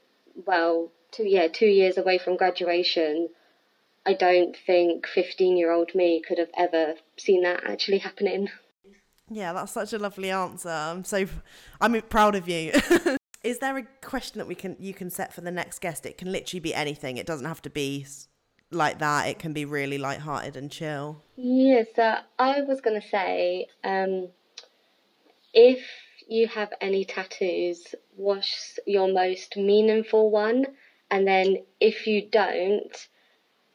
well, 0.44 0.90
two, 1.12 1.24
yeah, 1.24 1.46
two 1.46 1.66
years 1.66 1.96
away 1.96 2.18
from 2.18 2.36
graduation, 2.36 3.28
I 4.04 4.14
don't 4.14 4.56
think 4.56 5.06
15 5.06 5.56
year 5.56 5.70
old 5.70 5.94
me 5.94 6.20
could 6.26 6.38
have 6.38 6.50
ever 6.58 6.94
seen 7.16 7.44
that 7.44 7.62
actually 7.64 7.98
happening. 7.98 8.48
Yeah, 9.30 9.52
that's 9.52 9.72
such 9.72 9.92
a 9.92 9.98
lovely 9.98 10.30
answer. 10.30 10.70
I'm 10.70 11.04
so, 11.04 11.26
I'm 11.80 12.00
proud 12.02 12.34
of 12.34 12.48
you. 12.48 12.72
is 13.44 13.58
there 13.58 13.76
a 13.76 13.84
question 14.02 14.38
that 14.38 14.46
we 14.46 14.54
can 14.54 14.76
you 14.78 14.94
can 14.94 15.10
set 15.10 15.32
for 15.32 15.40
the 15.40 15.50
next 15.50 15.80
guest? 15.80 16.06
It 16.06 16.18
can 16.18 16.32
literally 16.32 16.60
be 16.60 16.74
anything. 16.74 17.16
It 17.16 17.26
doesn't 17.26 17.46
have 17.46 17.62
to 17.62 17.70
be 17.70 18.06
like 18.70 18.98
that. 18.98 19.28
It 19.28 19.38
can 19.38 19.52
be 19.52 19.64
really 19.64 19.98
light-hearted 19.98 20.56
and 20.56 20.70
chill. 20.70 21.22
Yeah, 21.36 21.84
so 21.94 22.16
I 22.38 22.62
was 22.62 22.80
gonna 22.80 23.02
say, 23.02 23.68
um, 23.84 24.28
if 25.54 25.80
you 26.28 26.48
have 26.48 26.72
any 26.80 27.04
tattoos, 27.04 27.94
what's 28.16 28.78
your 28.86 29.08
most 29.08 29.56
meaningful 29.56 30.30
one? 30.30 30.66
And 31.10 31.26
then 31.26 31.64
if 31.80 32.06
you 32.06 32.28
don't, 32.30 33.08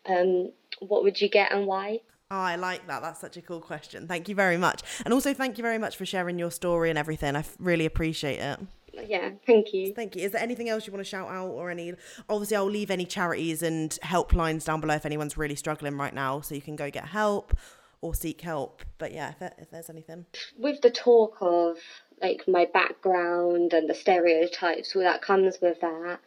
um, 0.06 0.52
what 0.80 1.04
would 1.04 1.20
you 1.20 1.30
get 1.30 1.52
and 1.52 1.66
why? 1.66 2.02
Oh, 2.30 2.38
I 2.38 2.58
like 2.58 2.86
that. 2.88 3.02
That's 3.02 3.20
such 3.20 3.38
a 3.38 3.42
cool 3.42 3.60
question. 3.60 4.08
Thank 4.08 4.28
you 4.28 4.36
very 4.36 4.58
much. 4.58 4.82
And 5.06 5.14
also, 5.14 5.34
thank 5.34 5.58
you 5.58 5.62
very 5.64 5.78
much 5.78 5.98
for 5.98 6.06
sharing 6.06 6.38
your 6.38 6.52
story 6.52 6.90
and 6.90 7.00
everything. 7.00 7.36
I 7.36 7.44
really 7.60 7.86
appreciate 7.86 8.40
it 8.40 8.60
yeah, 9.08 9.32
thank 9.46 9.74
you. 9.74 9.94
Thank 9.94 10.16
you. 10.16 10.24
Is 10.24 10.32
there 10.32 10.42
anything 10.42 10.70
else 10.70 10.86
you 10.88 10.94
want 10.94 11.06
to 11.06 11.10
shout 11.10 11.30
out 11.30 11.48
or 11.48 11.70
any? 11.70 11.94
Obviously, 12.30 12.58
I'll 12.58 12.66
leave 12.66 12.92
any 12.92 13.06
charities 13.06 13.64
and 13.64 13.92
helplines 14.04 14.66
down 14.66 14.82
below 14.82 14.96
if 14.96 15.06
anyone's 15.06 15.38
really 15.38 15.56
struggling 15.56 15.98
right 15.98 16.14
now, 16.14 16.42
so 16.42 16.56
you 16.56 16.62
can 16.62 16.76
go 16.76 16.90
get 16.90 17.06
help 17.06 17.56
or 18.02 18.14
seek 18.14 18.42
help. 18.42 18.84
But 18.98 19.14
yeah, 19.14 19.32
if, 19.32 19.40
there, 19.40 19.54
if 19.58 19.72
there's 19.72 19.90
anything. 19.90 20.26
With 20.58 20.82
the 20.82 20.92
talk 20.92 21.38
of 21.42 21.78
like 22.22 22.48
my 22.48 22.66
background 22.66 23.74
and 23.74 23.90
the 23.90 23.96
stereotypes 23.96 24.94
that 24.94 25.22
comes 25.22 25.58
with 25.62 25.82
that. 25.82 26.20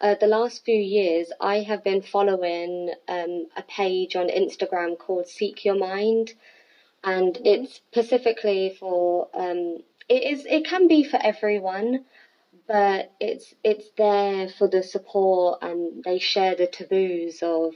Uh, 0.00 0.14
the 0.18 0.26
last 0.26 0.64
few 0.64 0.80
years, 0.80 1.30
I 1.40 1.60
have 1.60 1.84
been 1.84 2.00
following 2.00 2.90
um, 3.06 3.46
a 3.54 3.62
page 3.62 4.16
on 4.16 4.28
Instagram 4.28 4.96
called 4.96 5.28
Sikh 5.28 5.64
Your 5.64 5.74
Mind, 5.74 6.32
and 7.04 7.38
it's 7.44 7.74
specifically 7.74 8.76
for 8.80 9.28
um, 9.34 9.82
it 10.10 10.24
is 10.24 10.44
it 10.44 10.66
can 10.66 10.88
be 10.88 11.04
for 11.04 11.18
everyone 11.22 12.04
but 12.66 13.12
it's 13.20 13.54
it's 13.64 13.88
there 13.96 14.48
for 14.48 14.68
the 14.68 14.82
support 14.82 15.60
and 15.62 16.04
they 16.04 16.18
share 16.18 16.56
the 16.56 16.66
taboos 16.66 17.38
of 17.42 17.72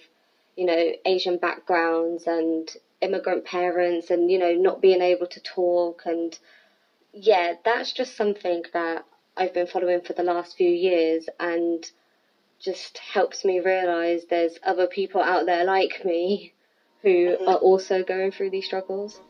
you 0.56 0.66
know 0.66 0.92
asian 1.06 1.38
backgrounds 1.38 2.26
and 2.26 2.76
immigrant 3.00 3.44
parents 3.44 4.10
and 4.10 4.30
you 4.30 4.38
know 4.38 4.52
not 4.52 4.82
being 4.82 5.00
able 5.00 5.26
to 5.26 5.40
talk 5.40 6.02
and 6.06 6.38
yeah 7.12 7.54
that's 7.64 7.92
just 7.92 8.16
something 8.16 8.64
that 8.72 9.04
i've 9.36 9.54
been 9.54 9.66
following 9.66 10.00
for 10.00 10.12
the 10.14 10.22
last 10.22 10.56
few 10.56 10.68
years 10.68 11.28
and 11.38 11.90
just 12.60 12.98
helps 12.98 13.44
me 13.44 13.60
realize 13.60 14.22
there's 14.24 14.58
other 14.64 14.86
people 14.86 15.20
out 15.20 15.46
there 15.46 15.64
like 15.64 16.04
me 16.04 16.52
who 17.02 17.08
mm-hmm. 17.08 17.48
are 17.48 17.56
also 17.56 18.02
going 18.02 18.32
through 18.32 18.50
these 18.50 18.64
struggles 18.64 19.20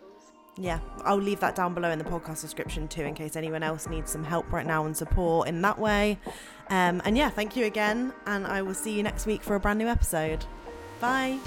yeah, 0.56 0.78
I'll 1.04 1.16
leave 1.16 1.40
that 1.40 1.54
down 1.56 1.74
below 1.74 1.90
in 1.90 1.98
the 1.98 2.04
podcast 2.04 2.40
description 2.40 2.86
too, 2.88 3.02
in 3.02 3.14
case 3.14 3.36
anyone 3.36 3.62
else 3.62 3.88
needs 3.88 4.10
some 4.10 4.24
help 4.24 4.50
right 4.52 4.66
now 4.66 4.86
and 4.86 4.96
support 4.96 5.48
in 5.48 5.62
that 5.62 5.78
way. 5.78 6.18
Um, 6.70 7.02
and 7.04 7.16
yeah, 7.16 7.28
thank 7.28 7.56
you 7.56 7.64
again, 7.64 8.12
and 8.26 8.46
I 8.46 8.62
will 8.62 8.74
see 8.74 8.92
you 8.92 9.02
next 9.02 9.26
week 9.26 9.42
for 9.42 9.54
a 9.56 9.60
brand 9.60 9.78
new 9.78 9.88
episode. 9.88 10.44
Bye. 11.00 11.38